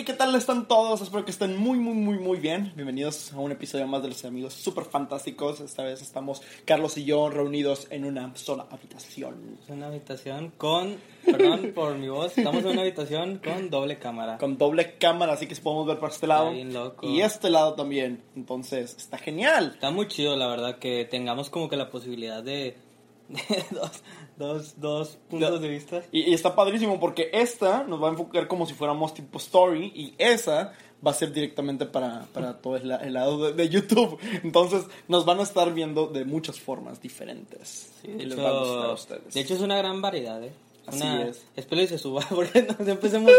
Hey, 0.00 0.06
¿qué 0.06 0.14
tal 0.14 0.34
están 0.34 0.66
todos? 0.66 1.02
Espero 1.02 1.26
que 1.26 1.30
estén 1.30 1.58
muy, 1.58 1.78
muy, 1.78 1.92
muy, 1.92 2.18
muy 2.18 2.38
bien. 2.38 2.72
Bienvenidos 2.74 3.34
a 3.34 3.38
un 3.38 3.52
episodio 3.52 3.86
más 3.86 4.00
de 4.00 4.08
los 4.08 4.24
amigos 4.24 4.54
súper 4.54 4.86
fantásticos. 4.86 5.60
Esta 5.60 5.82
vez 5.82 6.00
estamos 6.00 6.40
Carlos 6.64 6.96
y 6.96 7.04
yo 7.04 7.28
reunidos 7.28 7.86
en 7.90 8.06
una 8.06 8.34
sola 8.34 8.66
habitación. 8.70 9.58
Una 9.68 9.88
habitación 9.88 10.54
con, 10.56 10.96
perdón 11.26 11.72
por 11.74 11.96
mi 11.96 12.08
voz, 12.08 12.38
estamos 12.38 12.64
en 12.64 12.70
una 12.70 12.80
habitación 12.80 13.42
con 13.44 13.68
doble 13.68 13.98
cámara. 13.98 14.38
Con 14.38 14.56
doble 14.56 14.96
cámara, 14.96 15.34
así 15.34 15.46
que 15.46 15.54
podemos 15.56 15.86
ver 15.86 15.98
por 15.98 16.08
este 16.08 16.26
lado. 16.26 16.50
Bien 16.50 16.72
loco. 16.72 17.06
Y 17.06 17.20
este 17.20 17.50
lado 17.50 17.74
también. 17.74 18.22
Entonces, 18.34 18.96
está 18.96 19.18
genial. 19.18 19.72
Está 19.74 19.90
muy 19.90 20.08
chido, 20.08 20.34
la 20.34 20.46
verdad, 20.46 20.78
que 20.78 21.04
tengamos 21.04 21.50
como 21.50 21.68
que 21.68 21.76
la 21.76 21.90
posibilidad 21.90 22.42
de, 22.42 22.74
de 23.28 23.64
dos, 23.70 24.02
dos, 24.40 24.80
dos 24.80 25.18
puntos 25.28 25.60
de 25.60 25.68
vista. 25.68 26.02
Y, 26.10 26.30
y 26.30 26.34
está 26.34 26.56
padrísimo 26.56 26.98
porque 26.98 27.30
esta 27.32 27.84
nos 27.84 28.02
va 28.02 28.08
a 28.08 28.10
enfocar 28.10 28.48
como 28.48 28.66
si 28.66 28.74
fuéramos 28.74 29.14
tipo 29.14 29.38
story 29.38 29.92
y 29.94 30.14
esa 30.18 30.72
va 31.06 31.12
a 31.12 31.14
ser 31.14 31.32
directamente 31.32 31.86
para, 31.86 32.26
para 32.32 32.60
todo 32.60 32.76
el, 32.76 32.90
el 32.90 33.12
lado 33.12 33.46
de, 33.46 33.52
de 33.52 33.68
YouTube. 33.68 34.18
Entonces 34.42 34.84
nos 35.06 35.24
van 35.24 35.38
a 35.38 35.44
estar 35.44 35.72
viendo 35.72 36.08
de 36.08 36.24
muchas 36.24 36.58
formas 36.58 37.00
diferentes. 37.00 37.92
Sí, 38.02 38.08
y 38.08 38.12
de, 38.12 38.24
les 38.24 38.32
hecho, 38.34 38.42
va 38.42 38.48
a 38.50 38.58
gustar 38.64 38.90
a 38.90 38.92
ustedes. 38.92 39.34
de 39.34 39.40
hecho, 39.40 39.54
es 39.54 39.60
una 39.60 39.76
gran 39.78 40.02
variedad, 40.02 40.42
¿eh? 40.42 40.52
Así 40.86 41.02
Una- 41.02 41.22
es. 41.28 41.46
Espero 41.54 41.82
y 41.82 41.86
se 41.86 41.98
suba, 41.98 42.26
porque 42.34 42.62
nos 42.62 42.88
empecemos, 42.88 43.30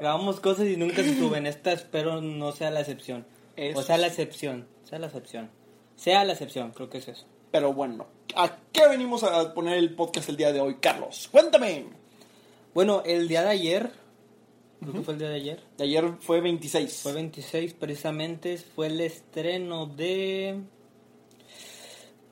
grabamos 0.00 0.40
cosas 0.40 0.66
y 0.66 0.76
nunca 0.76 1.02
se 1.04 1.16
suben. 1.16 1.46
Esta 1.46 1.72
espero 1.72 2.20
no 2.20 2.50
sea 2.52 2.70
la 2.70 2.80
excepción. 2.80 3.24
Eso 3.54 3.78
o 3.78 3.82
sea, 3.82 3.96
la 3.98 4.08
excepción. 4.08 4.66
Sea 4.84 4.98
la 4.98 5.06
excepción. 5.06 5.50
Sea 5.96 6.24
la 6.24 6.32
excepción, 6.32 6.72
creo 6.72 6.90
que 6.90 6.98
es 6.98 7.08
eso. 7.08 7.24
Pero 7.50 7.72
bueno, 7.72 8.06
¿a 8.34 8.56
qué 8.72 8.88
venimos 8.88 9.22
a 9.22 9.54
poner 9.54 9.78
el 9.78 9.94
podcast 9.94 10.28
el 10.28 10.36
día 10.36 10.52
de 10.52 10.60
hoy, 10.60 10.76
Carlos? 10.80 11.28
Cuéntame. 11.30 11.86
Bueno, 12.74 13.02
el 13.06 13.28
día 13.28 13.42
de 13.42 13.50
ayer, 13.50 13.90
creo 14.80 14.92
que 14.92 15.00
fue 15.00 15.14
el 15.14 15.20
día 15.20 15.28
de 15.30 15.36
ayer, 15.36 15.60
De 15.78 15.84
ayer 15.84 16.12
fue 16.20 16.40
26. 16.40 17.00
Fue 17.02 17.12
26 17.12 17.74
precisamente, 17.74 18.58
fue 18.58 18.88
el 18.88 19.00
estreno 19.00 19.86
de... 19.86 20.60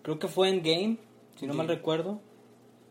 Creo 0.03 0.19
que 0.19 0.29
fue 0.29 0.51
en 0.51 0.63
Game, 0.63 0.97
si 1.39 1.47
no 1.47 1.55
mal 1.55 1.63
Endgame. 1.65 1.75
recuerdo. 1.79 2.21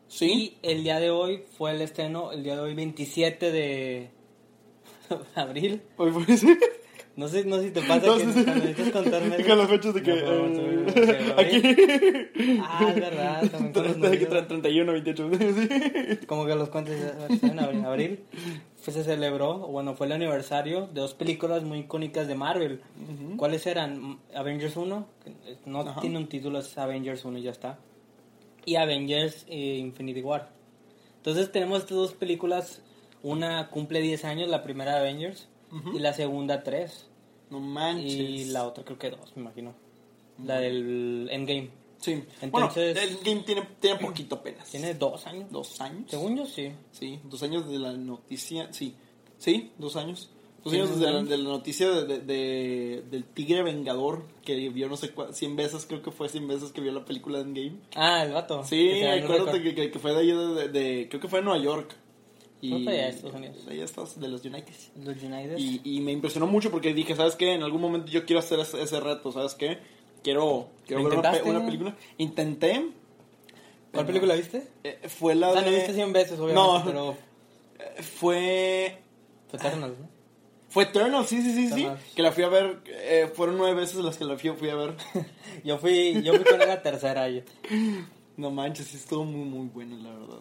¿Sí? 0.08 0.58
Y 0.64 0.68
el 0.68 0.84
día 0.84 1.00
de 1.00 1.12
hoy 1.12 1.44
fue 1.58 1.72
el 1.72 1.82
estreno, 1.82 2.32
el 2.32 2.44
día 2.44 2.56
de 2.56 2.62
hoy 2.62 2.74
27 2.74 3.52
de 3.52 4.10
abril. 5.36 5.84
Hoy 5.98 6.12
fue 6.12 6.38
sí. 6.38 6.58
No 7.16 7.28
sé, 7.28 7.46
no 7.46 7.58
sé 7.58 7.66
si 7.66 7.72
te 7.72 7.82
pasa 7.82 8.08
No, 8.08 8.18
que 8.18 8.26
sí, 8.26 8.32
cuando 8.44 8.56
necesitas 8.56 8.92
contarme... 8.92 9.44
Con 9.46 9.58
las 9.60 9.68
fechas 9.70 9.94
de 9.94 10.02
que. 10.02 10.16
No, 10.16 10.46
eh, 10.48 11.26
no, 11.28 11.34
aquí. 11.40 12.60
Ah, 12.64 12.88
es 12.90 12.96
verdad, 12.96 13.42
también 13.52 13.72
con 13.74 13.84
los 13.84 13.98
Tre- 13.98 14.20
números. 14.20 14.48
31, 14.48 14.92
28. 14.94 15.30
sí. 16.20 16.26
Como 16.26 16.46
que 16.48 16.56
los 16.56 16.70
cuentos 16.70 16.96
en 17.44 17.60
abril, 17.60 17.86
abril 17.86 18.20
pues 18.84 18.98
se 18.98 19.04
celebró, 19.06 19.60
bueno, 19.60 19.94
fue 19.96 20.08
el 20.08 20.12
aniversario 20.14 20.88
de 20.88 21.00
dos 21.02 21.14
películas 21.14 21.64
muy 21.64 21.80
icónicas 21.80 22.28
de 22.28 22.36
Marvel. 22.36 22.82
¿Cuáles 23.38 23.66
eran? 23.68 24.20
Avengers 24.36 24.76
1, 24.76 25.08
que 25.24 25.32
no 25.66 25.82
Ajá. 25.82 26.02
tiene 26.02 26.18
un 26.18 26.28
título, 26.28 26.60
es 26.60 26.78
Avengers 26.78 27.24
1 27.24 27.38
y 27.38 27.42
ya 27.44 27.52
está. 27.52 27.80
Y 28.66 28.76
Avengers 28.76 29.46
eh, 29.48 29.78
Infinity 29.78 30.22
War. 30.22 30.50
Entonces 31.18 31.50
tenemos 31.52 31.80
estas 31.80 31.96
dos 31.98 32.14
películas, 32.14 32.82
una 33.22 33.70
cumple 33.70 34.02
10 34.02 34.26
años, 34.26 34.50
la 34.50 34.64
primera 34.64 34.98
Avengers, 34.98 35.48
y 35.94 36.00
la 36.00 36.14
segunda 36.14 36.64
3. 36.64 37.08
No 37.50 37.60
manches. 37.60 38.14
Y 38.14 38.46
la 38.46 38.66
otra 38.66 38.84
creo 38.84 38.98
que 38.98 39.10
2, 39.12 39.20
me 39.36 39.42
imagino. 39.44 39.74
La 40.44 40.60
del 40.60 41.28
Endgame. 41.32 41.70
Sí. 42.00 42.24
Entonces- 42.42 42.96
bueno, 42.96 43.10
el 43.10 43.18
game 43.24 43.42
tiene, 43.44 43.68
tiene 43.80 44.00
poquito 44.00 44.36
apenas. 44.36 44.68
Tiene 44.70 44.94
dos 44.96 45.26
años. 45.28 45.50
dos 45.52 45.80
años. 45.80 46.10
Según 46.10 46.36
yo, 46.36 46.46
sí. 46.46 46.72
Sí, 46.92 47.20
dos 47.24 47.42
años 47.44 47.70
de 47.70 47.80
la 47.80 47.94
noticia. 47.94 48.74
Sí, 48.74 48.96
sí, 49.38 49.72
dos 49.78 49.96
años. 49.96 50.30
Dos 50.64 50.74
años 50.74 50.90
dos 50.92 51.00
desde 51.00 51.12
la, 51.14 51.24
de 51.24 51.38
la 51.38 51.50
noticia 51.50 51.90
de, 51.92 52.06
de- 52.06 52.20
de- 52.22 53.04
del 53.12 53.26
Tigre 53.26 53.64
Vengador 53.64 54.26
que 54.46 54.70
vio 54.70 54.88
no 54.88 54.96
sé 54.98 55.12
cuántas, 55.12 55.38
100 55.38 55.56
veces, 55.58 55.86
creo 55.86 56.02
que 56.02 56.12
fue 56.12 56.30
100 56.30 56.48
veces 56.48 56.72
que 56.72 56.80
vio 56.82 56.92
la 56.94 57.04
película 57.06 57.38
de 57.40 57.44
Endgame. 57.44 57.76
Ah, 57.96 58.24
el 58.24 58.32
vato. 58.32 58.64
Sí, 58.64 59.02
acuérdate 59.04 59.62
que, 59.62 59.76
que, 59.76 59.92
que 59.92 60.00
fue 60.00 60.14
de 60.14 60.20
allá 60.20 60.68
de, 60.70 61.08
Creo 61.10 61.22
que 61.22 61.28
fue 61.28 61.40
de 61.40 61.46
Nueva 61.46 61.62
York. 61.64 61.96
Allá 62.72 62.92
de 62.92 63.10
Estados 63.10 63.36
Unidos. 63.36 63.66
de 63.66 63.72
allá 63.74 63.84
Estados- 63.84 64.20
de 64.20 64.28
los 64.28 64.46
United. 64.46 64.74
Los 65.04 65.18
United. 65.22 65.58
Y, 65.58 65.82
y 65.84 66.00
me 66.02 66.12
impresionó 66.12 66.48
mucho 66.48 66.70
porque 66.72 66.94
dije, 66.94 67.16
¿sabes 67.16 67.36
qué? 67.36 67.54
En 67.54 67.64
algún 67.64 67.82
momento 67.82 68.12
yo 68.12 68.26
quiero 68.26 68.40
hacer 68.40 68.60
ese, 68.60 68.82
ese 68.82 69.00
reto, 69.00 69.32
¿sabes 69.32 69.56
qué? 69.56 69.80
Quiero, 70.24 70.70
quiero 70.88 71.04
¿Lo 71.04 71.10
ver 71.10 71.20
una, 71.46 71.66
película. 71.66 71.96
Intenté. 72.18 72.88
¿Cuál 73.92 74.06
película 74.06 74.36
viste? 74.36 74.68
Eh, 74.84 75.00
fue 75.10 75.36
la 75.36 75.50
de... 75.54 75.62
la 75.62 75.70
viste 75.70 75.94
100 75.94 76.14
veces, 76.14 76.40
obviamente, 76.40 76.56
No. 76.56 76.84
pero 76.86 77.16
Fue... 78.20 78.98
fue 79.50 79.60
Eternals, 79.60 80.00
¿no? 80.00 80.08
Fue 80.70 80.84
Eternal, 80.86 81.26
sí, 81.28 81.42
sí, 81.42 81.54
sí, 81.54 81.68
sí. 81.68 81.74
Eternals. 81.82 82.02
Que 82.16 82.22
la 82.24 82.32
fui 82.32 82.44
a 82.44 82.48
ver, 82.50 82.82
eh, 82.88 83.30
fueron 83.34 83.58
nueve 83.58 83.82
veces 83.82 83.98
las 83.98 84.18
que 84.18 84.26
la 84.26 84.38
fui, 84.38 84.50
fui 84.52 84.70
a 84.70 84.76
ver. 84.76 84.96
Yo 85.64 85.78
fui, 85.78 86.24
yo 86.24 86.34
fui 86.34 86.44
con 86.46 86.58
la 86.60 86.82
tercera. 86.82 87.30
Yo. 87.30 87.42
no 88.38 88.50
manches, 88.50 88.88
sí 88.88 88.98
estuvo 88.98 89.24
muy, 89.24 89.46
muy 89.48 89.68
buena, 89.68 89.96
la 89.98 90.10
verdad. 90.18 90.40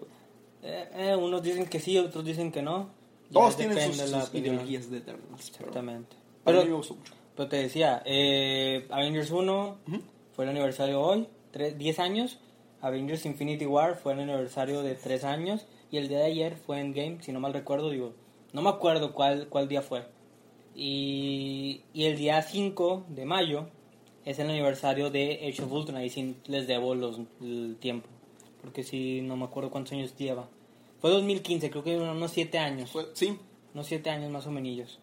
Eh, 0.62 0.88
eh, 0.94 1.16
unos 1.16 1.42
dicen 1.42 1.66
que 1.66 1.80
sí, 1.80 1.98
otros 1.98 2.24
dicen 2.24 2.52
que 2.52 2.62
no. 2.62 2.90
Todos 3.32 3.56
tienen 3.56 3.76
sus, 3.92 3.98
de 3.98 4.06
sus 4.20 4.34
ideologías 4.34 4.90
de 4.90 4.98
Eternals. 4.98 5.50
pero 5.56 5.66
Exactamente. 5.68 6.16
Pero, 6.44 6.76
gustó 6.76 6.94
mucho. 6.94 7.12
pero 7.36 7.48
te 7.48 7.56
decía, 7.56 8.02
eh, 8.04 8.86
Avengers 8.90 9.30
1 9.30 9.76
fue 10.34 10.44
el 10.44 10.50
aniversario 10.50 11.00
hoy, 11.00 11.26
tre- 11.52 11.74
10 11.74 11.98
años. 11.98 12.38
Avengers 12.80 13.24
Infinity 13.26 13.64
War 13.64 13.96
fue 13.96 14.12
el 14.12 14.20
aniversario 14.20 14.82
de 14.82 14.94
3 14.94 15.24
años. 15.24 15.66
Y 15.90 15.98
el 15.98 16.08
día 16.08 16.18
de 16.18 16.24
ayer 16.26 16.56
fue 16.56 16.80
Endgame, 16.80 17.18
si 17.22 17.32
no 17.32 17.40
mal 17.40 17.52
recuerdo, 17.52 17.90
digo, 17.90 18.12
no 18.52 18.62
me 18.62 18.68
acuerdo 18.70 19.12
cuál, 19.14 19.48
cuál 19.48 19.68
día 19.68 19.82
fue. 19.82 20.04
Y, 20.74 21.82
y 21.92 22.04
el 22.04 22.16
día 22.16 22.40
5 22.42 23.04
de 23.08 23.24
mayo 23.24 23.66
es 24.24 24.38
el 24.38 24.48
aniversario 24.50 25.10
de 25.10 25.46
Age 25.48 25.62
of 25.62 25.72
Ultron, 25.72 25.96
ahí 25.98 26.08
sí 26.10 26.36
les 26.46 26.66
debo 26.66 26.94
los, 26.94 27.18
el 27.40 27.76
tiempo. 27.78 28.08
Porque 28.62 28.82
sí, 28.84 29.20
no 29.22 29.36
me 29.36 29.44
acuerdo 29.44 29.70
cuántos 29.70 29.92
años 29.92 30.16
lleva. 30.16 30.48
Fue 31.00 31.10
2015, 31.10 31.70
creo 31.70 31.82
que 31.82 31.96
unos 31.96 32.30
7 32.30 32.58
años. 32.58 32.92
Sí. 33.12 33.38
Unos 33.74 33.86
7 33.86 34.08
años 34.08 34.30
más 34.30 34.46
o 34.46 34.50
menos. 34.50 35.00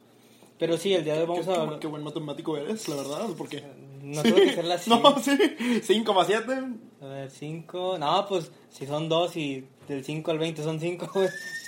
Pero 0.58 0.78
sí, 0.78 0.94
el 0.94 1.04
día 1.04 1.14
de 1.14 1.22
hoy 1.22 1.28
vamos 1.28 1.46
qué, 1.46 1.52
a 1.52 1.62
hablar... 1.62 1.80
qué 1.80 1.88
buen 1.88 2.04
matemático 2.04 2.58
eres, 2.58 2.88
la 2.88 2.96
verdad, 2.96 3.28
porque... 3.38 3.64
No 4.02 4.22
tengo 4.24 4.38
que 4.38 4.50
hacerla 4.50 4.76
así. 4.76 4.90
No, 4.90 5.20
sí, 5.20 5.32
5,7. 5.32 6.78
A 7.02 7.06
ver, 7.06 7.30
5... 7.30 7.98
No, 8.00 8.26
pues 8.28 8.52
si 8.70 8.86
son 8.86 9.10
2 9.10 9.38
y 9.38 9.66
del 9.88 10.04
5 10.04 10.32
al 10.32 10.40
20 10.40 10.64
son 10.64 10.80
5, 10.80 11.10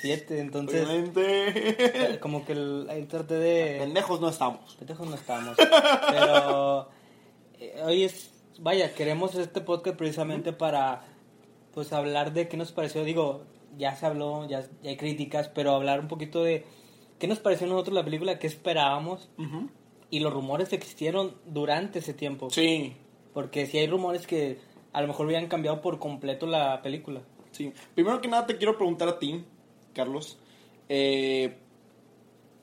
7. 0.01 0.39
Entonces, 0.41 0.87
Obviamente. 0.87 2.19
como 2.21 2.45
que 2.45 2.53
el, 2.53 2.87
ahí 2.89 3.03
traté 3.05 3.35
de... 3.35 3.79
Pendejos 3.79 4.19
no 4.21 4.29
estamos. 4.29 4.75
Pendejos 4.75 5.07
no 5.07 5.15
estamos. 5.15 5.57
Pero 6.09 6.89
eh, 7.59 7.81
hoy 7.83 8.03
es, 8.03 8.31
vaya, 8.59 8.93
queremos 8.93 9.35
este 9.35 9.61
podcast 9.61 9.97
precisamente 9.97 10.53
para 10.53 11.05
pues 11.73 11.93
hablar 11.93 12.33
de 12.33 12.47
qué 12.47 12.57
nos 12.57 12.71
pareció, 12.71 13.03
digo, 13.03 13.43
ya 13.77 13.95
se 13.95 14.05
habló, 14.05 14.47
ya, 14.47 14.61
ya 14.83 14.89
hay 14.89 14.97
críticas, 14.97 15.47
pero 15.49 15.71
hablar 15.71 15.99
un 15.99 16.07
poquito 16.07 16.43
de 16.43 16.65
qué 17.19 17.27
nos 17.27 17.39
pareció 17.39 17.67
a 17.67 17.69
nosotros 17.69 17.93
la 17.95 18.03
película, 18.03 18.39
qué 18.39 18.47
esperábamos 18.47 19.29
y 20.09 20.19
los 20.19 20.33
rumores 20.33 20.69
que 20.69 20.75
existieron 20.75 21.35
durante 21.45 21.99
ese 21.99 22.13
tiempo. 22.13 22.49
Sí, 22.49 22.93
Porque 23.33 23.65
si 23.65 23.77
hay 23.77 23.87
rumores 23.87 24.27
que 24.27 24.57
a 24.91 25.01
lo 25.01 25.07
mejor 25.07 25.27
habían 25.27 25.47
cambiado 25.47 25.81
por 25.81 25.99
completo 25.99 26.45
la 26.47 26.81
película. 26.81 27.21
sí. 27.51 27.71
Primero 27.95 28.19
que 28.19 28.27
nada 28.27 28.45
te 28.45 28.57
quiero 28.57 28.75
preguntar 28.77 29.07
a 29.07 29.19
ti, 29.19 29.45
Carlos. 29.93 30.37
Eh, 30.89 31.57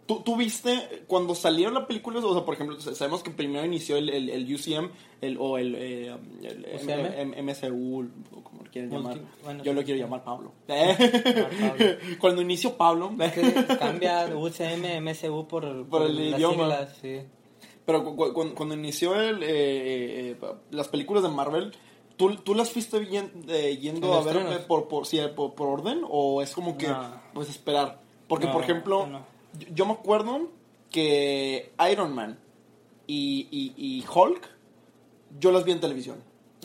¿tú, 0.09 0.23
tú 0.25 0.37
viste 0.37 1.05
cuando 1.07 1.37
salieron 1.37 1.75
las 1.75 1.87
películas? 1.87 2.25
O 2.25 2.33
sea, 2.35 2.45
por 2.45 2.55
ejemplo, 2.55 2.81
sabemos 2.81 3.23
que 3.23 3.31
primero 3.31 3.65
inició 3.65 3.97
el, 3.97 4.09
el, 4.09 4.29
el 4.31 4.53
UCM 4.53 4.91
el, 5.21 5.37
o 5.39 5.57
el, 5.59 5.75
eh, 5.77 6.17
el 6.43 7.45
MCU, 7.45 8.09
o 8.35 8.43
como 8.43 8.65
lo 8.65 8.71
quieren 8.73 8.91
llamar. 8.91 9.19
bueno, 9.45 9.63
Yo 9.63 9.73
lo 9.73 9.81
sí. 9.83 9.85
quiero 9.87 10.01
llamar 10.01 10.25
Pablo. 10.25 10.53
Pablo. 10.67 11.85
cuando 12.21 12.43
inició 12.43 12.77
Pablo. 12.77 13.13
Que 13.17 13.77
cambia 13.79 14.27
UCM, 14.37 15.01
MSU 15.03 15.47
por, 15.47 15.87
Por 15.87 16.03
el 16.03 16.31
las 16.31 16.39
idioma. 16.41 16.55
siglas, 16.65 16.97
sí. 17.01 17.21
Pero 17.85 18.05
cu- 18.05 18.17
cu- 18.17 18.55
cuando, 18.55 18.75
inició 18.75 19.21
el, 19.21 19.43
eh, 19.43 20.31
eh, 20.33 20.37
las 20.73 20.89
películas 20.89 21.23
de 21.23 21.31
Marvel, 21.31 21.73
¿tú, 22.17 22.37
tú 22.37 22.55
las 22.55 22.71
fuiste 22.71 22.99
bien- 22.99 23.33
eh, 23.49 23.79
yendo 23.81 24.09
¿En 24.09 24.29
a 24.29 24.33
ver 24.33 24.37
eh, 24.37 24.59
por, 24.67 24.89
por, 24.89 25.07
sí, 25.07 25.19
por, 25.35 25.55
por 25.55 25.69
orden 25.69 26.03
o 26.09 26.43
es 26.43 26.53
como 26.55 26.77
que 26.77 26.89
No. 26.89 27.13
pues 27.33 27.49
esperar? 27.49 28.03
Porque, 28.29 28.47
No, 28.47 28.53
por 28.53 28.63
ejemplo, 28.63 29.07
no. 29.07 29.38
Yo, 29.59 29.69
yo 29.75 29.87
me 29.87 29.93
acuerdo 29.93 30.49
que 30.91 31.73
Iron 31.91 32.15
Man 32.15 32.39
y, 33.07 33.47
y, 33.51 33.75
y 33.77 34.05
Hulk, 34.13 34.49
yo 35.39 35.53
las 35.53 35.65
vi 35.65 35.73
en 35.73 35.81
televisión. 35.81 36.17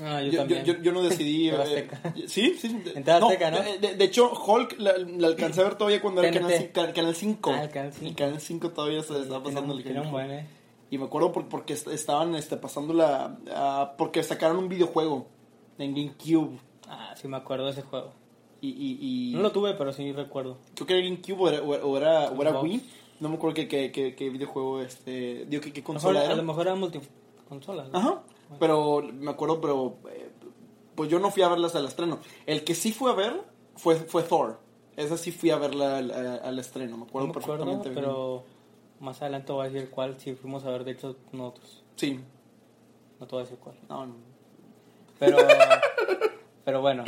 Ah, 0.02 0.22
yo, 0.24 0.32
Yo, 0.32 0.40
también. 0.40 0.66
yo, 0.66 0.74
yo 0.82 0.92
no 0.92 1.04
decidí. 1.04 1.50
Eh, 1.54 1.88
sí, 2.28 2.56
sí. 2.60 2.70
de- 2.80 2.94
En 3.00 3.08
Azteca, 3.10 3.52
¿no? 3.52 3.60
De, 3.62 4.04
hecho, 4.04 4.32
Hulk 4.32 4.80
la, 4.80 4.98
la 4.98 5.28
alcancé 5.28 5.62
a 5.62 5.66
ver 5.66 5.76
todavía 5.76 6.02
cuando 6.02 6.24
era 6.24 6.32
TNT. 6.32 6.42
Canal, 6.42 6.60
cin- 6.60 6.72
Can- 6.72 6.92
Canal 6.94 7.16
5. 7.16 7.52
Ah, 7.54 7.64
el 7.66 7.70
Canal 7.70 7.94
5. 7.94 8.06
El 8.08 8.16
Canal 8.16 8.42
5 8.42 8.70
todavía 8.72 9.04
se 9.04 9.22
estaba 9.22 9.44
pasando 9.44 9.78
el 9.78 9.84
buen, 10.10 10.32
eh. 10.32 10.48
y 10.90 10.98
me 10.98 11.06
acuerdo 11.06 11.32
por- 11.32 11.48
porque 11.48 11.74
est- 11.74 11.88
estaban 11.90 12.34
este, 12.36 12.58
pasando 12.58 12.94
la... 12.94 13.38
ah, 13.52 13.94
porque 13.98 14.24
sacaron 14.24 14.58
un 14.58 14.68
videojuego 14.68 15.28
en 15.78 15.94
GameCube. 15.94 16.58
Ah, 16.88 17.14
sí 17.16 17.28
me 17.28 17.38
acuerdo 17.38 17.66
de 17.66 17.72
ese 17.74 17.82
juego. 17.84 18.14
Y, 18.66 18.70
y, 18.70 19.32
y 19.32 19.34
No 19.36 19.42
lo 19.42 19.52
tuve, 19.52 19.74
pero 19.74 19.92
sí 19.92 20.14
recuerdo. 20.14 20.58
creo 20.74 20.88
que 20.88 20.94
era 20.98 21.04
GameCube 21.04 21.42
o 21.42 21.98
era, 21.98 22.30
o 22.32 22.42
era. 22.42 22.62
Wii. 22.62 22.82
No 23.20 23.28
me 23.30 23.36
acuerdo 23.36 23.56
qué, 23.56 23.68
qué, 23.68 23.92
qué, 23.92 24.16
qué 24.16 24.30
videojuego, 24.30 24.82
este, 24.82 25.46
digo, 25.50 25.62
qué, 25.62 25.74
qué 25.74 25.82
A 25.82 25.84
lo 25.84 25.94
mejor- 25.94 26.02
consola 26.02 26.20
a 26.22 26.26
era. 26.26 26.36
lo 26.36 26.44
mejor 26.44 26.68
era 26.68 26.76
multiconsola. 26.76 27.88
¿no? 27.92 27.98
Ajá. 27.98 28.24
Pero 28.60 29.02
me 29.14 29.32
acuerdo, 29.32 29.60
pero 29.60 29.98
eh, 30.10 30.30
pues 30.96 31.10
yo 31.10 31.20
no 31.20 31.30
fui 31.32 31.44
a 31.44 31.50
verlas 31.50 31.76
al 31.76 31.86
estreno. 31.86 32.20
El 32.46 32.64
que 32.64 32.74
sí 32.76 32.92
fui 32.94 33.12
a 33.12 33.16
ver 33.16 33.42
fue, 33.76 33.96
fue 33.96 34.24
Thor. 34.24 34.60
Esa 34.96 35.18
sí 35.18 35.32
fui 35.32 35.50
a 35.50 35.58
verla 35.58 35.98
al, 35.98 36.12
al- 36.12 36.40
al 36.44 36.60
estreno, 36.60 36.96
me 36.98 37.04
acuerdo 37.04 37.28
No 37.28 37.34
me 37.34 37.40
acuerdo, 37.40 37.66
perfectamente 37.66 37.90
bien. 37.90 37.96
pero 38.02 38.44
más 39.00 39.22
adelante 39.22 39.52
voy 39.52 39.66
a 39.66 39.70
decir 39.70 39.90
cuál. 39.90 40.20
Si 40.20 40.34
fuimos 40.36 40.64
a 40.66 40.70
ver, 40.70 40.84
de 40.86 40.92
hecho, 40.92 41.16
nosotros. 41.32 41.84
Sí, 41.98 42.20
No 43.20 43.26
te 43.28 43.32
voy 43.36 43.42
a 43.42 43.44
decir 43.44 43.58
cuál. 43.60 43.76
no, 43.90 44.06
no. 44.06 44.16
Pero, 45.20 45.38
pero 46.66 46.82
bueno, 46.82 47.04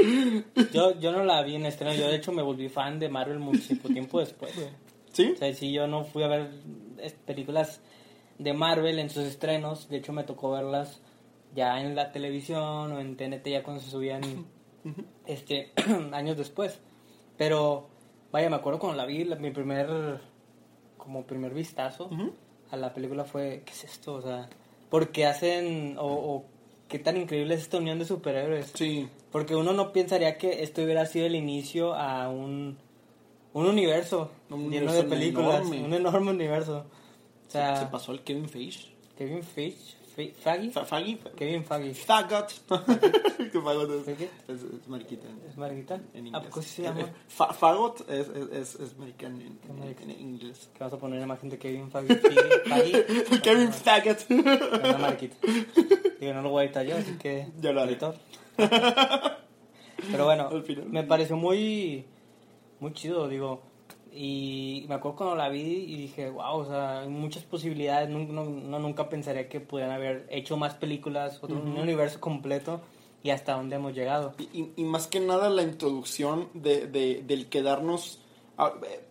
yo, 0.74 1.00
yo 1.00 1.12
no 1.12 1.24
la 1.24 1.42
vi 1.44 1.56
en 1.56 1.66
estreno. 1.66 1.94
Yo, 1.94 2.08
de 2.08 2.16
hecho, 2.16 2.32
me 2.32 2.42
volví 2.42 2.70
fan 2.70 3.00
de 3.00 3.10
Marvel 3.10 3.40
muchísimo 3.40 3.90
tiempo 3.90 4.20
después, 4.20 4.56
güey. 4.56 4.70
¿Sí? 5.14 5.32
O 5.34 5.38
sea, 5.38 5.54
si 5.54 5.72
yo 5.72 5.88
no 5.88 6.04
fui 6.04 6.24
a 6.24 6.28
ver 6.28 6.50
películas 7.26 7.80
de 8.38 8.54
Marvel 8.54 9.00
en 9.00 9.10
sus 9.10 9.24
estrenos, 9.24 9.88
de 9.90 9.98
hecho 9.98 10.12
me 10.12 10.24
tocó 10.24 10.52
verlas 10.52 11.02
ya 11.56 11.80
en 11.80 11.96
la 11.96 12.12
televisión 12.12 12.92
o 12.92 13.00
en 13.00 13.16
TNT 13.16 13.48
ya 13.48 13.64
cuando 13.64 13.82
se 13.82 13.90
subían 13.92 14.22
este 15.26 15.72
años 16.12 16.38
después. 16.38 16.80
Pero 17.38 17.88
vaya, 18.32 18.50
me 18.50 18.58
acuerdo 18.58 18.80
cuando 18.80 18.98
la 18.98 19.06
vi, 19.06 19.24
la- 19.24 19.36
mi 19.38 19.52
primer 19.52 20.20
como 20.98 21.24
primer 21.24 21.54
vistazo 21.54 22.06
Ujú. 22.08 22.34
a 22.72 22.78
la 22.78 22.94
película 22.94 23.24
fue 23.26 23.62
¿qué 23.66 23.72
es 23.72 23.84
esto? 23.86 24.16
O 24.16 24.22
sea, 24.22 24.50
porque 24.90 25.26
hacen 25.26 25.98
o, 26.00 26.06
o 26.08 26.46
qué 26.88 27.00
tan 27.00 27.16
increíble 27.18 27.54
es 27.56 27.62
esta 27.62 27.78
unión 27.78 28.00
de 28.00 28.06
superhéroes. 28.06 28.72
Sí. 28.74 29.08
Porque 29.36 29.54
uno 29.54 29.74
no 29.74 29.92
pensaría 29.92 30.38
que 30.38 30.64
esto 30.64 30.82
hubiera 30.82 31.06
sido 31.06 31.26
el 31.26 31.36
inicio 31.36 31.94
a 31.94 32.30
un, 32.30 32.78
un 33.52 33.66
universo 33.68 34.32
Un 34.50 34.60
lleno 34.72 34.86
universo 34.86 34.96
de 34.96 35.10
películas, 35.10 35.56
enorme. 35.60 35.84
un 35.84 35.94
enorme 35.94 36.32
universo. 36.32 36.86
O 37.46 37.52
sea, 37.52 37.76
Se 37.76 37.86
pasó 37.88 38.14
al 38.14 38.24
Kevin 38.24 38.48
Feige. 38.48 38.94
Kevin 39.18 39.44
Feige, 39.44 39.78
Fe- 40.16 40.34
Feige, 40.40 40.72
Fa- 40.72 40.86
Faggy. 40.86 41.20
Kevin 41.36 41.66
Feige, 41.66 41.94
Fagot. 41.96 42.48
¿Qué 43.52 43.60
Fagot 43.62 43.90
es? 44.08 44.18
¿Qué? 44.18 44.30
Es, 44.48 44.62
es 44.64 44.88
mariquita. 44.88 45.28
¿es 45.50 45.58
Margarita? 45.58 45.96
En 46.14 46.26
¿A 46.34 46.38
inglés. 46.40 46.54
sí 46.62 46.62
se 46.62 46.84
llama? 46.84 47.10
Fa- 47.28 47.54
Fagot 47.54 48.10
es, 48.10 48.30
es, 48.54 48.76
es, 48.80 48.94
americano 48.98 49.42
en, 49.42 49.58
¿Qué 49.98 50.04
en, 50.04 50.12
en 50.12 50.22
inglés. 50.22 50.70
Que 50.78 50.82
vas 50.86 50.94
a 50.94 50.98
poner 50.98 51.18
una 51.18 51.26
imagen 51.26 51.50
de 51.50 51.58
Kevin. 51.58 51.92
Feige, 51.92 52.16
Feige. 52.16 53.42
Kevin 53.44 53.74
Faggot. 53.74 54.26
Una 54.30 54.98
mariquita. 54.98 55.36
Digo, 56.22 56.34
no 56.34 56.42
lo 56.42 56.50
voy 56.52 56.62
a 56.62 56.66
editar 56.68 56.86
yo, 56.86 56.96
así 56.96 57.18
que... 57.18 57.48
Ya 57.60 57.74
lo 57.74 57.82
haré. 57.82 57.92
editor. 57.92 58.16
Pero 60.12 60.26
bueno, 60.26 60.50
me 60.86 61.04
pareció 61.04 61.36
muy, 61.38 62.06
muy 62.80 62.94
chido, 62.94 63.28
digo. 63.28 63.62
Y 64.18 64.86
me 64.88 64.96
acuerdo 64.96 65.18
cuando 65.18 65.36
la 65.36 65.50
vi 65.50 65.62
y 65.62 65.98
dije, 65.98 66.30
wow, 66.30 66.60
o 66.60 66.66
sea, 66.66 67.02
hay 67.02 67.10
muchas 67.10 67.44
posibilidades. 67.44 68.10
No, 68.10 68.20
no- 68.20 68.46
no 68.46 68.80
nunca 68.80 69.10
pensaría 69.10 69.50
que 69.50 69.60
pudieran 69.60 69.94
haber 69.94 70.26
hecho 70.30 70.56
más 70.58 70.74
películas, 70.76 71.40
otro, 71.44 71.58
un 71.58 71.78
universo 71.78 72.22
completo 72.22 72.82
y 73.24 73.32
hasta 73.32 73.54
dónde 73.54 73.76
hemos 73.76 73.94
llegado. 73.94 74.34
Y, 74.38 74.62
y- 74.62 74.74
y 74.78 74.84
más 74.84 75.08
que 75.08 75.20
nada 75.20 75.50
la 75.50 75.64
introducción 75.64 76.48
de, 76.54 76.88
de- 76.88 77.24
del 77.26 77.48
quedarnos... 77.48 78.20
a- 78.58 78.74
eh, 78.88 79.02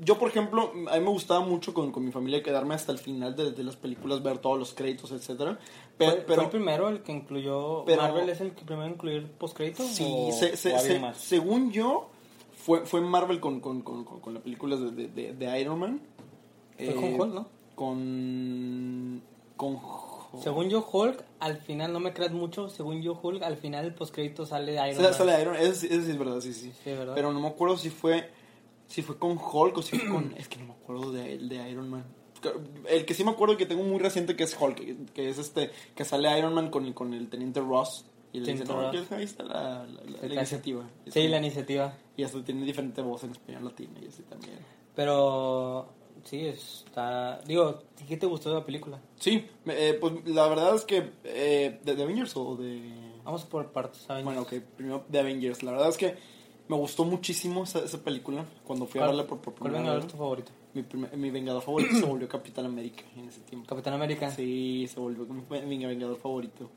yo, 0.00 0.18
por 0.18 0.28
ejemplo, 0.28 0.72
a 0.90 0.94
mí 0.96 1.00
me 1.04 1.10
gustaba 1.10 1.40
mucho 1.40 1.74
con, 1.74 1.90
con 1.92 2.04
mi 2.04 2.12
familia 2.12 2.42
quedarme 2.42 2.74
hasta 2.74 2.92
el 2.92 2.98
final 2.98 3.34
de, 3.36 3.50
de 3.52 3.64
las 3.64 3.76
películas, 3.76 4.22
ver 4.22 4.38
todos 4.38 4.58
los 4.58 4.72
créditos, 4.74 5.10
etcétera. 5.12 5.58
Pero, 5.96 6.12
¿Fue, 6.12 6.20
pero 6.20 6.34
fue 6.36 6.44
el 6.44 6.50
primero 6.50 6.88
el 6.88 7.02
que 7.02 7.12
incluyó... 7.12 7.84
pero- 7.84 8.02
¿Marvel 8.02 8.28
es 8.28 8.40
el 8.40 8.52
que 8.52 8.64
primero 8.64 8.88
incluyó 8.88 9.16
el 9.18 9.26
postcrédito? 9.26 9.82
sí, 9.82 10.04
o, 10.08 10.32
se- 10.32 10.56
se- 10.56 10.72
o 10.72 10.76
había 10.78 10.88
se- 10.92 10.98
más? 11.00 11.16
según 11.18 11.72
yo, 11.72 12.08
fue, 12.56 12.86
fue 12.86 13.00
Marvel 13.00 13.40
con, 13.40 13.60
con, 13.60 13.82
con, 13.82 14.04
con, 14.04 14.34
las 14.34 14.42
películas 14.42 14.80
de, 14.80 15.08
de, 15.08 15.32
de- 15.34 15.60
Iron 15.60 15.78
Man. 15.78 16.00
Fue 16.76 16.94
con 16.94 17.20
Hulk, 17.20 17.34
¿no? 17.34 17.48
Con... 17.74 19.22
Con... 19.56 19.74
Hulk. 19.74 20.42
Según 20.42 20.68
yo, 20.68 20.86
Hulk, 20.92 21.24
al 21.40 21.56
final, 21.56 21.92
no 21.92 22.00
me 22.00 22.12
creas 22.12 22.32
mucho, 22.32 22.68
según 22.68 23.00
yo, 23.02 23.18
Hulk, 23.20 23.42
al 23.42 23.56
final 23.56 23.86
el 23.86 23.94
postcrédito 23.94 24.44
sale 24.44 24.72
de 24.72 24.78
Iron 24.90 24.96
Sale- 24.96 25.08
Man. 25.08 25.14
sale 25.14 25.40
Iron 25.42 25.56
Eso, 25.56 25.74
sí- 25.74 25.88
eso 25.90 26.02
sí 26.02 26.10
es 26.10 26.18
verdad, 26.18 26.40
sí, 26.40 26.52
sí. 26.52 26.70
Sí, 26.84 26.90
¿verdad? 26.90 27.14
Pero 27.14 27.32
no 27.32 27.40
me 27.40 27.48
acuerdo 27.48 27.76
si 27.78 27.88
fue 27.90 28.30
si 28.88 29.02
fue 29.02 29.16
con 29.18 29.38
Hulk 29.38 29.76
o 29.78 29.82
si 29.82 29.96
fue 29.96 30.08
con... 30.08 30.34
es 30.36 30.48
que 30.48 30.58
no 30.58 30.66
me 30.66 30.72
acuerdo 30.72 31.12
de, 31.12 31.38
de 31.38 31.70
Iron 31.70 31.88
Man. 31.88 32.04
El 32.88 33.04
que 33.04 33.14
sí 33.14 33.22
me 33.24 33.30
acuerdo 33.30 33.56
que 33.56 33.66
tengo 33.66 33.82
muy 33.84 33.98
reciente 33.98 34.34
que 34.36 34.44
es 34.44 34.56
Hulk, 34.60 34.76
que, 34.76 34.96
que 35.14 35.28
es 35.28 35.38
este, 35.38 35.70
que 35.94 36.04
sale 36.04 36.36
Iron 36.38 36.54
Man 36.54 36.70
con 36.70 36.84
el, 36.84 36.94
con 36.94 37.14
el 37.14 37.28
teniente 37.28 37.60
Ross. 37.60 38.04
Y 38.32 38.40
le 38.40 38.52
dice, 38.52 38.64
Teniente 38.64 38.98
no, 39.10 39.16
ahí 39.16 39.24
está 39.24 39.42
la, 39.44 39.54
la- 39.54 39.86
la- 39.86 40.04
la 40.04 40.18
casi. 40.20 40.34
iniciativa. 40.34 40.84
Sí, 41.06 41.28
la 41.28 41.38
iniciativa. 41.38 41.94
Y 42.16 42.22
hasta 42.24 42.44
tiene 42.44 42.64
diferente 42.66 43.00
voz 43.00 43.24
en 43.24 43.30
español 43.30 43.64
latino 43.64 43.92
y 44.02 44.06
así 44.08 44.22
también. 44.24 44.58
Pero 44.94 45.88
sí, 46.24 46.44
está... 46.46 47.40
Digo, 47.46 47.82
¿qué 48.06 48.16
te 48.16 48.26
gustó 48.26 48.50
de 48.50 48.56
la 48.56 48.64
película? 48.66 49.00
Sí, 49.16 49.46
eh, 49.66 49.96
pues 50.00 50.12
la 50.26 50.46
verdad 50.48 50.74
es 50.74 50.84
que... 50.84 51.10
Eh, 51.24 51.80
¿De, 51.82 51.94
de 51.96 52.02
Avengers 52.02 52.36
o 52.36 52.54
de...? 52.56 52.82
Vamos 53.24 53.44
por 53.44 53.70
partes, 53.72 54.02
¿saben? 54.02 54.24
Bueno, 54.24 54.42
ok, 54.42 54.54
primero 54.76 55.04
de 55.08 55.18
Avengers. 55.20 55.62
La 55.62 55.72
verdad 55.72 55.88
es 55.88 55.96
que 55.96 56.14
me 56.68 56.76
gustó 56.76 57.04
muchísimo 57.04 57.64
esa, 57.64 57.80
esa 57.80 57.98
película 58.02 58.44
cuando 58.64 58.86
fui 58.86 59.00
a 59.00 59.04
¿Cuál- 59.04 59.16
verla 59.16 59.26
por, 59.28 59.38
por 59.40 59.54
¿Cuál 59.54 59.72
primera 59.72 59.78
vengador 59.80 59.98
vez. 60.00 60.06
es 60.06 60.12
tu 60.12 60.18
favorito? 60.18 60.52
Mi, 60.74 60.82
primer- 60.82 61.16
mi 61.16 61.30
vengador 61.30 61.62
favorito 61.62 61.94
se 61.96 62.04
volvió 62.04 62.28
Capitán 62.28 62.66
América 62.66 63.02
en 63.16 63.28
ese 63.28 63.40
tiempo. 63.40 63.66
Capitán 63.68 63.94
América. 63.94 64.30
Sí, 64.30 64.86
se 64.92 65.00
volvió 65.00 65.24
mi, 65.26 65.60
mi 65.76 65.86
vengador 65.86 66.16
favorito. 66.18 66.68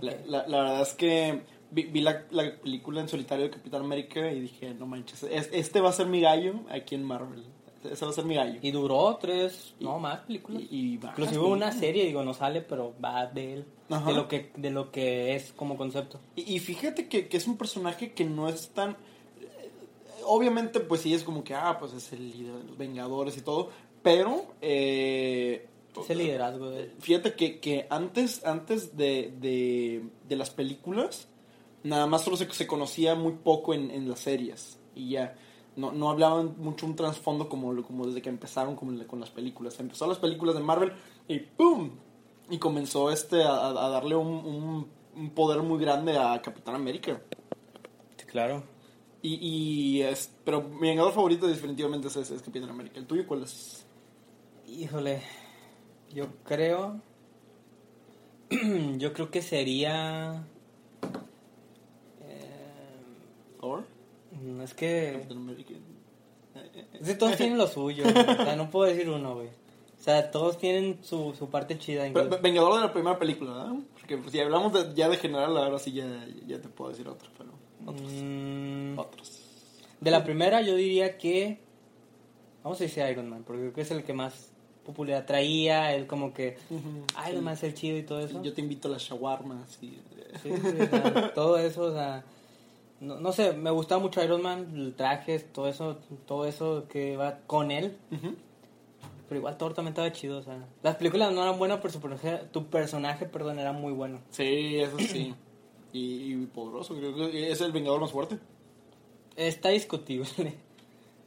La, 0.00 0.12
Ok. 0.12 0.18
la- 0.26 0.46
la 0.48 0.58
verdad 0.58 0.82
es 0.82 0.92
que 0.92 1.40
vi, 1.70 1.84
vi 1.84 2.00
la, 2.02 2.24
la 2.30 2.54
película 2.56 3.00
en 3.00 3.08
solitario 3.08 3.44
de 3.46 3.50
Capitán 3.50 3.80
América 3.82 4.30
y 4.30 4.40
dije, 4.40 4.74
no 4.74 4.86
manches, 4.86 5.22
es- 5.24 5.48
este 5.52 5.80
va 5.80 5.88
a 5.88 5.92
ser 5.92 6.06
mi 6.06 6.20
gallo 6.20 6.60
aquí 6.70 6.94
en 6.94 7.04
Marvel. 7.04 7.44
Ese 7.90 8.04
va 8.04 8.10
a 8.10 8.14
ser 8.14 8.24
mi 8.24 8.34
gallo. 8.34 8.58
Y 8.62 8.70
duró 8.70 9.16
tres, 9.20 9.74
no 9.80 9.98
más 9.98 10.20
películas. 10.20 10.62
Y- 10.70 10.76
y 10.76 10.94
Inclusive 10.94 11.32
sí. 11.40 11.50
una 11.50 11.70
serie, 11.72 12.06
digo, 12.06 12.24
no 12.24 12.32
sale, 12.34 12.60
pero 12.62 12.94
va 13.02 13.26
de 13.26 13.52
él. 13.54 13.64
Ajá. 13.90 14.06
De 14.10 14.14
lo 14.16 14.26
que 14.28 14.50
de 14.56 14.70
lo 14.70 14.90
que 14.90 15.34
es 15.34 15.52
como 15.52 15.76
concepto. 15.76 16.18
Y, 16.36 16.54
y 16.54 16.58
fíjate 16.60 17.08
que, 17.08 17.28
que 17.28 17.36
es 17.36 17.46
un 17.46 17.56
personaje 17.58 18.12
que 18.12 18.24
no 18.24 18.48
es 18.48 18.68
tan... 18.70 18.96
Obviamente, 20.26 20.80
pues 20.80 21.02
sí, 21.02 21.14
es 21.14 21.22
como 21.22 21.44
que, 21.44 21.54
ah, 21.54 21.76
pues 21.78 21.92
es 21.92 22.12
el 22.12 22.30
líder 22.30 22.54
de 22.54 22.64
los 22.64 22.76
Vengadores 22.78 23.36
y 23.36 23.42
todo, 23.42 23.70
pero... 24.02 24.46
Eh, 24.60 25.68
Ese 25.96 26.14
liderazgo 26.14 26.70
de 26.70 26.92
Fíjate 26.98 27.34
que, 27.34 27.60
que 27.60 27.86
antes, 27.88 28.44
antes 28.44 28.96
de, 28.96 29.32
de, 29.40 30.02
de 30.28 30.36
las 30.36 30.50
películas, 30.50 31.28
nada 31.84 32.06
más 32.06 32.22
solo 32.24 32.36
se, 32.36 32.50
se 32.52 32.66
conocía 32.66 33.14
muy 33.14 33.34
poco 33.34 33.74
en, 33.74 33.90
en 33.90 34.08
las 34.08 34.20
series. 34.20 34.78
Y 34.96 35.10
ya, 35.10 35.36
no, 35.76 35.92
no 35.92 36.10
hablaban 36.10 36.56
mucho 36.58 36.86
un 36.86 36.96
trasfondo 36.96 37.48
como, 37.48 37.80
como 37.82 38.06
desde 38.06 38.22
que 38.22 38.28
empezaron 38.28 38.74
con, 38.74 39.04
con 39.04 39.20
las 39.20 39.30
películas. 39.30 39.78
Empezó 39.78 40.06
las 40.06 40.18
películas 40.18 40.56
de 40.56 40.62
Marvel 40.62 40.92
y 41.28 41.38
¡pum! 41.38 41.90
Y 42.50 42.58
comenzó 42.58 43.10
este 43.10 43.42
a, 43.44 43.68
a 43.68 43.88
darle 43.88 44.16
un, 44.16 44.26
un, 44.26 44.88
un 45.16 45.30
poder 45.30 45.62
muy 45.62 45.78
grande 45.78 46.18
a 46.18 46.42
Capitán 46.42 46.74
América. 46.74 47.22
Claro. 48.26 48.64
Y, 49.26 49.38
y 49.40 50.02
es, 50.02 50.30
pero 50.44 50.60
mi 50.62 50.88
vengador 50.88 51.14
favorito 51.14 51.46
definitivamente 51.46 52.08
es, 52.08 52.16
es 52.16 52.42
Capitán 52.42 52.68
América. 52.68 52.98
¿El 53.00 53.06
tuyo 53.06 53.26
cuál 53.26 53.44
es? 53.44 53.86
Híjole, 54.68 55.22
yo 56.12 56.26
creo. 56.44 57.00
yo 58.98 59.14
creo 59.14 59.30
que 59.30 59.40
sería. 59.40 60.44
eh, 62.22 62.50
¿Thor? 63.58 63.84
no, 64.42 64.62
es 64.62 64.74
que. 64.74 65.12
Capitán 65.14 65.38
América. 65.38 65.72
Es 67.00 67.08
que 67.08 67.14
todos 67.14 67.36
tienen 67.38 67.56
lo 67.56 67.66
suyo. 67.66 68.04
o 68.08 68.12
sea, 68.44 68.56
no 68.56 68.68
puedo 68.70 68.90
decir 68.92 69.08
uno, 69.08 69.36
güey. 69.36 69.48
O 69.48 70.02
sea, 70.04 70.30
todos 70.30 70.58
tienen 70.58 70.98
su, 71.02 71.32
su 71.34 71.48
parte 71.48 71.78
chida. 71.78 72.04
Pero. 72.12 72.28
Vengador 72.42 72.74
de 72.74 72.80
la 72.80 72.92
primera 72.92 73.18
película, 73.18 73.52
¿verdad? 73.54 73.74
Porque 73.94 74.18
pues, 74.18 74.32
si 74.32 74.40
hablamos 74.40 74.70
de- 74.74 74.94
ya 74.94 75.08
de 75.08 75.16
general, 75.16 75.56
ahora 75.56 75.78
sí 75.78 75.92
ya, 75.92 76.26
ya 76.46 76.60
te 76.60 76.68
puedo 76.68 76.90
decir 76.90 77.08
otro, 77.08 77.30
pero 77.38 77.53
otros. 77.86 78.10
Mm, 78.12 78.98
otros. 78.98 79.40
de 80.00 80.10
la 80.10 80.24
primera, 80.24 80.60
yo 80.62 80.76
diría 80.76 81.18
que. 81.18 81.58
Vamos 82.62 82.80
a 82.80 82.84
decir 82.84 83.04
Iron 83.10 83.28
Man, 83.28 83.44
porque 83.46 83.60
creo 83.62 83.72
que 83.74 83.80
es 83.82 83.90
el 83.90 84.04
que 84.04 84.12
más 84.14 84.50
popularidad 84.84 85.26
traía. 85.26 85.94
Él, 85.94 86.06
como 86.06 86.32
que. 86.32 86.56
Iron 87.30 87.44
Man 87.44 87.54
es 87.54 87.62
el 87.62 87.74
chido 87.74 87.98
y 87.98 88.02
todo 88.02 88.20
eso. 88.20 88.42
Yo 88.42 88.52
te 88.52 88.60
invito 88.60 88.88
a 88.88 88.92
las 88.92 89.02
shawarmas 89.02 89.78
y... 89.82 89.98
Sí, 90.42 90.50
sí, 90.50 90.78
o 90.80 90.86
sea, 90.88 91.32
todo 91.34 91.58
eso, 91.58 91.82
o 91.82 91.92
sea, 91.92 92.24
no, 93.00 93.20
no 93.20 93.32
sé, 93.32 93.52
me 93.52 93.70
gustaba 93.70 94.00
mucho 94.00 94.22
Iron 94.22 94.42
Man, 94.42 94.72
el 94.74 94.94
traje, 94.94 95.38
todo 95.38 95.68
eso, 95.68 95.98
todo 96.26 96.46
eso 96.46 96.86
que 96.88 97.16
va 97.16 97.38
con 97.46 97.70
él, 97.70 97.96
pero 99.28 99.38
igual 99.38 99.56
Thor 99.56 99.74
también 99.74 99.92
estaba 99.92 100.12
chido, 100.12 100.38
o 100.38 100.42
sea, 100.42 100.58
las 100.82 100.96
películas 100.96 101.32
no 101.32 101.42
eran 101.42 101.58
buenas, 101.58 101.78
pero 101.78 101.92
su 101.92 102.00
personaje, 102.00 102.44
tu 102.52 102.66
personaje, 102.66 103.26
perdón, 103.26 103.58
era 103.58 103.72
muy 103.72 103.92
bueno. 103.92 104.20
Sí, 104.30 104.80
eso 104.80 104.98
sí. 104.98 105.34
Y, 105.94 106.32
y 106.32 106.46
poderoso, 106.52 106.94
creo 106.94 107.14
que 107.14 107.50
es 107.50 107.60
el 107.62 107.72
vengador 107.72 108.00
más 108.00 108.10
fuerte. 108.10 108.38
Está 109.36 109.70
discutible. 109.70 110.54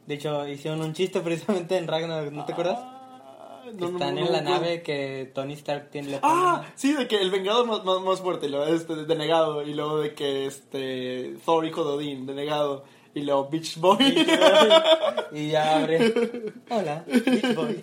De 0.06 0.14
hecho, 0.14 0.46
hicieron 0.46 0.80
un 0.82 0.92
chiste 0.92 1.20
precisamente 1.20 1.76
en 1.76 1.86
Ragnarok, 1.88 2.32
¿no 2.32 2.44
te 2.44 2.52
acuerdas? 2.52 2.78
Ah, 2.80 3.62
Que 3.64 3.72
no, 3.72 3.88
Están 3.88 4.14
no, 4.14 4.26
en 4.26 4.32
la 4.32 4.40
nave 4.40 4.82
que 4.82 5.30
Tony 5.34 5.54
Stark 5.54 5.90
tiene. 5.90 6.12
Le 6.12 6.20
Ah, 6.22 6.64
sí, 6.74 6.92
de 6.94 7.06
que 7.08 7.16
el 7.20 7.30
vengador 7.30 7.66
más, 7.66 7.84
más, 7.84 8.00
más 8.00 8.20
fuerte, 8.20 8.48
lo, 8.48 8.64
este, 8.64 8.94
denegado, 9.04 9.62
y 9.62 9.74
luego 9.74 10.00
de 10.00 10.14
que 10.14 10.46
este 10.46 11.36
Thor, 11.44 11.66
hijo 11.66 11.84
de 11.84 11.90
Odín, 11.90 12.26
denegado, 12.26 12.84
y 13.18 13.22
luego 13.22 13.48
Beach 13.50 13.76
Boy. 13.78 13.98
y 15.32 15.48
ya 15.48 15.76
abre. 15.78 16.12
Hola, 16.70 17.04
Beach 17.06 17.54
Boy. 17.54 17.82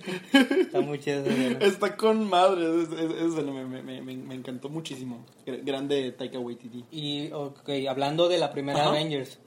Está 0.61 0.81
muy 0.81 0.99
chido 0.99 1.25
escena. 1.25 1.59
Está 1.59 1.95
con 1.97 2.27
madre. 2.29 2.83
es- 2.83 2.89
es- 2.91 3.11
esa 3.11 3.25
escena 3.27 3.51
me, 3.51 3.65
me, 3.81 4.01
me, 4.01 4.15
me 4.15 4.35
encantó 4.35 4.69
muchísimo. 4.69 5.25
Gr- 5.45 5.63
Grande 5.63 6.11
Taika 6.11 6.39
Waititi. 6.39 6.83
Y, 6.91 7.31
ok, 7.31 7.69
hablando 7.89 8.27
de 8.27 8.37
la 8.37 8.51
primera 8.51 8.79
Ajá. 8.81 8.89
Avengers, 8.89 9.39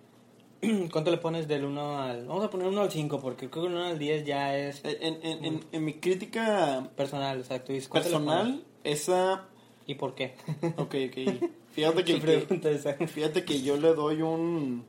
¿cuánto 0.92 1.10
le 1.10 1.18
pones 1.18 1.46
del 1.48 1.64
1 1.64 1.98
al... 2.02 2.26
Vamos 2.26 2.44
a 2.44 2.50
poner 2.50 2.66
1 2.68 2.80
al 2.80 2.90
5 2.90 3.20
porque 3.20 3.48
creo 3.48 3.64
que 3.64 3.68
el 3.70 3.76
1 3.76 3.84
al 3.86 3.98
10 3.98 4.24
ya 4.24 4.56
es 4.56 4.80
En, 4.84 5.18
en, 5.24 5.44
en, 5.44 5.60
en 5.72 5.84
mi 5.84 5.94
crítica 5.94 6.90
personal, 6.96 7.40
o 7.40 7.44
sea, 7.44 7.62
tú 7.64 7.72
dices, 7.72 7.88
¿cuánto 7.88 8.08
le 8.08 8.14
personal, 8.16 8.64
esa... 8.84 9.44
¿Y 9.86 9.94
por 9.94 10.14
qué? 10.14 10.34
Ok, 10.76 10.94
ok. 11.08 11.48
Fíjate 11.72 12.02
que, 12.04 12.18
que- 12.20 13.06
fíjate 13.06 13.44
que 13.44 13.62
yo 13.62 13.76
le 13.76 13.94
doy 13.94 14.20
un... 14.22 14.84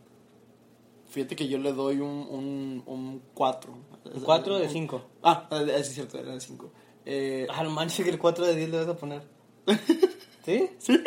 Fíjate 1.09 1.35
que 1.35 1.47
yo 1.47 1.57
le 1.57 1.73
doy 1.73 1.97
un, 1.99 2.27
un, 2.29 2.83
un 2.85 3.21
4. 3.33 3.71
¿Un 3.71 4.21
4 4.21 4.59
de 4.59 4.69
5? 4.69 5.01
Ah, 5.23 5.47
sí 5.51 5.71
es 5.71 5.93
cierto, 5.93 6.17
era 6.19 6.33
de 6.33 6.39
5. 6.39 6.71
Eh, 7.05 7.47
Ah, 7.49 7.63
no 7.63 7.71
manches 7.71 8.05
que 8.05 8.11
el 8.11 8.19
4 8.19 8.45
de 8.45 8.55
10 8.55 8.69
le 8.69 8.77
vas 8.77 8.87
a 8.87 8.95
poner. 8.95 9.21
¿Sí? 10.45 10.69
Sí. 10.77 10.99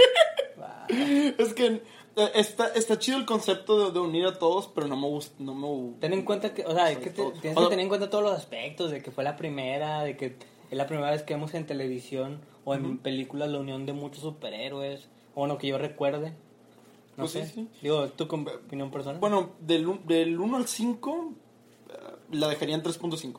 Es 1.39 1.55
que 1.55 1.67
eh, 2.17 2.31
está, 2.35 2.69
está 2.75 2.99
chido 2.99 3.17
el 3.19 3.25
concepto 3.25 3.87
de, 3.87 3.93
de 3.93 3.99
unir 4.01 4.27
a 4.27 4.39
todos, 4.39 4.69
pero 4.75 4.87
no 4.87 4.97
me 4.97 5.07
gusta... 5.09 5.35
No 5.39 5.55
me, 5.55 5.99
Ten 6.01 6.13
en 6.13 6.23
cuenta 6.25 6.53
que, 6.53 6.65
o 6.65 6.73
sea, 6.75 6.85
hay 6.87 6.97
que 6.97 7.11
te- 7.11 7.23
tienes 7.23 7.39
O 7.39 7.41
que 7.41 7.55
sea- 7.55 7.69
tener 7.69 7.81
en 7.85 7.89
cuenta 7.89 8.11
todos 8.11 8.25
los 8.25 8.33
aspectos, 8.35 8.91
de 8.91 9.03
que 9.03 9.11
fue 9.11 9.25
la 9.25 9.37
primera, 9.37 10.03
de 10.03 10.17
que 10.17 10.37
es 10.71 10.77
la 10.77 10.87
primera 10.87 11.11
vez 11.11 11.23
que 11.23 11.35
vemos 11.35 11.55
en 11.55 11.67
televisión 11.67 12.41
o 12.65 12.75
en 12.75 12.99
películas 12.99 13.51
la 13.51 13.59
unión 13.59 13.87
de 13.87 13.93
muchos 13.93 14.21
superhéroes, 14.23 15.09
o 15.35 15.41
bueno, 15.41 15.59
que 15.59 15.67
yo 15.69 15.79
recuerde. 15.79 16.35
No 17.17 17.25
Pues 17.25 17.33
sí, 17.33 17.41
sé. 17.41 17.47
sí. 17.49 17.69
Digo, 17.83 18.09
tu 18.11 18.25
opinión 18.25 18.91
personal. 18.91 19.21
Bueno, 19.21 19.51
del, 19.61 19.87
del 20.07 20.39
1 20.41 20.57
al 20.57 20.67
5 20.67 21.33
eh, 21.89 21.93
la 22.33 22.49
dejaría 22.49 22.75
en 22.75 22.83
3.5. 22.83 23.35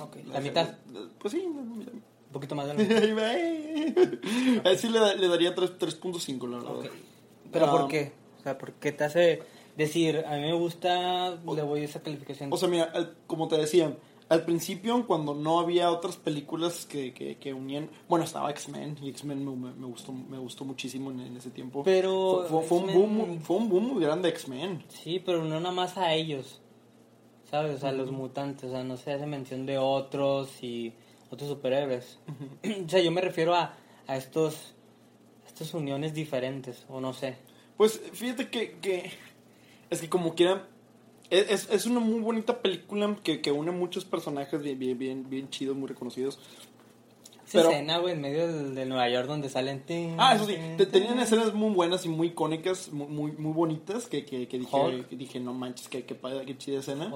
Ok, 0.00 0.16
La 0.26 0.34
la 0.34 0.40
mitad, 0.40 0.66
dejaría- 0.86 1.10
Pues 1.18 1.32
sí, 1.32 1.40
un 1.44 2.02
poquito 2.32 2.54
más 2.54 2.66
de 2.68 2.74
la 2.74 2.80
mitad. 2.82 3.02
Eh. 3.36 4.20
Ahí 4.64 4.78
sí 4.78 4.88
le, 4.88 5.16
le 5.16 5.28
daría 5.28 5.54
tres- 5.54 5.78
3.5, 5.78 6.48
la 6.48 6.56
verdad. 6.58 6.76
Ok. 6.76 6.86
Pero 7.52 7.66
Ah, 7.66 7.70
¿por 7.72 7.88
qué? 7.88 8.12
O 8.38 8.42
sea, 8.42 8.56
¿por 8.56 8.72
qué 8.74 8.92
te 8.92 9.04
hace 9.04 9.42
decir, 9.76 10.24
a 10.26 10.36
mí 10.36 10.42
me 10.42 10.54
gusta, 10.54 11.30
le 11.32 11.62
voy 11.62 11.80
a 11.80 11.84
esa 11.84 12.00
calificación? 12.00 12.50
O 12.52 12.56
sea, 12.56 12.68
mira, 12.68 12.92
como 13.26 13.48
te 13.48 13.56
decía, 13.58 13.94
al 14.30 14.44
principio, 14.44 15.06
cuando 15.06 15.34
no 15.34 15.60
había 15.60 15.90
otras 15.90 16.16
películas 16.16 16.86
que, 16.86 17.12
que, 17.12 17.36
que 17.36 17.52
unían. 17.52 17.90
Bueno, 18.08 18.24
estaba 18.24 18.50
X-Men, 18.52 18.96
y 19.02 19.10
X-Men 19.10 19.44
me, 19.44 19.72
me- 19.72 19.86
gustó, 19.86 20.12
me 20.12 20.38
gustó 20.38 20.64
muchísimo 20.64 21.10
en, 21.10 21.20
en 21.20 21.36
ese 21.36 21.50
tiempo. 21.50 21.82
Pero 21.82 22.46
Fue, 22.48 22.78
un 22.78 22.86
boom, 22.94 23.40
fue 23.42 23.56
un 23.56 23.68
boom 23.68 23.92
muy 23.92 24.02
grande 24.02 24.28
X-Men. 24.30 24.82
Sí, 24.88 25.20
pero 25.22 25.44
no 25.44 25.60
nada 25.60 25.74
más 25.74 25.98
a 25.98 26.14
ellos. 26.14 26.62
¿Sabes? 27.50 27.74
O 27.74 27.78
sea, 27.78 27.92
los 27.92 28.10
mutantes. 28.12 28.70
O 28.70 28.72
sea, 28.72 28.84
no 28.84 28.96
se 28.96 29.12
hace 29.12 29.26
mención 29.26 29.66
de 29.66 29.76
otros 29.78 30.62
y 30.62 30.94
otros 31.30 31.50
superhéroes. 31.50 32.18
o 32.86 32.88
sea, 32.88 33.00
yo 33.02 33.10
me 33.10 33.20
refiero 33.20 33.54
a, 33.54 33.74
a 34.06 34.16
estos 34.16 34.74
estas 35.46 35.74
uniones 35.74 36.14
diferentes, 36.14 36.86
o 36.88 37.00
no 37.00 37.12
sé. 37.12 37.36
Pues 37.76 38.00
fíjate 38.12 38.48
que, 38.48 38.78
que 38.78 39.10
es 39.90 40.00
que 40.00 40.08
como 40.08 40.34
quiera, 40.36 40.68
es, 41.30 41.68
es- 41.70 41.86
una 41.86 42.00
muy 42.00 42.20
bonita 42.20 42.60
película 42.60 43.16
que, 43.22 43.40
que 43.40 43.52
une 43.52 43.70
muchos 43.70 44.04
personajes 44.04 44.62
bien, 44.62 44.78
bien, 44.78 44.98
bien, 44.98 45.30
bien 45.30 45.48
chidos, 45.50 45.76
muy 45.76 45.88
reconocidos. 45.88 46.38
Esa 47.46 47.58
Pero- 47.58 47.70
escena, 47.72 47.98
güey, 47.98 48.14
en 48.14 48.20
medio 48.20 48.46
del- 48.46 48.74
de, 48.76 48.86
Nueva 48.86 49.08
York 49.08 49.26
donde 49.26 49.48
salen... 49.48 49.80
tin, 49.80 50.14
Ah, 50.18 50.36
eso 50.36 50.44
sí, 50.46 50.54
te- 50.76 50.86
tenían 50.86 51.18
escenas 51.18 51.52
muy 51.52 51.74
buenas 51.74 52.04
y 52.06 52.08
muy 52.08 52.28
icónicas, 52.28 52.92
muy, 52.92 53.08
muy, 53.08 53.32
muy 53.32 53.52
bonitas, 53.52 54.06
que, 54.06 54.24
que, 54.24 54.46
que 54.46 54.58
dije, 54.60 55.04
que 55.10 55.16
dije, 55.16 55.40
no 55.40 55.52
manches, 55.52 55.88
que, 55.88 56.04
que, 56.04 56.16
qué 56.46 56.58
chida 56.58 56.78
escena. 56.78 57.12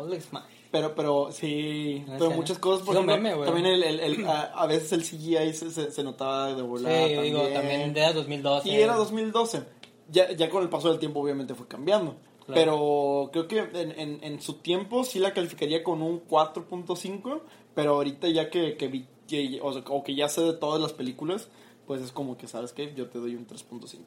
Pero, 0.72 0.96
pero 0.96 1.30
sí, 1.30 1.98
Una 1.98 2.14
pero 2.14 2.24
escena. 2.24 2.36
muchas 2.36 2.58
cosas, 2.58 2.84
por 2.84 2.96
Sí, 2.96 3.00
ejemplo, 3.02 3.30
meme, 3.30 3.44
también 3.44 3.66
el, 3.66 3.82
el, 3.84 4.00
el- 4.00 4.26
a, 4.26 4.42
a 4.42 4.66
veces 4.66 4.90
el 4.92 5.02
CGI 5.04 5.52
se, 5.52 5.70
se, 5.70 5.92
se 5.92 6.02
notaba 6.02 6.48
de 6.48 6.56
Sí, 6.56 6.62
volar. 6.62 7.08
yo 7.10 7.22
digo, 7.22 7.42
también 7.52 7.94
de 7.94 8.12
2012. 8.12 8.68
Y 8.68 8.74
era 8.74 8.94
2012. 8.96 9.62
Ya, 10.10 10.32
ya 10.32 10.50
con 10.50 10.64
el 10.64 10.68
paso 10.68 10.90
del 10.90 10.98
tiempo 10.98 11.20
obviamente 11.20 11.54
fue 11.54 11.68
cambiando. 11.68 12.16
Claro. 12.46 12.60
Pero 12.60 13.30
creo 13.32 13.48
que 13.48 13.80
en, 13.80 13.98
en, 13.98 14.18
en 14.22 14.40
su 14.40 14.54
tiempo 14.54 15.04
sí 15.04 15.18
la 15.18 15.32
calificaría 15.32 15.82
con 15.82 16.02
un 16.02 16.26
4.5. 16.26 17.40
Pero 17.74 17.94
ahorita 17.94 18.28
ya 18.28 18.50
que, 18.50 18.76
que 18.76 18.88
vi, 18.88 19.06
que, 19.26 19.58
o, 19.62 19.72
sea, 19.72 19.82
o 19.88 20.04
que 20.04 20.14
ya 20.14 20.28
sé 20.28 20.42
de 20.42 20.52
todas 20.52 20.80
las 20.80 20.92
películas, 20.92 21.48
pues 21.86 22.02
es 22.02 22.12
como 22.12 22.36
que, 22.36 22.46
¿sabes 22.46 22.72
qué? 22.72 22.94
Yo 22.94 23.08
te 23.08 23.18
doy 23.18 23.34
un 23.34 23.46
3.5. 23.46 24.00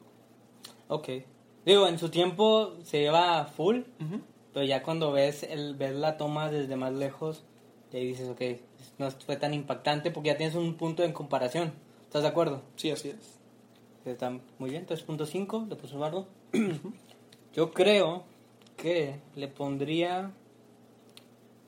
Ok. 0.88 1.08
Digo, 1.66 1.86
en 1.86 1.98
su 1.98 2.08
tiempo 2.08 2.74
se 2.82 3.00
lleva 3.00 3.44
full, 3.44 3.80
pero 4.54 4.64
ya 4.64 4.82
cuando 4.82 5.12
ves 5.12 5.42
el 5.42 5.74
ves 5.74 5.94
la 5.94 6.16
toma 6.16 6.50
desde 6.50 6.76
más 6.76 6.94
lejos, 6.94 7.42
y 7.92 7.96
ahí 7.98 8.06
dices, 8.06 8.28
ok, 8.28 8.40
no 8.96 9.10
fue 9.10 9.36
tan 9.36 9.52
impactante 9.52 10.10
porque 10.10 10.28
ya 10.28 10.36
tienes 10.38 10.54
un 10.54 10.74
punto 10.74 11.02
en 11.02 11.12
comparación. 11.12 11.72
¿Estás 12.04 12.22
de 12.22 12.28
acuerdo? 12.28 12.62
Sí, 12.76 12.90
así 12.90 13.10
es. 13.10 13.38
Está 14.06 14.30
muy 14.58 14.70
bien, 14.70 14.86
3.5, 14.86 15.68
le 15.68 15.76
puso 15.76 15.96
Eduardo. 15.96 16.26
Yo 17.54 17.72
creo 17.72 18.24
que 18.76 19.16
le 19.36 19.48
pondría 19.48 20.30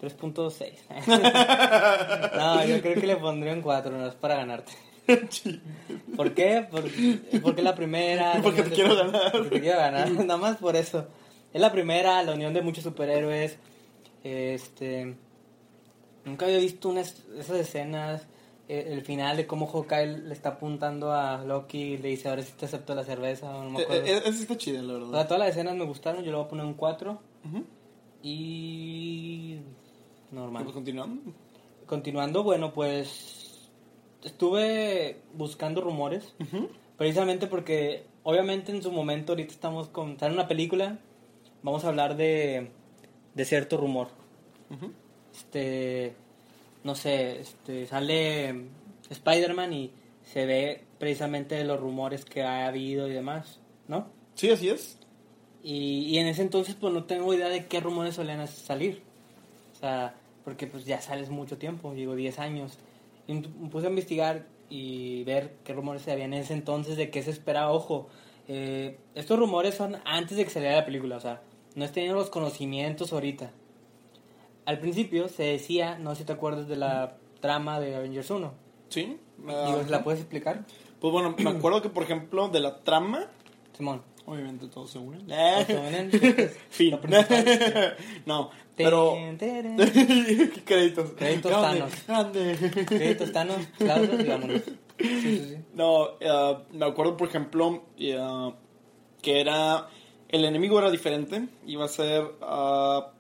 3.6. 0.01 0.73
no, 2.37 2.65
yo 2.65 2.81
creo 2.81 3.01
que 3.01 3.07
le 3.07 3.17
pondría 3.17 3.53
un 3.53 3.63
4, 3.63 3.91
no 3.97 4.07
es 4.07 4.15
para 4.15 4.37
ganarte. 4.37 4.73
¿Por 6.17 6.35
qué? 6.35 6.67
Por- 6.71 6.91
porque 7.43 7.63
la 7.63 7.75
primera. 7.75 8.39
Porque 8.43 8.63
te 8.63 8.71
quiero 8.71 8.95
ganar. 8.95 9.33
Porque 9.33 9.49
te 9.51 9.61
quiero 9.61 9.79
ganar, 9.79 10.11
nada 10.11 10.37
más 10.37 10.57
por 10.59 10.77
eso. 10.77 11.07
Es 11.53 11.61
la 11.61 11.73
primera, 11.73 12.23
la 12.23 12.33
unión 12.33 12.55
de 12.55 12.63
muchos 12.63 12.85
superhéroes. 12.85 13.57
Este. 14.23 15.17
Nunca 16.25 16.45
había 16.47 16.59
visto 16.59 16.89
unas, 16.89 17.17
esas 17.37 17.57
escenas. 17.57 18.27
Eh, 18.73 18.93
El 18.93 19.03
final 19.03 19.37
de 19.37 19.47
cómo 19.47 19.67
Hawkeye 19.67 20.07
le 20.07 20.33
está 20.33 20.51
apuntando 20.51 21.13
a 21.13 21.45
Loki 21.45 21.79
y 21.79 21.99
le 21.99 22.09
dice: 22.11 22.29
Ahora 22.29 22.43
sí 22.43 22.53
te 22.57 22.67
acepto 22.67 22.95
la 22.95 23.05
cerveza. 23.05 23.55
o 23.57 23.65
No 23.65 23.71
me 23.71 23.81
Eh, 23.81 23.83
acuerdo. 23.83 24.05
eh, 24.07 24.17
Esa 24.25 24.29
está 24.43 24.57
chida, 24.57 24.81
la 24.83 24.95
O 24.95 24.99
sea, 24.99 25.07
verdad. 25.09 25.25
todas 25.27 25.39
las 25.41 25.49
escenas 25.51 25.75
me 25.77 25.85
gustaron. 25.85 26.23
Yo 26.25 26.31
le 26.31 26.37
voy 26.37 26.47
a 26.47 26.49
poner 26.49 26.65
un 26.67 26.75
4. 26.75 27.21
Ujú. 27.45 27.65
Y. 28.23 29.59
Normal. 30.31 30.63
Pues 30.65 30.75
continuando. 30.75 31.23
Continuando, 31.87 32.43
bueno, 32.45 32.73
pues 32.73 33.69
estuve 34.23 35.21
buscando 35.35 35.81
rumores, 35.81 36.35
precisamente 36.97 37.47
porque 37.49 38.05
obviamente 38.23 38.71
en 38.71 38.83
su 38.83 38.93
momento 38.93 39.33
ahorita 39.33 39.53
estamos 39.53 39.89
con 39.89 40.19
sale 40.19 40.35
una 40.35 40.47
película, 40.47 40.99
vamos 41.63 41.85
a 41.85 41.89
hablar 41.89 42.17
de, 42.17 42.71
de 43.35 43.45
cierto 43.45 43.77
rumor. 43.77 44.09
Este, 45.35 46.15
no 46.85 46.95
sé, 46.95 47.41
este 47.41 47.87
sale 47.87 48.67
Spider-Man 49.09 49.73
y 49.73 49.93
se 50.23 50.47
ve 50.47 50.85
precisamente 50.99 51.63
los 51.65 51.81
rumores 51.81 52.25
que 52.25 52.43
ha 52.43 52.67
habido 52.67 53.09
y 53.09 53.13
demás, 53.13 53.61
¿no? 53.89 54.09
Sí, 54.35 54.51
así 54.51 54.69
es. 54.69 54.99
Y, 55.63 56.07
y 56.07 56.19
en 56.19 56.27
ese 56.27 56.43
entonces 56.43 56.75
pues 56.75 56.93
no 56.93 57.05
tengo 57.05 57.35
idea 57.35 57.49
de 57.49 57.67
qué 57.67 57.81
rumores 57.81 58.15
solían 58.15 58.47
salir. 58.49 59.03
O 59.75 59.79
sea, 59.79 60.15
porque 60.45 60.67
pues 60.67 60.85
ya 60.85 61.01
sales 61.01 61.31
mucho 61.31 61.59
tiempo, 61.59 61.93
digo 61.95 62.15
10 62.15 62.39
años. 62.39 62.79
Y 63.27 63.35
me 63.35 63.69
puse 63.69 63.87
a 63.87 63.91
investigar 63.91 64.47
y 64.69 65.25
ver 65.25 65.57
qué 65.65 65.73
rumores 65.73 66.03
se 66.03 66.13
habían 66.13 66.33
en 66.33 66.43
ese 66.43 66.55
entonces, 66.55 66.97
de 66.97 67.11
qué 67.11 67.23
se 67.23 67.31
esperaba. 67.31 67.73
Ojo, 67.73 68.09
eh, 68.49 68.99
estos 69.15 69.39
rumores 69.39 69.75
son 69.75 69.97
antes 70.05 70.37
de 70.37 70.45
que 70.45 70.51
saliera 70.51 70.77
la 70.77 70.85
película, 70.85 71.17
o 71.17 71.21
sea, 71.21 71.43
no 71.75 71.85
he 71.85 71.89
tenido 71.89 72.15
los 72.15 72.31
conocimientos 72.31 73.13
ahorita. 73.13 73.53
Al 74.71 74.79
principio 74.79 75.29
se 75.29 75.43
decía, 75.43 75.99
no 75.99 76.15
sé 76.15 76.21
si 76.21 76.27
te 76.27 76.33
acuerdas 76.33 76.69
de 76.69 76.77
la 76.77 77.17
trama 77.41 77.81
de 77.81 77.97
Avengers 77.97 78.31
1. 78.31 78.53
Sí. 78.89 79.19
Digo, 79.37 79.83
¿la 79.89 80.05
puedes 80.05 80.21
explicar? 80.21 80.65
Pues 81.01 81.13
bueno, 81.13 81.35
me 81.37 81.51
acuerdo 81.51 81.83
que, 81.83 81.89
por 81.89 82.05
ejemplo, 82.05 82.49
de 82.51 82.61
la 82.61 82.79
trama, 82.85 83.27
Simón. 83.77 84.01
obviamente 84.27 84.69
todos 84.69 84.89
se 84.93 84.99
unen. 85.01 85.27
¿Todos 85.27 85.67
se 85.67 85.77
unen? 85.77 86.11
fin. 86.71 87.01
No, 88.27 88.51
pero... 88.77 89.15
Ten, 89.15 89.39
ten. 89.39 89.77
¿Qué 90.55 90.63
créditos? 90.65 91.15
Créditos 91.17 91.51
Thanos. 91.51 92.07
grande. 92.07 92.87
Créditos, 92.87 93.33
Thanos, 93.33 93.67
aplausos 93.75 94.21
y 94.21 94.29
vámonos. 94.29 94.63
Sí, 95.01 95.21
sí, 95.21 95.45
sí. 95.49 95.57
No, 95.75 96.11
eh, 96.21 96.59
me 96.75 96.87
acuerdo, 96.87 97.17
por 97.17 97.27
ejemplo, 97.27 97.83
eh, 97.99 98.53
que 99.21 99.41
era... 99.41 99.89
El 100.29 100.45
enemigo 100.45 100.79
era 100.79 100.93
diferente. 100.93 101.49
Iba 101.67 101.87
a 101.87 101.89
ser... 101.89 102.23
ah, 102.41 103.15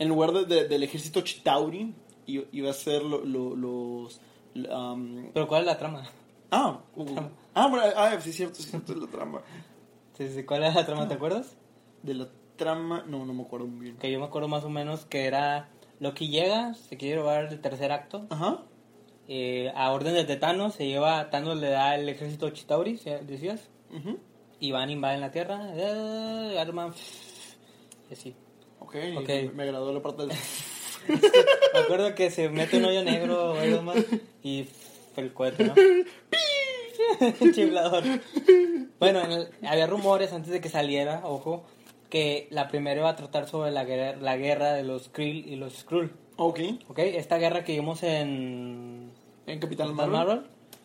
en 0.00 0.08
lugar 0.08 0.32
de, 0.32 0.44
de- 0.46 0.66
del 0.66 0.82
ejército 0.82 1.20
Chitauri, 1.20 1.94
iba 2.26 2.70
a 2.70 2.72
ser 2.72 3.02
lo- 3.04 3.24
lo- 3.24 3.54
los... 3.54 4.20
um, 4.56 5.30
Pero 5.32 5.46
¿cuál 5.46 5.60
es 5.62 5.66
la 5.66 5.78
trama? 5.78 6.02
ah, 6.50 6.80
uh, 6.96 7.06
ah, 7.54 7.68
bueno, 7.68 7.84
ah, 7.94 8.18
sí, 8.20 8.32
cierto, 8.32 8.56
sí, 8.56 8.62
es 8.64 8.70
cierto, 8.70 8.94
la 8.96 9.06
trama. 9.06 9.40
Sí, 10.18 10.42
¿Cuál 10.44 10.64
es 10.64 10.74
la 10.74 10.84
trama? 10.84 11.06
¿Te 11.06 11.14
acuerdas? 11.14 11.56
De 12.02 12.14
la 12.14 12.28
trama... 12.56 13.04
No, 13.06 13.24
no 13.24 13.32
me 13.32 13.42
acuerdo 13.42 13.66
muy 13.68 13.80
bien. 13.84 13.96
Que 13.98 14.10
yo 14.10 14.18
me 14.18 14.26
acuerdo 14.26 14.48
más 14.48 14.64
o 14.64 14.68
menos 14.68 15.04
que 15.06 15.24
era 15.26 15.70
Loki 16.00 16.28
llega, 16.28 16.74
se 16.74 16.96
quiere 16.96 17.16
llevar 17.18 17.44
el 17.52 17.60
tercer 17.60 17.92
acto. 17.92 18.26
Ajá. 18.30 18.62
eh, 19.28 19.70
a 19.76 19.92
órdenes 19.92 20.26
de 20.26 20.36
Thanos, 20.36 20.74
se 20.74 20.86
lleva, 20.88 21.30
Thanos 21.30 21.58
le 21.58 21.68
da 21.70 21.94
el 21.94 22.08
ejército 22.08 22.50
Chitauri, 22.50 22.98
decías. 23.26 23.68
ujú. 23.94 24.18
Y 24.58 24.72
van, 24.72 24.90
invaden 24.90 25.20
la 25.22 25.30
Tierra, 25.30 25.70
eh, 25.74 26.58
arman, 26.58 26.92
y 28.10 28.12
así. 28.12 28.34
Ok, 28.80 28.96
Ok. 29.18 29.28
Me, 29.28 29.50
me 29.54 29.62
agradó 29.64 29.92
la 29.92 30.00
parte 30.02 30.26
del... 30.26 30.32
Me 31.74 31.78
acuerdo 31.80 32.14
que 32.14 32.30
se 32.30 32.48
mete 32.50 32.76
un 32.76 32.84
hoyo 32.84 33.02
negro 33.02 33.54
Iron 33.64 33.84
Man 33.84 34.04
y 34.42 34.66
el 35.16 35.32
cohete, 35.32 35.64
¿no? 35.64 35.74
Chiflador. 37.52 38.04
Bueno, 38.98 39.20
en 39.22 39.32
el- 39.32 39.48
había 39.66 39.86
rumores 39.86 40.32
antes 40.32 40.50
de 40.52 40.60
que 40.60 40.68
saliera, 40.68 41.22
ojo, 41.24 41.64
que 42.08 42.48
la 42.50 42.68
primera 42.68 43.00
iba 43.00 43.08
a 43.08 43.16
tratar 43.16 43.48
sobre 43.48 43.70
la 43.70 43.84
guerra, 43.84 44.18
la 44.20 44.36
guerra 44.36 44.72
de 44.74 44.82
los 44.84 45.08
Krill 45.08 45.46
y 45.48 45.56
los 45.56 45.74
Skrull. 45.78 46.12
ok. 46.36 46.60
¿Ok? 46.88 46.98
Esta 46.98 47.38
guerra 47.38 47.64
que 47.64 47.72
vimos 47.72 48.02
en 48.02 49.10
En 49.46 49.58
Capitán 49.58 49.94
Marvel. 49.94 50.12
Marvel, 50.16 50.42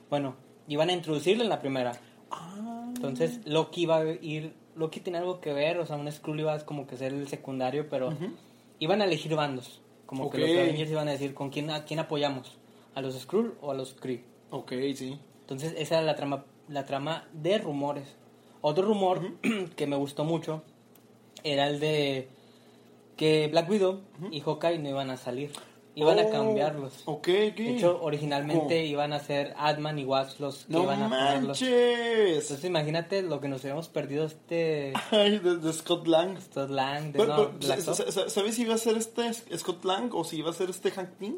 bueno, 0.10 0.36
iban 0.68 0.90
a 0.90 0.94
introducirla 0.94 1.44
en 1.44 1.50
la 1.50 1.60
primera. 1.60 1.94
Ah. 2.32 2.92
Entonces 2.96 3.40
Loki 3.46 3.82
iba 3.84 3.98
a 3.98 4.06
ir, 4.22 4.54
Loki 4.76 5.00
tenía 5.00 5.20
algo 5.20 5.40
que 5.40 5.54
ver, 5.54 5.80
o 5.80 5.86
sea, 5.86 5.96
un 5.96 6.12
Skrull 6.12 6.42
iba 6.42 6.54
a 6.54 6.66
como 6.66 6.86
que 6.88 6.98
ser 6.98 7.14
el 7.14 7.28
secundario, 7.28 7.88
pero 7.90 8.14
iban 8.80 9.02
a 9.02 9.06
elegir 9.06 9.36
bandos. 9.36 9.82
Como 10.06 10.30
que 10.30 10.38
los 10.38 10.50
Avengers 10.50 10.92
iban 10.92 11.08
a 11.08 11.12
decir 11.12 11.34
con 11.34 11.50
quién, 11.50 11.70
a 11.72 11.86
quién 11.86 12.00
apoyamos, 12.00 12.58
a 12.94 13.02
los 13.02 13.20
Skrull 13.20 13.56
o 13.62 13.72
a 13.72 13.74
los 13.74 13.94
Kree. 13.94 14.24
Ok, 14.52 14.74
sí. 14.96 15.20
Entonces 15.42 15.74
esa 15.78 15.96
era 15.98 16.06
la 16.06 16.16
trama, 16.16 16.46
la 16.68 16.86
trama 16.86 17.28
de 17.34 17.58
rumores. 17.58 18.16
Otro 18.62 18.86
rumor 18.86 19.22
que 19.76 19.88
me 19.88 19.96
gustó 19.96 20.24
mucho 20.24 20.64
era 21.44 21.68
el 21.68 21.80
de 21.80 22.28
que 23.18 23.48
Black 23.48 23.70
Widow 23.70 24.02
y 24.32 24.42
Hawkeye 24.42 24.80
no 24.80 24.90
iban 24.90 25.10
a 25.10 25.18
salir, 25.18 25.52
iban 25.96 26.20
a 26.20 26.24
Oh, 26.24 26.30
cambiarlos. 26.32 26.94
Ok, 27.06 27.28
ok. 27.52 27.56
De 27.58 27.70
hecho, 27.78 28.00
originalmente 28.02 28.60
¿Cómo? 28.64 28.72
iban 28.72 29.14
a 29.14 29.20
ser 29.20 29.54
Adman 29.58 29.98
y 30.00 30.06
Wasp 30.06 30.40
los 30.42 30.66
que 30.66 30.74
¡No 30.74 30.84
iban 30.84 31.02
a 31.04 31.10
ponerlos. 31.10 31.62
manches! 31.62 32.44
Entonces 32.44 32.66
imagínate 32.66 33.22
lo 33.22 33.40
que 33.42 33.48
nos 33.48 33.62
habíamos 33.64 33.88
perdido 33.90 34.26
este 34.26 34.94
Ay, 35.12 35.40
de, 35.40 35.58
de 35.58 35.74
Scott 35.74 36.06
Lang. 36.08 36.38
Scott 36.40 36.70
Lang, 36.70 37.12
de, 37.12 37.20
Pero, 37.20 37.38
no, 37.38 37.52
pero, 37.60 38.30
¿Sabes 38.30 38.56
si 38.56 38.64
iba 38.64 38.76
a 38.76 38.78
ser 38.78 38.98
este 38.98 39.34
Scott 39.58 39.84
Lang 39.86 40.14
o 40.14 40.24
si 40.24 40.38
iba 40.38 40.50
a 40.50 40.54
ser 40.54 40.70
este 40.70 40.92
Hank 40.92 41.12
Pym? 41.20 41.36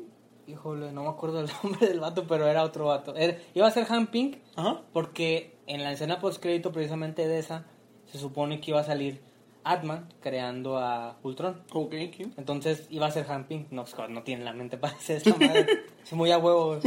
Híjole, 0.48 0.92
no 0.94 1.04
me 1.04 1.10
acuerdo 1.10 1.42
el 1.42 1.50
nombre 1.64 1.88
del 1.88 2.00
vato, 2.00 2.26
pero 2.26 2.48
era 2.48 2.64
otro 2.64 2.86
vato. 2.86 3.16
Era- 3.16 3.38
iba 3.54 3.68
a 3.68 3.72
ser 3.72 3.86
Han 3.90 4.08
Pink 4.08 4.38
Ajá. 4.56 4.82
porque 4.94 5.58
en 5.68 5.84
la 5.84 5.92
escena 5.92 6.20
post 6.20 6.42
crédito 6.42 6.72
precisamente 6.72 7.28
de 7.28 7.38
esa 7.40 7.66
se 8.12 8.18
supone 8.18 8.62
que 8.62 8.72
iba 8.72 8.80
a 8.80 8.86
salir 8.86 9.22
Atman 9.72 10.08
creando 10.22 10.78
a 10.78 11.18
Ultron. 11.24 11.62
Ok, 11.72 11.94
ok. 12.08 12.28
Entonces 12.38 12.88
iba 12.90 13.06
a 13.08 13.12
ser 13.12 13.30
Han 13.32 13.46
Pink. 13.48 13.72
No, 13.72 13.86
Scott 13.86 14.10
no 14.10 14.24
tiene 14.24 14.44
la 14.44 14.54
mente 14.54 14.78
para 14.78 14.94
hacer 14.96 15.18
esta 15.18 15.32
madre. 15.36 15.68
es 16.04 16.14
muy 16.14 16.32
a 16.32 16.38
huevo. 16.38 16.80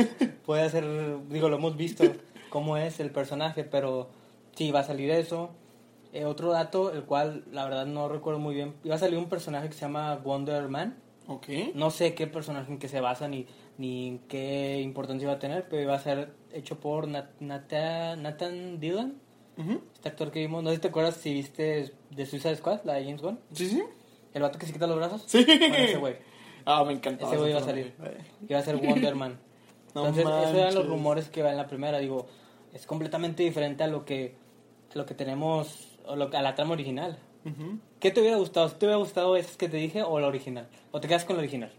Puede 0.46 0.62
hacer, 0.62 0.84
digo, 1.28 1.48
lo 1.48 1.56
hemos 1.56 1.76
visto 1.76 2.04
cómo 2.48 2.76
es 2.76 3.00
el 3.00 3.10
personaje, 3.10 3.64
pero 3.64 4.08
sí, 4.54 4.70
va 4.70 4.80
a 4.80 4.84
salir 4.84 5.10
eso. 5.10 5.50
Eh, 6.12 6.24
otro 6.24 6.50
dato, 6.50 6.92
el 6.92 7.04
cual 7.04 7.44
la 7.52 7.64
verdad 7.64 7.86
no 7.86 8.08
recuerdo 8.08 8.40
muy 8.40 8.54
bien. 8.54 8.74
Iba 8.82 8.96
a 8.96 8.98
salir 8.98 9.18
un 9.18 9.28
personaje 9.28 9.68
que 9.68 9.74
se 9.74 9.80
llama 9.82 10.16
Wonder 10.16 10.68
Man. 10.68 10.96
Ok. 11.28 11.46
No 11.74 11.90
sé 11.90 12.14
qué 12.14 12.26
personaje 12.26 12.72
en 12.72 12.78
qué 12.80 12.88
se 12.88 13.00
basa 13.00 13.28
ni, 13.28 13.46
ni 13.78 14.08
en 14.08 14.18
qué 14.20 14.80
importancia 14.80 15.26
iba 15.26 15.34
a 15.34 15.38
tener, 15.38 15.68
pero 15.68 15.80
iba 15.82 15.94
a 15.94 16.00
ser 16.00 16.32
hecho 16.52 16.80
por 16.80 17.06
Nat- 17.06 17.28
Nathan 17.38 18.80
Dillon, 18.80 19.14
Ujú. 19.60 19.80
este 19.94 20.08
actor 20.08 20.30
que 20.30 20.40
vimos. 20.40 20.62
No 20.62 20.70
sé 20.70 20.76
si 20.76 20.82
te 20.82 20.88
acuerdas 20.88 21.16
si 21.16 21.32
viste 21.34 21.92
de 22.10 22.26
Suicide 22.26 22.56
Squad, 22.56 22.80
la 22.84 22.94
de 22.94 23.04
James 23.04 23.22
Gunn. 23.22 23.38
Sí, 23.52 23.68
sí. 23.68 23.82
El 24.32 24.42
vato 24.42 24.58
que 24.58 24.66
se 24.66 24.72
quita 24.72 24.86
los 24.86 24.96
brazos. 24.96 25.24
Sí. 25.26 25.44
Bueno, 25.44 25.76
ese 25.76 25.96
güey. 25.98 26.16
Ah, 26.64 26.84
me 26.84 26.92
encantaba. 26.92 27.30
Ese 27.30 27.38
güey 27.38 27.50
iba 27.50 27.60
a 27.60 27.64
salir. 27.64 27.94
Iba 28.48 28.58
a 28.58 28.62
ser 28.62 28.76
Wonder 28.76 29.14
Man. 29.14 29.38
No 29.92 30.06
Entonces, 30.06 30.24
esos 30.24 30.54
eran 30.54 30.74
los 30.76 30.86
rumores 30.86 31.28
que 31.30 31.42
va 31.42 31.50
en 31.50 31.56
la 31.56 31.66
primera. 31.66 31.98
Digo, 31.98 32.28
es 32.72 32.86
completamente 32.86 33.42
diferente 33.42 33.82
a 33.82 33.88
lo 33.88 34.04
que, 34.04 34.36
a 34.94 34.98
lo 34.98 35.04
que 35.04 35.14
tenemos, 35.14 35.98
o 36.06 36.14
lo, 36.14 36.30
a 36.32 36.42
la 36.42 36.54
trama 36.54 36.74
original. 36.74 37.18
¿Qué 37.98 38.10
te 38.12 38.20
hubiera 38.20 38.36
gustado? 38.36 38.68
¿Si 38.68 38.76
te 38.76 38.86
hubiera 38.86 38.98
gustado 38.98 39.36
esas 39.36 39.56
que 39.56 39.68
te 39.68 39.78
dije 39.78 40.02
o 40.02 40.20
la 40.20 40.28
original? 40.28 40.68
¿O 40.92 41.00
te 41.00 41.08
quedas 41.08 41.24
con 41.24 41.34
la 41.34 41.40
original? 41.40 41.72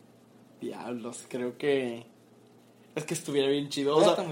Diablos, 0.60 1.26
creo 1.30 1.58
que. 1.58 2.06
Es 2.96 3.06
que 3.06 3.14
estuviera 3.14 3.48
bien 3.48 3.70
chido. 3.70 3.96
O 3.96 4.04
sea, 4.04 4.26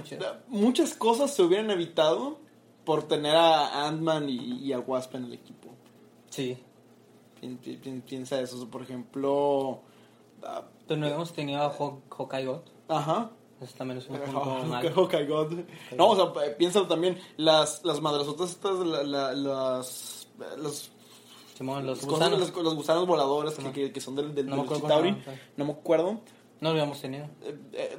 muchas 0.48 0.94
cosas 0.94 1.34
se 1.34 1.42
hubieran 1.42 1.72
evitado 1.72 2.40
por 2.90 3.04
tener 3.04 3.36
a 3.36 3.86
Ant-Man 3.88 4.28
y, 4.30 4.64
y 4.66 4.74
a 4.74 4.80
Wasp 4.80 5.14
en 5.14 5.26
el 5.26 5.34
equipo. 5.34 5.68
Sí. 6.32 6.58
Pi- 7.40 7.50
pi- 7.64 7.78
pi- 7.78 8.02
Piensa 8.02 8.42
eso. 8.42 8.68
Por 8.68 8.82
ejemplo. 8.82 9.82
ah, 10.42 10.64
Pero 10.88 11.00
no 11.00 11.06
habíamos 11.06 11.32
tenido 11.32 11.62
a 11.62 11.72
Haw- 11.72 12.02
Hawkeye 12.10 12.46
God. 12.48 12.62
Ajá. 12.88 13.30
Eso 13.62 13.76
también 13.78 14.00
es 14.00 14.08
un 14.10 14.18
punto 14.18 14.42
Oh. 14.42 15.02
Hawkeye 15.04 15.28
God. 15.28 15.54
No, 15.96 16.08
o 16.08 16.16
sea, 16.16 16.46
eh, 16.48 16.56
piensa 16.58 16.88
también 16.88 17.20
las, 17.38 17.86
las 17.86 18.02
madrazotas 18.02 18.50
estas, 18.50 18.80
la- 18.80 19.04
la- 19.04 19.34
las, 19.36 20.28
los, 20.58 20.90
Simón, 21.56 21.86
los 21.86 22.00
cosas- 22.00 22.12
gusanos. 22.32 22.40
los, 22.40 22.64
los 22.64 22.74
gusanos 22.76 23.06
voladores 23.06 23.54
que, 23.54 23.72
que, 23.72 23.92
que 23.92 24.02
son 24.02 24.16
del, 24.16 24.34
del, 24.34 24.48
No 24.48 24.56
me 24.56 24.64
del 24.64 24.66
acuerdo 24.66 24.82
Chitauri. 24.88 25.16
No 25.58 25.66
me 25.66 25.72
acuerdo. 25.74 26.10
No 26.62 26.70
lo 26.70 26.70
habíamos 26.70 27.00
tenido. 27.00 27.26
Eh, 27.44 27.56
eh, 27.74 27.98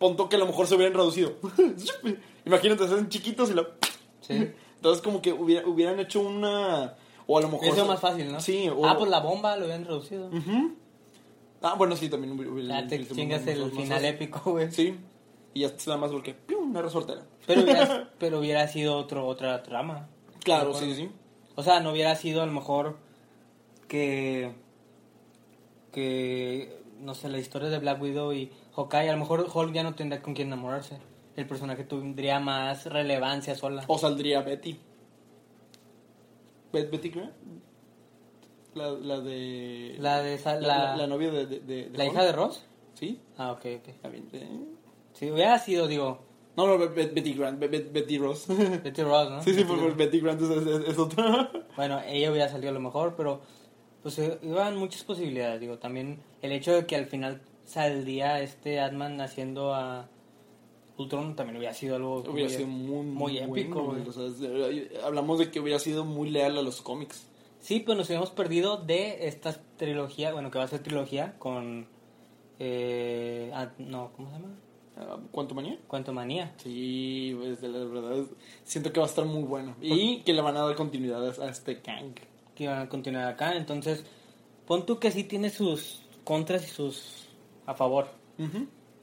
punto 0.00 0.28
que 0.28 0.34
a 0.34 0.40
lo 0.40 0.46
mejor 0.46 0.66
se 0.66 0.74
hubieran 0.74 0.92
reducido. 0.94 1.34
Imagínate, 2.44 2.88
se 2.88 2.94
hacen 2.94 3.08
chiquitos 3.08 3.50
y 3.50 3.54
lo... 3.54 3.68
Sí. 4.26 4.50
Entonces 4.76 5.02
como 5.02 5.20
que 5.22 5.32
hubiera- 5.32 5.66
hubieran 5.66 5.98
hecho 6.00 6.20
una... 6.20 6.94
O 7.26 7.38
a 7.38 7.40
lo 7.40 7.48
mejor... 7.48 7.72
Sido 7.72 7.86
más 7.86 8.00
fácil, 8.00 8.30
¿no? 8.32 8.40
Sí. 8.40 8.68
O, 8.68 8.86
Ah, 8.86 8.96
pues 8.98 9.10
la 9.10 9.20
bomba 9.20 9.56
lo 9.56 9.64
habían 9.64 9.84
reducido. 9.84 10.30
Ah, 11.62 11.74
bueno, 11.78 11.96
sí, 11.96 12.08
también 12.08 12.38
hubiera... 12.38 12.82
Ya 12.82 12.86
te 12.86 13.06
chingas 13.06 13.46
el 13.46 13.62
más 13.66 13.72
final 13.72 14.04
épico, 14.04 14.52
güey. 14.52 14.70
Sí. 14.70 14.98
Y 15.54 15.60
ya 15.60 15.70
da 15.86 15.96
más 15.96 16.10
porque... 16.10 16.34
¡pium! 16.34 16.70
Una 16.70 16.82
resortera. 16.82 17.22
Pero 17.46 17.62
hubiera, 17.62 18.10
pero 18.18 18.38
hubiera 18.40 18.66
sido 18.68 18.96
otro, 18.96 19.26
otra 19.26 19.62
trama. 19.62 20.08
Claro, 20.42 20.74
sí, 20.74 20.94
sí. 20.94 21.08
O 21.54 21.62
sea, 21.62 21.80
no 21.80 21.92
hubiera 21.92 22.14
sido 22.16 22.42
a 22.42 22.46
lo 22.46 22.52
mejor 22.52 22.96
que. 23.88 24.52
que. 25.92 26.82
no 27.00 27.14
sé, 27.14 27.28
la 27.28 27.38
historia 27.38 27.68
de 27.68 27.78
Black 27.78 28.00
Widow 28.02 28.32
y 28.32 28.50
Hawkeye. 28.74 29.08
A 29.08 29.12
lo 29.12 29.18
mejor 29.18 29.46
Hulk 29.52 29.72
ya 29.72 29.82
no 29.82 29.94
tendría 29.94 30.20
con 30.20 30.34
quién 30.34 30.48
enamorarse. 30.48 30.98
El 31.36 31.46
personaje 31.46 31.84
tendría 31.84 32.38
más 32.40 32.86
relevancia 32.86 33.54
sola. 33.54 33.84
O 33.88 33.98
saldría 33.98 34.42
Betty. 34.42 34.78
Bet- 36.72 36.90
¿Betty 36.90 37.10
qué? 37.10 37.28
La, 38.74 38.90
la 38.90 39.20
de... 39.20 39.96
La 39.98 40.22
de 40.22 40.34
esa- 40.34 40.54
La, 40.56 40.60
la- 40.60 40.78
la- 40.90 40.96
la 40.96 41.06
novia 41.06 41.30
de... 41.30 41.46
de, 41.46 41.90
¿La 41.94 42.04
hija 42.06 42.24
de 42.24 42.32
Ross? 42.32 42.64
Sí. 42.94 43.20
Ah, 43.36 43.52
ok, 43.52 43.64
ok. 43.78 44.10
Bien. 44.10 44.28
¿eh? 44.32 44.60
Si 45.12 45.30
hubiera 45.30 45.58
sido, 45.58 45.86
digo, 45.86 46.20
No, 46.56 46.66
no, 46.66 46.78
Bet- 46.78 46.94
Bet- 46.94 47.14
Betty 47.14 47.32
Grant. 47.34 47.58
Bet- 47.60 47.70
Bet- 47.70 47.92
Betty 47.92 48.18
Ross. 48.18 48.46
Betty 48.48 49.02
Ross, 49.02 49.30
¿no? 49.30 49.42
Sí, 49.42 49.50
sí, 49.50 49.56
Betty 49.58 49.68
por, 49.68 49.78
por 49.78 49.88
Ross. 49.88 49.96
Betty 49.96 50.20
Grant 50.20 50.42
es, 50.42 50.50
es, 50.50 50.88
es 50.88 50.98
otra. 50.98 51.50
Bueno, 51.76 52.00
ella 52.06 52.30
hubiera 52.30 52.48
salido 52.48 52.70
a 52.70 52.74
lo 52.74 52.80
mejor, 52.80 53.14
pero 53.16 53.40
pues 54.02 54.18
eh, 54.18 54.38
iban 54.42 54.76
muchas 54.76 55.02
posibilidades, 55.04 55.60
digo, 55.60 55.78
también 55.78 56.20
el 56.42 56.52
hecho 56.52 56.72
de 56.74 56.86
que 56.86 56.94
al 56.96 57.06
final 57.06 57.40
saldría 57.64 58.40
este 58.40 58.78
Atman 58.80 59.20
haciendo 59.20 59.74
a 59.74 60.08
Ultron 60.96 61.34
también 61.34 61.56
hubiera 61.56 61.74
sido 61.74 61.96
algo 61.96 62.18
hubiera 62.20 62.48
muy- 62.48 62.56
sido 62.56 62.68
muy, 62.68 63.06
muy 63.06 63.38
épico, 63.38 63.82
bueno, 63.82 64.04
güey. 64.04 64.08
o 64.08 64.12
sea, 64.12 64.26
es- 64.26 65.02
hablamos 65.04 65.38
de 65.40 65.50
que 65.50 65.60
hubiera 65.60 65.78
sido 65.78 66.04
muy 66.04 66.30
leal 66.30 66.56
a 66.58 66.62
los 66.62 66.80
cómics. 66.82 67.26
Sí, 67.60 67.80
pues 67.80 67.96
nos 67.98 68.08
habíamos 68.10 68.30
perdido 68.30 68.76
de 68.76 69.26
esta 69.26 69.58
trilogía, 69.76 70.32
bueno, 70.32 70.50
que 70.50 70.58
va 70.58 70.64
a 70.64 70.68
ser 70.68 70.82
trilogía 70.82 71.36
con 71.38 71.86
eh, 72.60 73.50
ah, 73.54 73.72
no, 73.78 74.12
¿cómo 74.16 74.28
se 74.28 74.34
llama? 74.36 74.54
Ah, 74.96 75.18
¿Cuánto 75.32 76.12
manía? 76.12 76.54
Sí, 76.58 77.34
pues, 77.36 77.60
de 77.60 77.68
la 77.68 77.78
verdad 77.84 78.24
siento 78.62 78.92
que 78.92 79.00
va 79.00 79.06
a 79.06 79.08
estar 79.08 79.24
muy 79.24 79.42
bueno. 79.42 79.74
Y 79.80 80.20
que 80.20 80.32
le 80.32 80.40
van 80.40 80.56
a 80.56 80.60
dar 80.60 80.76
continuidad 80.76 81.26
a 81.40 81.48
este 81.50 81.80
Kang. 81.80 82.14
que 82.54 82.64
iban 82.64 82.78
a 82.82 82.88
continuar 82.88 83.26
acá, 83.26 83.56
entonces 83.56 84.04
pon 84.66 84.86
tú 84.86 85.00
que 85.00 85.10
sí 85.10 85.24
tiene 85.24 85.50
sus 85.50 86.02
contras 86.22 86.64
y 86.64 86.70
sus 86.70 87.26
a 87.66 87.74
favor. 87.74 88.06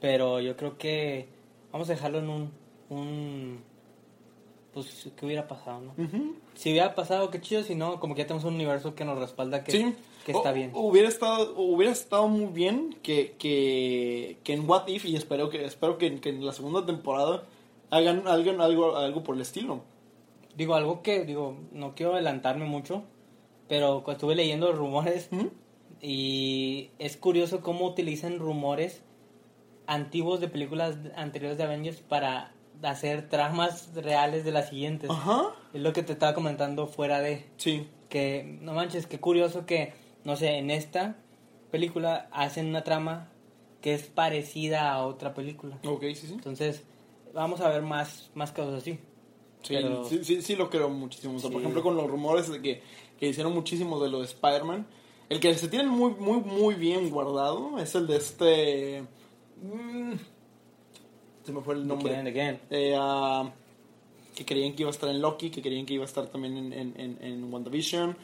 Pero 0.00 0.40
yo 0.40 0.56
creo 0.56 0.78
que 0.78 1.28
vamos 1.72 1.88
a 1.90 1.94
dejarlo 1.94 2.18
en 2.18 2.28
un, 2.30 2.50
un 2.90 3.60
pues, 4.72 5.08
¿qué 5.16 5.26
hubiera 5.26 5.46
pasado, 5.48 5.80
no? 5.80 5.94
Si 6.54 6.70
hubiera 6.70 6.94
pasado, 6.94 7.30
qué 7.30 7.40
chido, 7.40 7.62
si 7.62 7.74
no, 7.74 7.98
como 8.00 8.14
que 8.14 8.20
ya 8.22 8.26
tenemos 8.26 8.44
un 8.44 8.54
universo 8.54 8.94
que 8.94 9.04
nos 9.04 9.18
respalda 9.18 9.64
que, 9.64 9.72
Sí. 9.72 9.94
que 10.24 10.32
está 10.32 10.50
O- 10.50 10.54
bien. 10.54 10.70
Hubiera 10.74 11.08
estado, 11.08 11.54
hubiera 11.60 11.92
estado 11.92 12.28
muy 12.28 12.46
bien 12.52 12.96
que, 13.02 13.34
que, 13.38 14.38
que 14.44 14.52
en 14.54 14.68
What 14.68 14.86
If, 14.88 15.04
y 15.04 15.16
espero 15.16 15.50
que, 15.50 15.64
espero 15.64 15.98
que, 15.98 16.20
que 16.20 16.30
en 16.30 16.44
la 16.46 16.52
segunda 16.52 16.86
temporada 16.86 17.44
hagan, 17.90 18.26
hagan 18.26 18.60
algo, 18.62 18.96
algo 18.96 19.22
por 19.22 19.34
el 19.36 19.42
estilo. 19.42 19.82
Digo, 20.56 20.74
algo 20.74 21.02
que, 21.02 21.24
digo, 21.24 21.56
no 21.72 21.94
quiero 21.94 22.12
adelantarme 22.14 22.64
mucho, 22.66 23.02
pero 23.68 24.02
cuando 24.04 24.12
estuve 24.12 24.34
leyendo 24.34 24.72
rumores, 24.72 25.28
y 26.00 26.90
es 26.98 27.16
curioso 27.16 27.60
cómo 27.60 27.86
utilizan 27.86 28.38
rumores 28.38 29.02
antiguos 29.86 30.40
de 30.40 30.48
películas 30.48 30.96
anteriores 31.16 31.58
de 31.58 31.64
Avengers 31.64 31.98
para 32.00 32.52
hacer 32.82 33.28
tramas 33.28 33.90
reales 33.94 34.44
de 34.44 34.52
las 34.52 34.68
siguientes. 34.70 35.10
Ajá. 35.10 35.54
Es 35.72 35.80
lo 35.80 35.92
que 35.92 36.02
te 36.02 36.12
estaba 36.12 36.34
comentando 36.34 36.86
fuera 36.86 37.20
de... 37.20 37.46
Sí. 37.56 37.86
que 38.08 38.58
no 38.60 38.74
manches, 38.74 39.06
qué 39.06 39.18
curioso 39.20 39.64
que, 39.66 39.94
no 40.24 40.36
sé, 40.36 40.58
en 40.58 40.70
esta 40.70 41.16
película 41.70 42.28
hacen 42.32 42.66
una 42.66 42.84
trama 42.84 43.30
que 43.80 43.94
es 43.94 44.02
parecida 44.04 44.92
a 44.92 45.04
otra 45.06 45.32
película. 45.34 45.78
Ok, 45.84 46.02
sí, 46.14 46.26
sí. 46.26 46.32
Entonces, 46.34 46.82
vamos 47.34 47.60
a 47.62 47.68
ver 47.68 47.82
más, 47.82 48.30
más 48.34 48.52
casos 48.52 48.74
así. 48.74 48.98
Sí, 49.62 49.74
Pero- 49.74 50.04
sí, 50.04 50.24
sí, 50.24 50.42
sí 50.42 50.56
lo 50.56 50.68
creo 50.70 50.88
muchísimo. 50.90 51.36
O 51.36 51.38
sea, 51.38 51.48
por 51.50 51.60
Sí. 51.60 51.64
ejemplo, 51.64 51.82
con 51.82 51.96
los 51.96 52.06
rumores 52.10 52.50
de 52.50 52.60
que, 52.60 52.82
que 53.18 53.28
hicieron 53.28 53.54
muchísimo 53.54 53.98
de 54.02 54.10
lo 54.10 54.18
de 54.18 54.26
Spider-Man, 54.26 54.86
El 55.30 55.40
que 55.40 55.54
se 55.54 55.68
tiene 55.68 55.88
muy, 55.88 56.10
muy, 56.14 56.40
muy 56.40 56.74
bien 56.74 57.08
guardado 57.08 57.78
es 57.78 57.94
el 57.94 58.06
de 58.06 58.16
este. 58.16 59.04
Mm, 59.62 60.12
se 61.44 61.52
me 61.52 61.60
fue 61.60 61.74
el 61.74 61.86
nombre. 61.86 62.22
¿De 62.22 62.32
quién? 62.32 62.60
Eh, 62.70 62.94
ah, 62.98 63.50
que 64.34 64.44
creían 64.44 64.74
que 64.74 64.82
iba 64.82 64.90
a 64.90 64.92
estar 64.94 65.08
en 65.10 65.20
Loki, 65.20 65.50
que 65.50 65.60
creían 65.62 65.86
que 65.86 65.94
iba 65.94 66.04
a 66.04 66.06
estar 66.06 66.26
también 66.28 66.56
en, 66.56 66.72
en, 66.72 66.94
en, 66.98 67.18
en 67.20 67.52
WandaVision. 67.52 68.16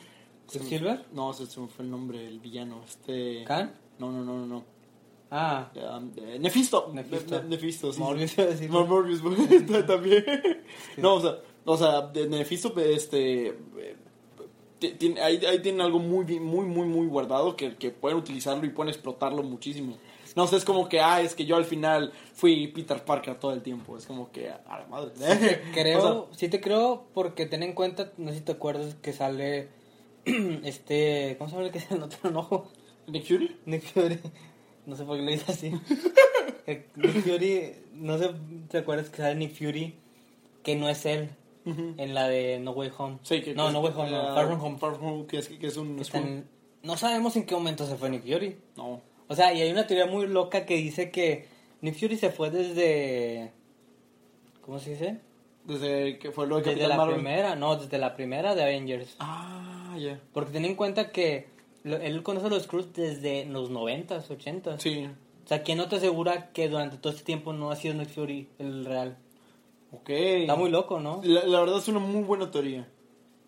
Se 0.47 0.59
me- 0.59 0.65
¿Quicksilver? 0.67 1.05
No, 1.13 1.33
se, 1.33 1.47
se 1.47 1.61
me 1.61 1.69
fue 1.69 1.85
el 1.85 1.91
nombre, 1.91 2.27
el 2.27 2.39
villano. 2.41 2.81
Este. 2.87 3.45
¿Khan? 3.45 3.73
No, 3.99 4.11
no, 4.13 4.25
no, 4.25 4.39
no. 4.39 4.47
no. 4.47 4.65
Ah, 5.31 5.71
Um, 5.75 6.11
eh, 6.17 6.39
Nefisto. 6.41 6.91
Nefisto. 6.95 7.43
Ne- 7.43 7.49
Nefisto, 7.51 7.93
sí. 7.93 8.01
Morbius 8.01 8.33
iba 8.39 8.45
a 8.45 8.51
decir. 8.51 8.71
Mor- 8.71 8.89
Morbius 8.89 9.21
también. 9.87 10.25
No, 10.97 11.17
o 11.17 11.21
sea, 11.21 11.39
o 11.67 11.77
sea, 11.77 12.01
de 12.01 12.27
Nefisto, 12.29 12.73
este. 12.81 13.49
eh, 13.49 13.97
ti- 14.79 14.93
tiene- 14.93 15.21
ahí, 15.21 15.37
ahí 15.45 15.59
tienen 15.61 15.83
algo 15.83 15.99
muy, 15.99 16.25
muy, 16.41 16.65
muy, 16.65 16.87
muy 16.87 17.07
guardado 17.09 17.55
que, 17.57 17.77
que 17.77 17.91
pueden 17.91 18.17
utilizarlo 18.17 18.65
y 18.65 18.71
pueden 18.71 18.89
explotarlo 18.89 19.43
muchísimo. 19.43 19.99
No 20.39 20.47
sé, 20.47 20.55
es 20.55 20.65
como 20.65 20.89
que, 20.89 21.01
ah, 21.01 21.21
es 21.21 21.35
que 21.35 21.47
yo 21.47 21.57
al 21.57 21.65
final 21.65 22.13
fui 22.33 22.69
Peter 22.69 23.05
Parker 23.05 23.35
todo 23.41 23.53
el 23.53 23.61
tiempo. 23.61 23.99
Es 23.99 24.07
como 24.07 24.31
que, 24.31 24.49
a 24.51 24.79
la 24.79 24.87
madre. 24.87 25.11
creo, 25.75 25.99
O 25.99 26.29
sea, 26.31 26.39
sí 26.39 26.49
te 26.49 26.61
creo 26.61 27.09
porque 27.13 27.45
ten 27.47 27.65
en 27.65 27.73
cuenta, 27.73 28.13
no 28.19 28.31
sé 28.31 28.39
si 28.39 28.45
te 28.45 28.53
acuerdas 28.53 28.95
que 29.03 29.13
sale 29.13 29.67
este, 30.63 31.35
¿cómo 31.39 31.51
se 31.51 31.57
llama 31.57 31.67
el 31.67 31.73
que 31.73 31.81
sale 31.81 31.97
en 31.97 32.03
otro 32.05 32.39
ojo? 32.39 32.69
Nick 33.09 33.27
Fury. 33.27 33.57
Nick 33.67 33.83
Fury. 33.83 34.21
No 34.87 34.95
sé 34.95 35.03
por 35.05 35.17
qué 35.17 35.25
lo 35.25 35.31
dice 35.33 35.51
así. 35.51 35.73
Eh, 36.69 36.87
Nick 36.95 37.23
Fury, 37.25 37.73
no 37.95 38.17
sé, 38.19 38.31
¿te 38.69 38.79
acuerdas 38.79 39.09
que 39.09 39.17
sale 39.17 39.35
Nick 39.35 39.55
Fury 39.57 39.95
que 40.63 40.77
no 40.77 40.89
es 40.89 41.05
él 41.05 41.31
en 41.65 42.15
la 42.15 42.29
de 42.29 42.61
No 42.61 42.71
Way 42.71 42.93
Home? 42.97 43.19
Sí, 43.23 43.41
que, 43.43 43.55
no, 43.55 43.73
No 43.73 43.81
Way 43.81 43.93
Home, 43.97 44.11
no, 44.13 44.21
ah, 44.21 44.35
Far 44.35 44.47
From 44.47 44.63
Home. 44.63 44.79
Far 44.79 44.95
From 44.95 45.07
Home, 45.13 45.27
que 45.27 45.39
es, 45.39 45.49
que 45.49 45.67
es 45.67 45.77
un. 45.77 45.97
Que 45.97 46.03
están- 46.03 46.49
no 46.85 46.97
sabemos 46.97 47.35
en 47.37 47.45
qué 47.45 47.55
momento 47.57 47.87
se 47.87 47.97
fue 47.97 48.09
Nick 48.11 48.23
Fury. 48.23 48.57
No. 48.77 49.01
O 49.29 49.35
sea, 49.35 49.53
y 49.53 49.61
hay 49.61 49.71
una 49.71 49.87
teoría 49.87 50.07
muy 50.07 50.27
loca 50.27 50.65
que 50.67 50.77
dice 50.77 51.11
que 51.11 51.47
Nick 51.83 51.95
Fury 51.99 52.17
se 52.17 52.31
fue 52.31 52.51
desde... 52.51 53.53
¿Cómo 54.63 54.79
se 54.79 54.91
dice? 54.91 55.21
Desde 55.65 56.19
que 56.19 56.31
fue 56.31 56.47
lo 56.47 56.57
de 56.57 56.63
Desde 56.63 56.73
Capitán 56.75 56.89
la 56.91 56.97
Marvel. 56.97 57.15
primera, 57.17 57.57
no, 57.57 57.77
desde 57.77 57.99
la 57.99 58.15
primera 58.17 58.55
de 58.55 58.63
Avengers. 58.63 59.17
Ah, 59.19 59.97
ya. 59.99 60.21
Porque 60.33 60.53
ten 60.53 60.65
en 60.65 60.75
cuenta 60.77 61.11
que 61.13 61.49
lo- 61.85 61.97
él 61.99 62.23
conoce 62.23 62.47
a 62.47 62.51
los 62.51 62.63
Skrulls 62.65 62.93
desde 62.95 63.45
los 63.47 63.71
90s, 63.71 64.29
80s. 64.29 64.79
Sí. 64.81 65.07
O 65.45 65.49
sea, 65.49 65.63
¿quién 65.63 65.79
no 65.79 65.89
te 65.89 65.97
asegura 65.97 66.53
que 66.53 66.69
durante 66.69 66.97
todo 66.99 67.13
este 67.13 67.25
tiempo 67.25 67.53
no 67.53 67.71
ha 67.71 67.77
sido 67.77 67.95
Nick 67.95 68.09
Fury 68.11 68.49
el 68.59 68.85
real? 68.85 69.17
Ok. 69.93 70.11
Está 70.11 70.57
muy 70.57 70.71
loco, 70.71 71.01
¿no? 71.01 71.21
La, 71.25 71.45
la 71.47 71.61
verdad 71.61 71.79
es 71.79 71.89
una 71.89 71.99
muy 72.01 72.23
buena 72.23 72.51
teoría. 72.51 72.87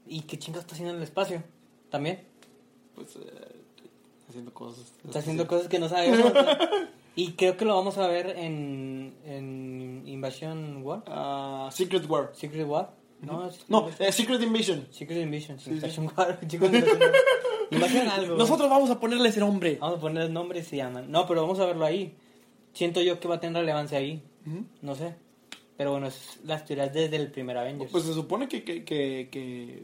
¿Y 0.06 0.22
qué 0.22 0.38
chingas 0.38 0.62
está 0.62 0.72
haciendo 0.74 0.92
en 0.92 0.98
el 0.98 1.04
espacio? 1.04 1.42
También. 1.90 2.20
Pues, 2.94 3.16
eh, 3.16 3.39
haciendo 4.30 4.52
cosas. 4.54 4.92
Está 5.04 5.18
haciendo 5.18 5.46
cosas 5.46 5.68
que 5.68 5.78
no 5.78 5.88
sabemos. 5.88 6.32
y 7.16 7.32
creo 7.32 7.56
que 7.56 7.64
lo 7.64 7.76
vamos 7.76 7.98
a 7.98 8.06
ver 8.06 8.30
en, 8.38 9.14
en 9.24 10.02
Invasion 10.06 10.82
War. 10.82 11.02
Ah, 11.06 11.68
Secret 11.72 12.08
War. 12.08 12.30
Secret 12.34 12.66
War. 12.66 12.94
No, 13.20 13.50
No, 13.68 13.90
eh, 13.98 14.12
Secret 14.12 14.42
Invasion. 14.42 14.86
Secret 14.90 15.22
Invasion. 15.22 15.58
sí. 15.58 15.70
Invasion 15.70 16.10
War. 16.16 16.38
Invasion 16.42 16.82
War. 16.82 17.12
Invasion 17.70 18.08
algo. 18.08 18.36
Nosotros 18.36 18.70
vamos 18.70 18.90
a 18.90 18.98
ponerle 18.98 19.28
ese 19.28 19.40
nombre. 19.40 19.76
Vamos 19.80 19.98
a 19.98 20.00
poner 20.00 20.22
el 20.24 20.32
nombre 20.32 20.60
y 20.60 20.62
se 20.62 20.76
llaman. 20.76 21.10
No, 21.10 21.26
pero 21.26 21.42
vamos 21.42 21.60
a 21.60 21.66
verlo 21.66 21.84
ahí. 21.84 22.14
Siento 22.72 23.00
yo 23.02 23.20
que 23.20 23.28
va 23.28 23.34
a 23.36 23.40
tener 23.40 23.60
relevancia 23.60 23.98
ahí. 23.98 24.22
No 24.80 24.94
sé. 24.94 25.14
Pero 25.76 25.92
bueno, 25.92 26.06
es 26.08 26.40
las 26.44 26.64
teorías 26.64 26.92
desde 26.92 27.16
el 27.16 27.30
primer 27.30 27.56
Avengers. 27.56 27.90
Pues 27.90 28.04
se 28.04 28.12
supone 28.14 28.48
que, 28.48 28.64
que, 28.64 28.84
que, 28.84 29.28
que, 29.30 29.82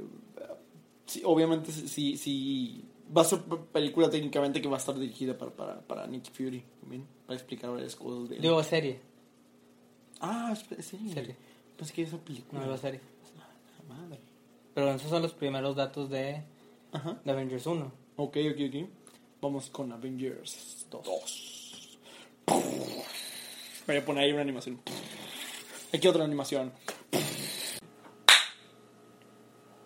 sí, 1.07 1.23
obviamente 1.25 1.73
si, 1.73 2.17
si 2.17 2.85
va 3.15 3.23
a 3.23 3.25
ser 3.25 3.41
pe- 3.43 3.57
película 3.73 4.09
técnicamente 4.11 4.61
que 4.63 4.69
va 4.69 4.77
a 4.77 4.79
estar 4.81 4.99
dirigida 4.99 5.37
para, 5.37 5.51
para, 5.51 5.81
para 5.81 6.07
Nick 6.07 6.31
Fury, 6.33 6.65
también, 6.81 7.07
para 7.27 7.37
explicar 7.37 7.71
varias 7.71 7.95
cosas 7.97 8.29
de 8.29 8.37
él. 8.37 8.43
Digo 8.43 8.63
serie. 8.63 9.01
ah, 10.21 10.53
es- 10.53 10.85
sí. 10.87 11.11
Serie. 11.13 11.37
Pensé 11.77 11.93
que 11.93 12.03
esa 12.03 12.19
película. 12.19 12.65
No, 12.65 12.77
serie. 12.77 13.01
Ah, 13.39 13.83
madre. 13.89 14.19
Pero 14.75 14.91
esos 14.93 15.11
son 15.11 15.23
los 15.23 15.33
primeros 15.35 15.77
datos 15.77 16.09
de, 16.11 16.43
Ajá. 16.93 17.21
de 17.25 17.31
Avengers 17.33 17.67
1. 17.67 17.93
Ok, 18.17 18.37
ok, 18.53 18.61
ok. 18.69 18.89
Vamos 19.41 19.69
con 19.71 19.93
Avengers 19.93 20.87
2. 20.91 21.89
Voy 23.87 23.97
a 23.97 24.05
poner 24.05 24.25
ahí 24.25 24.33
una 24.33 24.43
animación. 24.43 24.81
Aquí 25.93 26.09
otra 26.09 26.25
animación. 26.25 26.73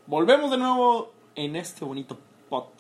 Volvemos 0.06 0.50
de 0.50 0.56
nuevo 0.58 1.12
en 1.34 1.56
este 1.56 1.84
bonito 1.84 2.18
podcast, 2.48 2.79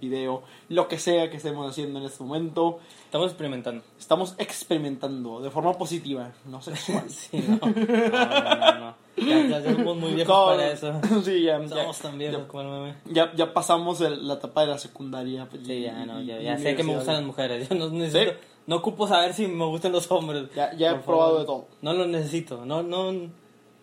video, 0.00 0.42
lo 0.68 0.88
que 0.88 0.98
sea 0.98 1.30
que 1.30 1.36
estemos 1.38 1.70
haciendo 1.70 1.98
en 2.00 2.06
este 2.06 2.22
momento. 2.24 2.78
Estamos 3.04 3.28
experimentando. 3.28 3.82
Estamos 3.98 4.34
experimentando 4.38 5.40
de 5.40 5.50
forma 5.50 5.72
positiva, 5.74 6.32
no 6.46 6.60
sexual. 6.60 7.04
Sí, 7.08 7.44
no. 7.48 7.58
No, 7.60 7.72
no, 7.72 8.72
no. 8.74 8.80
no. 8.80 8.94
Ya, 9.16 9.60
ya 9.60 9.74
somos 9.74 9.96
muy 9.96 10.12
viejos 10.14 10.34
No, 10.36 10.46
para 10.46 10.70
eso. 10.72 11.00
Sí, 11.24 11.42
ya, 11.42 11.60
ya, 11.60 11.68
Somos 11.68 11.98
tan 11.98 12.18
viejos 12.18 12.42
ya, 12.42 12.48
como 12.48 12.62
el 12.62 12.68
meme. 12.82 12.94
ya, 13.06 13.32
ya 13.34 13.52
pasamos 13.52 14.00
el- 14.00 14.26
la 14.28 14.34
etapa 14.34 14.60
de 14.62 14.66
la 14.68 14.78
secundaria. 14.78 15.46
pues, 15.48 15.66
Sí, 15.66 15.82
ya, 15.82 16.04
no, 16.06 16.20
ya, 16.22 16.40
ya 16.40 16.56
sé 16.58 16.76
que 16.76 16.82
me 16.84 16.94
gustan 16.94 17.14
las 17.16 17.24
mujeres. 17.24 17.68
Yo 17.68 17.74
no 17.74 17.88
necesito, 17.90 18.32
Sí. 18.32 18.38
no 18.66 18.76
ocupo 18.76 19.08
saber 19.08 19.34
si 19.34 19.46
me 19.48 19.64
gustan 19.64 19.92
los 19.92 20.10
hombres. 20.10 20.48
Ya, 20.54 20.72
ya 20.76 20.92
he 20.92 20.94
probado 20.96 21.40
de 21.40 21.44
todo. 21.46 21.66
No 21.82 21.92
lo 21.94 22.06
necesito. 22.06 22.64
No, 22.64 22.82
no. 22.82 23.12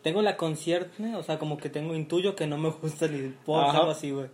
Tengo 0.03 0.21
la 0.21 0.37
concierta, 0.37 1.17
o 1.17 1.23
sea, 1.23 1.39
como 1.39 1.57
que 1.57 1.67
tengo 1.69 1.95
intuyo 1.95 2.35
que 2.35 2.45
no 2.45 2.57
me 2.59 2.69
gusta 2.69 3.07
ni 3.07 3.29
puedo 3.43 3.61
Ajá. 3.61 3.79
algo 3.79 3.91
así, 3.91 4.11
güey. 4.11 4.27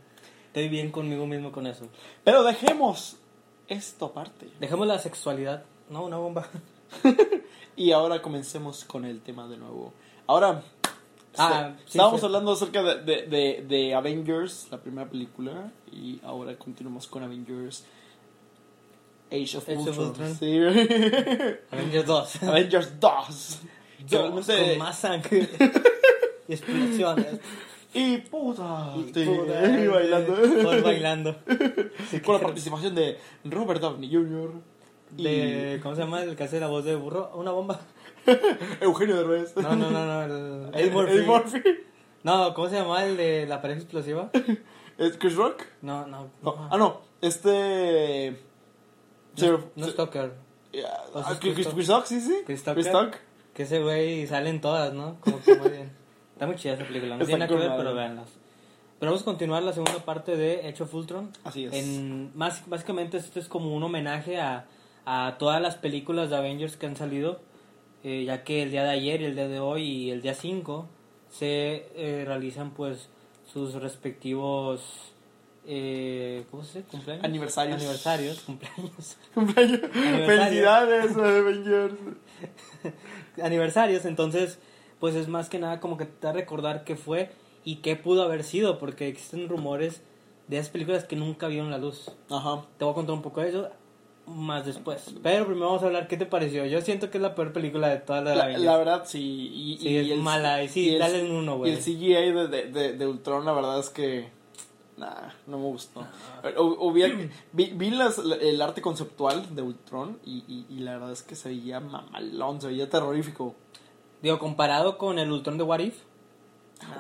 Estoy 0.52 0.68
bien 0.70 0.92
conmigo 0.92 1.26
mismo 1.26 1.52
con 1.52 1.66
eso. 1.66 1.88
Pero 2.26 2.44
dejemos 2.44 3.16
esto 3.68 4.08
aparte. 4.08 4.50
Dejemos 4.60 4.86
la 4.86 5.00
sexualidad. 5.00 5.64
No, 5.90 6.04
una 6.06 6.18
bomba. 6.18 6.48
Y 7.78 7.94
ahora 7.94 8.22
comencemos 8.22 8.84
con 8.84 9.06
el 9.06 9.22
tema 9.22 9.48
de 9.48 9.56
nuevo. 9.58 9.94
Ahora, 10.28 10.62
Ah, 11.38 11.72
sí, 11.86 11.92
estábamos 11.92 12.20
fue- 12.20 12.28
hablando 12.28 12.52
acerca 12.52 12.84
de, 12.84 12.96
de, 13.02 13.22
de- 13.28 13.66
de 13.66 13.96
Avengers, 13.96 14.68
la 14.70 14.78
primera 14.82 15.10
película, 15.10 15.72
y 15.90 16.20
ahora 16.24 16.58
continuamos 16.58 17.08
con 17.08 17.24
Avengers 17.24 17.86
Age 19.32 19.58
of 19.58 19.70
Age 19.70 19.78
of 19.78 19.88
Ultron. 19.88 20.08
Ultron. 20.10 20.36
Sí. 20.36 20.58
Avengers 21.72 22.06
2. 22.06 22.44
Avengers 22.44 23.00
2. 23.00 23.60
Que 23.98 24.04
Dos, 24.18 24.22
realmente- 24.48 24.70
con 24.72 24.78
más 24.80 25.00
sangre. 25.00 25.50
y 26.50 26.54
explosiones. 26.54 27.40
Y 27.94 28.18
puta. 28.20 28.94
Y 28.96 29.14
sí, 29.14 29.26
puta, 29.26 29.80
y 29.80 29.88
bailando. 29.88 30.34
Todos 30.34 30.84
bailando. 30.84 31.36
Con 32.26 32.36
la 32.36 32.42
participación 32.42 32.96
de 32.96 33.18
Robert 33.44 33.82
Downey 33.82 34.10
Jr. 34.12 34.52
y 35.18 35.24
De, 35.24 35.80
¿Cómo 35.84 35.96
se 35.96 36.02
llama 36.02 36.24
el 36.24 36.36
que 36.36 36.44
hace 36.44 36.60
la 36.60 36.68
voz 36.68 36.86
de 36.86 36.96
burro? 36.96 37.32
Una 37.36 37.52
bomba. 37.52 37.82
Eugenio 38.82 39.18
Derbez. 39.18 39.56
No, 39.58 39.76
no, 39.76 39.92
no, 39.92 40.06
no. 40.06 40.24
El, 40.24 40.76
Eddie 40.76 40.92
Murphy. 40.92 41.14
Eddie 41.14 41.26
Murphy. 41.26 41.62
No, 42.24 42.54
¿cómo 42.54 42.70
se 42.70 42.76
llama 42.76 43.04
el 43.06 43.18
de 43.18 43.46
la 43.48 43.62
pareja 43.62 43.82
explosiva? 43.82 44.30
¿Es 44.98 45.18
Chris 45.18 45.36
Rock? 45.36 45.64
No, 45.82 46.06
no. 46.08 46.30
No. 46.42 46.68
Ah, 46.70 46.78
no. 46.78 47.02
Este. 47.20 48.38
No, 49.38 49.64
no 49.76 49.86
es 49.88 49.96
Tucker. 49.96 50.34
Yeah, 50.72 51.04
O 51.14 51.24
sea, 51.24 51.34
ah, 51.34 51.38
Chris, 51.40 51.56
Chris 51.56 51.68
Chris 51.68 51.88
Rock, 51.88 52.06
sí, 52.06 52.22
sí. 52.22 52.44
Chris 52.46 52.64
Tucker. 52.64 53.12
Que 53.54 53.64
ese 53.64 53.82
güey 53.82 54.28
salen 54.28 54.62
todas, 54.62 54.94
¿no? 54.94 55.18
Como 55.20 55.42
que 55.42 55.56
muy 55.56 55.70
bien. 55.70 56.01
Está 56.42 56.48
muy 56.48 56.56
chida 56.56 56.74
esa 56.74 56.86
película. 56.86 57.18
No 57.18 57.24
tiene 57.24 57.46
nada 57.46 57.48
que 57.48 57.56
ver, 57.56 57.72
pero 57.78 57.94
véanlas. 57.94 58.30
Pero 58.98 59.12
vamos 59.12 59.22
a 59.22 59.26
continuar 59.26 59.62
la 59.62 59.74
segunda 59.74 60.04
parte 60.04 60.36
de 60.36 60.68
Age 60.68 60.82
of 60.82 60.92
Ultron. 60.96 61.30
Así 61.44 61.66
es. 61.66 61.74
En, 61.74 62.36
más, 62.36 62.68
básicamente 62.68 63.18
esto 63.18 63.40
es 63.40 63.48
como 63.48 63.76
un 63.76 63.84
homenaje 63.84 64.42
a, 64.42 64.66
a 65.06 65.36
todas 65.38 65.62
las 65.62 65.76
películas 65.76 66.32
de 66.32 66.38
Avengers 66.38 66.78
que 66.78 66.88
han 66.88 66.96
salido, 66.96 67.42
eh, 68.04 68.24
ya 68.26 68.44
que 68.44 68.64
el 68.64 68.72
día 68.72 68.84
de 68.84 68.90
ayer, 68.90 69.22
el 69.22 69.36
día 69.36 69.48
de 69.48 69.60
hoy 69.60 69.84
y 69.84 70.10
el 70.10 70.24
día 70.24 70.34
5 70.34 70.90
se 71.30 71.86
eh, 71.94 72.24
realizan 72.26 72.72
pues 72.72 73.10
sus 73.46 73.76
respectivos 73.76 75.14
eh, 75.68 76.44
¿cómo 76.50 76.64
se 76.64 76.80
dice? 76.80 76.90
¿Cumpleaños? 76.90 77.24
Aniversarios. 77.24 77.76
Aniversarios, 77.76 78.40
cumpleaños. 78.40 79.18
Cumpleaños. 79.36 79.80
Felicidades, 79.92 81.16
Avengers. 81.16 81.94
aniversarios, 83.44 84.06
entonces 84.06 84.58
pues 85.02 85.16
es 85.16 85.28
más 85.28 85.50
que 85.50 85.60
nada 85.60 85.82
como 85.82 85.98
que 85.98 86.06
te 86.06 86.16
da 86.22 86.30
a 86.30 86.34
recordar 86.34 86.86
qué 86.86 86.96
fue 86.96 87.32
y 87.66 87.78
qué 87.78 87.98
pudo 87.98 88.24
haber 88.24 88.46
sido, 88.46 88.80
porque 88.80 89.10
existen 89.10 89.50
rumores 89.50 90.02
de 90.48 90.58
esas 90.58 90.70
películas 90.72 91.04
que 91.04 91.18
nunca 91.18 91.48
vieron 91.48 91.70
la 91.72 91.78
luz. 91.78 92.10
Ajá. 92.30 92.64
Te 92.78 92.86
voy 92.86 92.94
a 92.94 92.96
contar 92.96 93.16
un 93.16 93.22
poco 93.22 93.42
de 93.42 93.50
eso 93.50 93.70
más 94.28 94.66
después. 94.66 95.14
Pero 95.24 95.46
primero 95.46 95.66
vamos 95.68 95.84
a 95.84 95.88
hablar 95.88 96.08
qué 96.08 96.16
te 96.16 96.26
pareció. 96.26 96.66
Yo 96.66 96.80
siento 96.82 97.10
que 97.10 97.18
es 97.18 97.22
la 97.22 97.36
peor 97.36 97.52
película 97.52 97.90
de 97.90 97.98
todas 97.98 98.24
las 98.24 98.34
de 98.34 98.38
La, 98.38 98.44
Avengers. 98.46 98.66
la 98.66 98.78
verdad, 98.78 99.04
sí. 99.06 99.52
Y, 99.54 99.78
Sí, 99.80 99.90
y 99.90 100.12
es 100.14 100.20
mala, 100.20 100.64
y 100.64 100.70
sí, 100.70 100.90
el- 100.94 101.00
dale 101.00 101.24
un 101.26 101.32
uno, 101.32 101.58
güey. 101.58 101.72
Y 101.72 101.76
el 101.76 101.82
CGI 101.82 102.32
de, 102.32 102.48
de, 102.48 102.64
de, 102.72 102.94
de 102.94 103.08
Ultron, 103.08 103.44
la 103.46 103.52
verdad 103.54 103.80
es 103.80 103.90
que. 103.90 104.30
Nah, 104.98 105.30
no 105.48 105.58
me 105.58 105.66
gustó. 105.66 106.02
Hu- 106.44 106.78
Hubiera, 106.80 107.16
vi 107.54 107.72
vi 107.74 107.90
las, 107.90 108.20
el 108.20 108.62
arte 108.62 108.82
conceptual 108.82 109.56
de 109.56 109.62
Ultron 109.64 110.20
y, 110.24 110.44
y, 110.48 110.66
y 110.70 110.80
la 110.82 110.92
verdad 110.94 111.12
es 111.12 111.24
que 111.24 111.36
se 111.36 111.50
veía 111.50 111.80
mamalón, 111.80 112.62
se 112.62 112.68
veía 112.68 112.88
terrorífico. 112.90 113.56
Digo, 114.22 114.38
comparado 114.40 114.98
con 114.98 115.18
el 115.20 115.32
Ultron 115.32 115.58
de 115.58 115.64
What 115.64 115.80
If, 115.80 116.02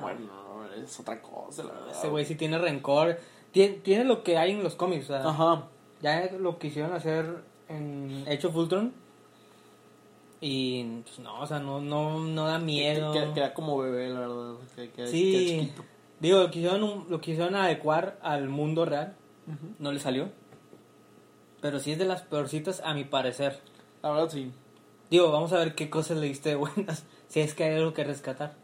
Bueno, 0.01 0.65
es 0.75 0.99
otra 0.99 1.21
cosa, 1.21 1.63
la 1.63 1.71
verdad. 1.73 1.91
ese 1.91 2.07
güey 2.09 2.25
sí 2.25 2.35
tiene 2.35 2.57
rencor. 2.57 3.19
Tien- 3.53 3.81
Tiene 3.83 4.05
lo 4.05 4.23
que 4.23 4.37
hay 4.37 4.51
en 4.51 4.63
los 4.63 4.75
cómics, 4.75 5.05
o 5.05 5.07
sea, 5.19 5.27
Ajá. 5.29 5.63
ya 6.01 6.31
lo 6.39 6.57
quisieron 6.57 6.93
hacer 6.93 7.43
en 7.67 8.23
Age 8.27 8.47
of 8.47 8.55
Ultron. 8.55 8.93
Y 10.39 10.83
pues 11.03 11.19
no, 11.19 11.39
o 11.41 11.45
sea, 11.47 11.59
no, 11.59 11.79
no, 11.81 12.19
no 12.19 12.47
da 12.47 12.57
miedo. 12.57 13.11
Que- 13.13 13.19
que- 13.25 13.33
Queda 13.33 13.53
como 13.53 13.77
bebé, 13.77 14.09
la 14.09 14.21
verdad. 14.21 14.55
Que, 14.75 14.89
que- 14.89 15.07
Sí, 15.07 15.31
queda 15.31 15.61
chiquito. 15.61 15.83
digo, 16.19 16.39
lo 16.39 16.49
quisieron, 16.51 16.83
un- 16.83 17.05
lo 17.09 17.21
quisieron 17.21 17.55
adecuar 17.55 18.17
al 18.23 18.49
mundo 18.49 18.85
real. 18.85 19.15
No 19.79 19.91
le 19.91 19.99
salió. 19.99 20.29
Pero 21.61 21.77
sí 21.79 21.91
es 21.91 21.99
de 21.99 22.05
las 22.05 22.21
peorcitas 22.23 22.81
a 22.85 22.93
mi 22.93 23.03
parecer. 23.03 23.59
La 24.01 24.11
verdad, 24.11 24.29
sí. 24.29 24.51
Digo, 25.11 25.31
vamos 25.31 25.53
a 25.53 25.57
ver 25.59 25.75
qué 25.75 25.89
cosas 25.91 26.17
le 26.17 26.27
diste 26.27 26.49
de 26.49 26.55
buenas. 26.55 27.03
Si 27.31 27.39
es 27.39 27.53
que 27.53 27.63
hay 27.63 27.75
algo 27.77 27.93
que 27.93 28.03
rescatar. 28.03 28.55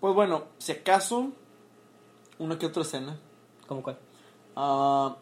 Pues 0.00 0.14
bueno, 0.14 0.44
si 0.58 0.70
acaso, 0.70 1.32
una 2.38 2.58
que 2.60 2.66
otra 2.66 2.82
escena. 2.82 3.18
¿Cómo 3.66 3.82
cuál? 3.82 3.98
Ah, 4.54 5.16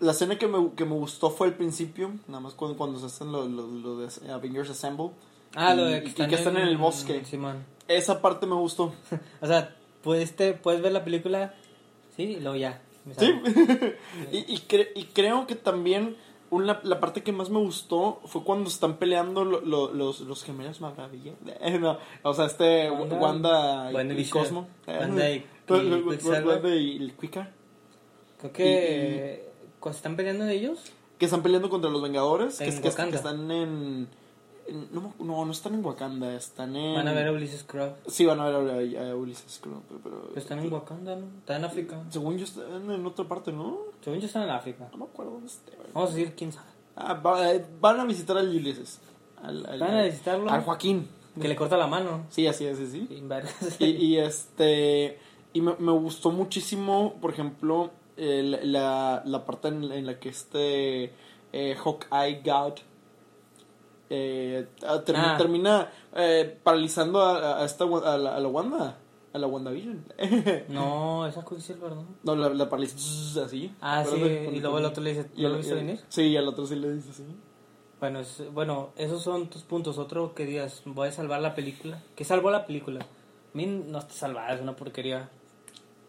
la 0.00 0.12
escena 0.12 0.38
que 0.38 0.46
me, 0.48 0.70
que 0.74 0.86
me 0.86 0.94
gustó 0.94 1.28
fue 1.30 1.48
el 1.48 1.52
principio, 1.54 2.12
nada 2.26 2.40
más 2.40 2.54
cuando, 2.54 2.78
cuando 2.78 2.98
se 2.98 3.04
hacen 3.04 3.32
lo, 3.32 3.46
lo- 3.46 3.66
lo 3.66 3.98
de 3.98 4.32
Avengers 4.32 4.70
Assemble. 4.70 5.10
Ah, 5.54 5.74
lo 5.74 5.88
Y- 5.90 5.92
de 5.92 5.98
y 6.08 6.12
que 6.12 6.34
están 6.36 6.56
en 6.56 6.68
el 6.68 6.78
bosque. 6.78 7.22
Simón. 7.26 7.64
Esa 7.86 8.22
parte 8.22 8.46
me 8.46 8.54
gustó. 8.54 8.94
O 9.42 9.46
sea, 9.46 9.76
puedes, 10.02 10.34
te, 10.36 10.54
puedes 10.54 10.80
ver 10.80 10.92
la 10.92 11.04
película, 11.04 11.54
sí, 12.16 12.22
y 12.22 12.40
luego 12.40 12.56
ya. 12.56 12.80
Sí. 13.18 13.26
y, 14.32 14.38
y, 14.54 14.58
cre- 14.68 14.88
y 14.94 15.04
creo 15.04 15.46
que 15.46 15.54
también 15.54 16.16
una, 16.50 16.80
la 16.82 16.98
parte 17.00 17.22
que 17.22 17.32
más 17.32 17.50
me 17.50 17.58
gustó 17.58 18.20
fue 18.26 18.42
cuando 18.44 18.68
están 18.70 18.96
peleando 18.96 19.44
lo- 19.44 19.60
lo- 19.60 19.92
los, 19.92 20.20
los 20.20 20.44
gemelos 20.44 20.80
Maravilla. 20.80 21.32
Eh, 21.60 21.78
no, 21.80 21.98
o 22.22 22.34
sea, 22.34 22.46
este 22.46 22.90
Wanda- 22.90 23.16
Wanda, 23.18 23.90
y- 23.90 23.94
Wanda 23.94 24.14
y. 24.14 24.24
Cosmo. 24.28 24.68
Wanda 24.86 25.30
y- 25.30 25.44
y 25.68 25.72
Wanda- 26.28 26.74
y 26.76 26.96
el 26.96 27.12
Quicker. 27.14 27.48
Creo 28.38 28.52
que 28.52 29.48
cuando 29.80 29.96
están 29.96 30.16
peleando 30.16 30.44
de 30.44 30.54
ellos, 30.54 30.80
Que 31.18 31.24
están 31.26 31.42
peleando 31.42 31.68
contra 31.68 31.90
los 31.90 32.00
Vengadores. 32.02 32.60
En 32.60 32.70
que, 32.74 32.80
que- 32.80 32.88
Wakanda. 32.88 33.10
que 33.10 33.16
están 33.16 33.50
en... 33.50 34.08
en- 34.68 34.88
no, 34.92 35.14
no, 35.18 35.44
no 35.44 35.50
están 35.52 35.74
en 35.74 35.84
Wakanda, 35.84 36.34
están 36.34 36.76
en... 36.76 36.94
van 36.94 37.08
a 37.08 37.12
ver 37.12 37.26
a 37.28 37.32
Ulysses 37.32 37.64
Crow. 37.64 37.94
Sí, 38.06 38.24
van 38.26 38.38
a 38.40 38.48
ver 38.48 38.98
a, 38.98 39.10
a 39.10 39.16
Ulises, 39.16 39.58
creo, 39.62 39.82
pero... 39.88 40.00
pero- 40.02 40.32
Están 40.36 40.58
en 40.60 40.72
Wakanda, 40.72 41.16
¿no? 41.16 41.26
Están 41.40 41.56
en 41.58 41.64
África. 41.64 42.00
Según 42.10 42.38
yo 42.38 42.44
están 42.44 42.90
en 42.90 43.04
otra 43.06 43.24
parte, 43.26 43.50
¿no? 43.52 43.78
Según 44.02 44.20
yo 44.20 44.26
están 44.26 44.42
en 44.44 44.50
África. 44.50 44.88
No 44.92 44.98
me 44.98 45.04
acuerdo 45.04 45.32
dónde 45.32 45.46
esté. 45.48 45.72
güey. 45.76 45.88
Vamos 45.92 46.10
a 46.10 46.14
decir 46.14 46.34
quién 46.34 46.52
sabe. 46.52 46.68
Ah, 46.96 47.14
va- 47.14 47.52
eh, 47.52 47.64
van 47.80 48.00
a 48.00 48.04
visitar 48.04 48.36
al 48.38 48.48
Ulises. 48.48 49.00
Al, 49.42 49.64
al- 49.66 49.78
Van 49.78 49.96
a 49.96 50.02
visitarlo. 50.02 50.50
Al 50.50 50.62
Joaquín. 50.64 51.08
Que 51.40 51.46
le 51.46 51.54
corta 51.54 51.76
la 51.76 51.86
mano. 51.86 52.26
Sí, 52.30 52.46
así 52.48 52.66
es, 52.66 52.78
sí. 52.90 53.06
Y, 53.78 53.84
y 53.86 54.18
este... 54.18 55.18
Y 55.52 55.60
me, 55.60 55.74
me 55.78 55.92
gustó 55.92 56.30
muchísimo, 56.30 57.14
por 57.20 57.30
ejemplo, 57.32 57.90
el- 58.16 58.72
la, 58.72 59.22
la 59.24 59.44
parte 59.44 59.68
en, 59.68 59.84
en 59.92 60.06
la 60.06 60.18
que 60.18 60.28
este 60.30 61.12
eh, 61.52 61.76
Hawkeye 61.76 62.42
God 62.44 62.74
eh, 64.10 64.66
ah, 64.86 65.00
termi- 65.04 65.34
Ah. 65.34 65.36
termina 65.36 65.92
eh, 66.14 66.58
paralizando 66.62 67.20
a, 67.22 67.60
a 67.60 67.64
esta, 67.64 67.84
wa- 67.84 68.14
a, 68.14 68.16
la, 68.18 68.36
a 68.36 68.40
la 68.40 68.48
Wanda, 68.48 68.96
a 69.38 69.40
la 69.40 69.46
WandaVision. 69.46 70.04
No, 70.68 71.26
esa 71.28 71.44
Quicksilver, 71.44 71.92
¿no? 71.92 72.04
no, 72.22 72.36
la, 72.36 72.48
la 72.50 72.68
paraliza 72.68 73.44
así. 73.44 73.72
Ah, 73.80 74.04
sí, 74.04 74.16
y 74.16 74.60
luego 74.60 74.78
el 74.78 74.84
otro 74.84 75.02
le 75.02 75.10
dice, 75.14 75.30
¿no 75.36 75.48
lo 75.48 75.56
viste 75.58 75.74
venir? 75.74 76.00
Sí, 76.08 76.22
y 76.24 76.36
al 76.36 76.46
otro 76.48 76.66
sí 76.66 76.76
le 76.76 76.92
dice 76.92 77.10
así. 77.10 77.24
Bueno, 78.00 78.20
es- 78.20 78.42
bueno, 78.52 78.90
esos 78.96 79.22
son 79.22 79.48
tus 79.48 79.62
puntos. 79.62 79.98
Otro 79.98 80.34
que 80.34 80.44
digas, 80.46 80.82
voy 80.84 81.08
a 81.08 81.12
salvar 81.12 81.40
la 81.40 81.54
película. 81.54 82.02
¿Qué 82.14 82.24
salvó 82.24 82.50
la 82.50 82.64
película? 82.66 83.00
A 83.00 83.56
mí 83.56 83.66
no 83.66 83.98
está 83.98 84.12
salvada, 84.14 84.54
es 84.54 84.60
una 84.60 84.76
porquería. 84.76 85.30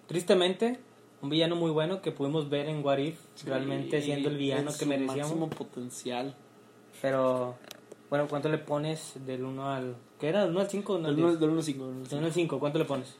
Tristemente, 0.08 0.80
un 1.22 1.30
villano 1.30 1.56
muy 1.56 1.72
bueno 1.72 2.02
que 2.02 2.12
pudimos 2.12 2.50
ver 2.50 2.68
en 2.68 2.84
What 2.86 2.98
If, 3.00 3.20
realmente 3.46 4.00
Sí, 4.02 4.06
siendo 4.08 4.30
el 4.30 4.38
villano 4.38 4.72
que 4.78 4.86
merecíamos. 4.86 5.18
máximo 5.36 5.50
potencial. 5.50 6.36
Pero, 7.02 7.56
bueno, 8.10 8.28
¿cuánto 8.28 8.50
le 8.50 8.58
pones 8.58 9.13
del 9.26 9.44
1 9.46 9.70
al... 9.70 9.96
¿Qué 10.19 10.29
era? 10.29 10.41
¿Del 10.41 10.51
1 10.51 10.60
al 10.60 10.69
5 10.69 10.93
o 10.93 10.97
no 10.99 11.08
al 11.08 11.15
Del 11.15 11.23
1 11.25 11.29
10? 11.32 11.39
del 11.39 11.49
uno 11.49 11.60
al 11.60 11.63
cinco, 11.65 11.84
del 11.86 11.91
uno 11.91 11.99
al 11.99 12.03
Del 12.03 12.10
cinco. 12.10 12.17
1 12.17 12.25
al 12.27 12.34
5, 12.34 12.60
¿cuánto 12.60 12.79
le 12.79 12.86
pones? 12.86 13.15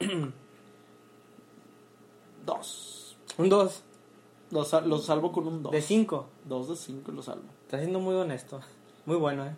Dos. 2.46 3.16
Un 3.38 3.48
2. 3.48 3.82
Lo, 4.50 4.64
sal- 4.64 4.88
lo 4.88 4.98
salvo 4.98 5.32
con 5.32 5.46
un 5.46 5.62
2. 5.62 5.72
De 5.72 5.80
5. 5.82 6.26
2 6.46 6.68
de 6.68 6.76
5 6.76 7.12
lo 7.12 7.22
salvo. 7.22 7.44
Está 7.62 7.78
siendo 7.78 8.00
muy 8.00 8.14
honesto. 8.14 8.60
Muy 9.06 9.16
bueno, 9.16 9.46
¿eh? 9.46 9.54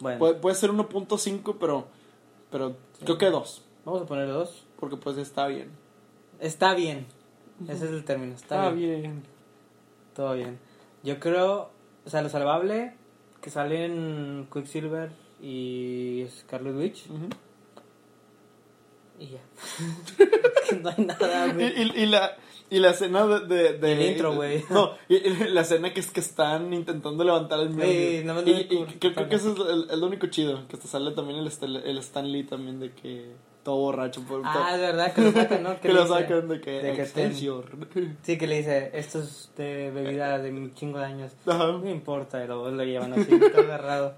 Bueno, 0.00 0.18
Puede, 0.18 0.34
puede 0.34 0.54
ser 0.54 0.70
1.5, 0.70 1.56
pero, 1.58 1.86
pero 2.50 2.76
creo 3.04 3.18
que 3.18 3.30
2. 3.30 3.62
vamos 3.84 4.02
a 4.02 4.06
poner 4.06 4.28
2. 4.28 4.64
Porque 4.78 4.96
pues 4.96 5.16
está 5.18 5.46
bien. 5.46 5.70
Está 6.38 6.74
bien. 6.74 7.06
Ese 7.64 7.86
es 7.86 7.90
el 7.90 8.04
término. 8.04 8.34
Está, 8.34 8.70
bien. 8.70 9.02
bien. 9.02 9.22
Todo 10.14 10.34
bien. 10.34 10.58
Yo 11.02 11.18
creo, 11.18 11.70
o 12.04 12.10
sea, 12.10 12.20
lo 12.22 12.28
salvable 12.28 12.94
que 13.40 13.50
salen 13.50 14.48
Quicksilver 14.52 15.10
y 15.40 16.26
Scarlet 16.40 16.74
Witch 16.76 17.04
y 19.18 19.26
ya. 19.28 19.40
No 20.82 20.90
hay 20.90 21.04
nada, 21.04 21.46
y, 21.48 21.52
güey. 21.52 21.82
y, 21.82 22.02
y 22.02 22.06
la, 22.06 22.36
y 22.70 22.78
la 22.80 22.90
escena 22.90 23.24
de... 23.26 23.40
de, 23.46 23.78
de- 23.78 23.92
El 23.92 24.02
intro, 24.12 24.34
güey. 24.34 24.64
No, 24.68 24.90
y, 25.08 25.14
y 25.16 25.30
la 25.50 25.60
escena 25.60 25.94
que 25.94 26.00
es 26.00 26.10
que 26.10 26.20
están 26.20 26.74
intentando 26.74 27.22
levantar 27.22 27.60
el 27.60 27.68
Sí, 27.80 28.22
nada 28.24 28.40
más 28.42 28.48
y, 28.48 28.66
creo, 28.66 28.86
que 28.98 29.14
creo 29.14 29.28
que 29.28 29.36
eso 29.36 29.52
es 29.52 29.60
el, 29.72 29.90
el 29.90 30.02
único 30.02 30.26
chido. 30.26 30.66
Que 30.68 30.76
te 30.76 30.88
sale 30.88 31.12
también 31.12 31.38
el, 31.38 31.76
el 31.76 31.98
Stan 31.98 32.30
Lee 32.30 32.44
también 32.44 32.80
de 32.80 32.92
que... 32.92 33.32
Todo 33.66 33.78
borracho. 33.78 34.22
Por, 34.22 34.42
Ah, 34.44 34.76
es 34.76 34.80
verdad, 34.80 35.12
que 35.12 35.22
lo 35.22 35.32
sacan, 35.32 35.62
¿no? 35.64 35.80
que 35.80 35.92
lo 35.92 36.06
sacan 36.06 36.46
de 36.46 36.60
que... 36.60 36.70
de 36.70 36.92
que 36.94 37.02
Excelsior. 37.02 37.64
Sí, 38.22 38.38
que 38.38 38.46
le 38.46 38.58
dice, 38.58 38.92
esto 38.94 39.18
es 39.18 39.50
de 39.56 39.90
bebida 39.90 40.38
de 40.38 40.50
un 40.52 40.72
chingo 40.72 41.00
de 41.00 41.06
años. 41.06 41.32
Ajá. 41.44 41.72
No 41.72 41.90
importa, 41.90 42.44
y 42.44 42.46
luego 42.46 42.70
lo 42.70 42.84
llevan 42.84 43.14
así, 43.14 43.24
todo 43.24 43.62
agarrado. 43.62 44.14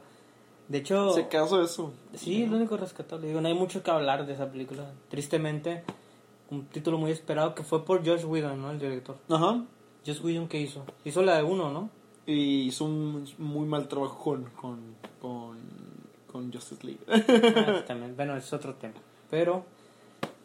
De 0.69 0.77
hecho, 0.77 1.13
Se 1.13 1.29
casó 1.29 1.63
eso. 1.63 1.95
sí, 2.13 2.43
es 2.43 2.51
lo 2.51 2.59
único 2.59 2.77
rescatable. 2.77 3.27
Digo, 3.27 3.41
no 3.41 3.49
hay 3.49 3.55
mucho 3.55 3.83
que 3.83 3.91
hablar 3.91 4.27
de 4.27 4.35
esa 4.35 4.51
película. 4.53 4.85
Tristemente, 5.09 5.83
un 6.51 6.67
título 6.67 6.99
muy 6.99 7.11
esperado 7.11 7.55
que 7.55 7.63
fue 7.63 7.87
por 7.87 8.07
Josh 8.07 8.27
Whedon, 8.27 8.61
¿no? 8.61 8.71
El 8.71 8.79
director. 8.79 9.17
Ajá. 9.31 9.65
Josh 10.07 10.21
Whedon, 10.23 10.47
¿qué 10.49 10.61
hizo? 10.61 10.85
Hizo 11.07 11.23
la 11.23 11.39
de 11.39 11.43
uno, 11.45 11.73
¿no? 11.73 11.89
Y 12.27 12.67
hizo 12.67 12.85
un 12.85 13.27
muy 13.39 13.67
mal 13.67 13.89
trabajo 13.89 14.19
con, 14.23 14.45
con, 14.51 14.79
con, 15.23 15.57
con 16.31 16.53
Justice 16.53 16.87
League. 16.87 17.01
Ah, 17.09 17.83
también, 17.87 18.15
bueno, 18.15 18.37
es 18.37 18.53
otro 18.53 18.75
tema. 18.75 18.93
Pero, 19.31 19.65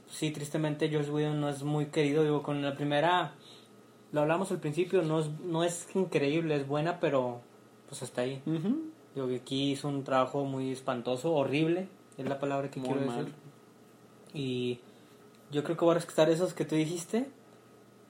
sí, 0.09 0.31
tristemente 0.31 0.89
Josh 0.93 1.09
Whedon 1.09 1.39
no 1.39 1.49
es 1.49 1.63
muy 1.63 1.87
querido. 1.87 2.23
Digo, 2.23 2.43
con 2.43 2.61
la 2.61 2.75
primera, 2.75 3.33
lo 4.11 4.21
hablamos 4.21 4.51
al 4.51 4.59
principio, 4.59 5.01
no 5.01 5.19
es, 5.19 5.29
no 5.43 5.63
es 5.63 5.87
increíble, 5.95 6.55
es 6.55 6.67
buena, 6.67 6.99
pero 6.99 7.41
pues 7.87 8.03
hasta 8.03 8.21
ahí. 8.21 8.41
Digo 9.15 9.27
que 9.27 9.35
aquí 9.37 9.71
hizo 9.71 9.87
un 9.87 10.03
trabajo 10.03 10.43
muy 10.45 10.71
espantoso, 10.71 11.33
horrible, 11.33 11.87
es 12.17 12.27
la 12.27 12.39
palabra 12.39 12.69
que 12.69 12.79
Muy 12.79 12.89
quiero 12.89 13.05
mal. 13.05 13.17
decir. 13.25 13.33
Y 14.33 14.79
yo 15.51 15.63
creo 15.63 15.77
que 15.77 15.85
voy 15.85 15.91
a 15.91 15.95
rescatar 15.99 16.29
esos 16.29 16.53
que 16.53 16.65
tú 16.65 16.75
dijiste. 16.75 17.27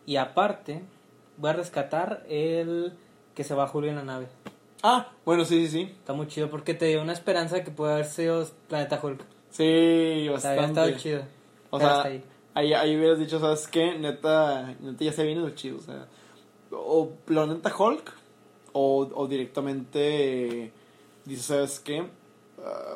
Y 0.06 0.16
aparte, 0.18 0.82
voy 1.38 1.50
a 1.52 1.54
rescatar 1.54 2.26
el 2.28 2.94
que 3.36 3.44
se 3.44 3.54
va 3.54 3.68
Julio 3.68 3.90
en 3.90 3.98
la 3.98 4.04
nave. 4.04 4.28
Ah, 4.82 5.12
bueno, 5.26 5.46
sí, 5.46 5.66
sí, 5.66 5.72
sí. 5.72 5.82
Está 5.84 6.14
muy 6.14 6.28
chido 6.28 6.50
porque 6.50 6.74
te 6.74 6.88
dio 6.88 7.02
una 7.02 7.14
esperanza 7.14 7.56
de 7.56 7.64
que 7.64 7.72
puede 7.72 7.94
haber 7.94 8.06
sido 8.06 8.46
Planeta 8.68 9.00
Hulk. 9.02 9.24
Sí, 9.54 10.28
bastante. 10.30 10.98
chido. 10.98 11.22
O 11.70 11.78
Pero 11.78 11.89
sea, 11.89 12.04
ahí. 12.04 12.24
ahí, 12.56 12.74
ahí 12.74 12.98
hubieras 12.98 13.20
dicho, 13.20 13.39
¿sabes 13.39 13.68
qué? 13.68 13.98
Neta, 13.98 14.76
neta 14.80 15.04
ya 15.04 15.12
se 15.13 15.24
viene 15.24 15.42
lo 15.42 15.52
chido. 15.52 15.78
O 15.78 15.82
sea, 15.82 16.08
o 16.72 17.10
Planeta 17.26 17.72
Hulk, 17.78 18.12
o, 18.74 19.10
o 19.13 19.28
directamente 19.28 20.72
dice, 21.26 21.42
¿sabes 21.44 21.80
qué? 21.80 22.04
Ah, 22.63 22.96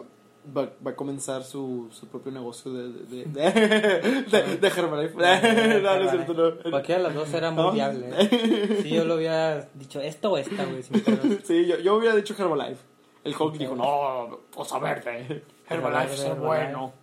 va, 0.55 0.69
va 0.85 0.91
a 0.91 0.95
comenzar 0.95 1.43
su, 1.43 1.89
su 1.91 2.07
propio 2.07 2.31
negocio 2.31 2.71
de, 2.73 2.89
de, 2.89 3.25
de, 3.25 3.51
de, 3.51 4.21
de, 4.41 4.57
de 4.57 4.67
Herbalife. 4.67 5.13
no, 5.15 5.81
no 5.99 6.01
es 6.05 6.11
cierto, 6.11 6.33
no. 6.33 6.71
Cualquiera 6.71 7.01
de 7.01 7.07
los 7.09 7.13
dos 7.15 7.33
era 7.33 7.51
muy 7.51 7.63
¿No? 7.65 7.71
viable. 7.73 8.09
¿eh? 8.17 8.79
Si 8.81 8.89
yo 8.89 9.05
lo 9.05 9.15
hubiera 9.15 9.61
dicho 9.75 10.01
esto 10.01 10.31
o 10.31 10.37
esta, 10.37 10.65
güey. 10.65 10.81
Sí, 11.43 11.65
yo, 11.67 11.77
yo 11.79 11.95
hubiera 11.95 12.15
dicho 12.15 12.33
Herbalife. 12.37 12.81
El 13.23 13.35
Hulk 13.37 13.57
dijo, 13.57 13.75
no, 13.75 14.39
cosa 14.55 14.79
verde. 14.79 15.43
Herbalife 15.69 16.13
es 16.13 16.19
Herbalife. 16.21 16.45
bueno. 16.45 16.93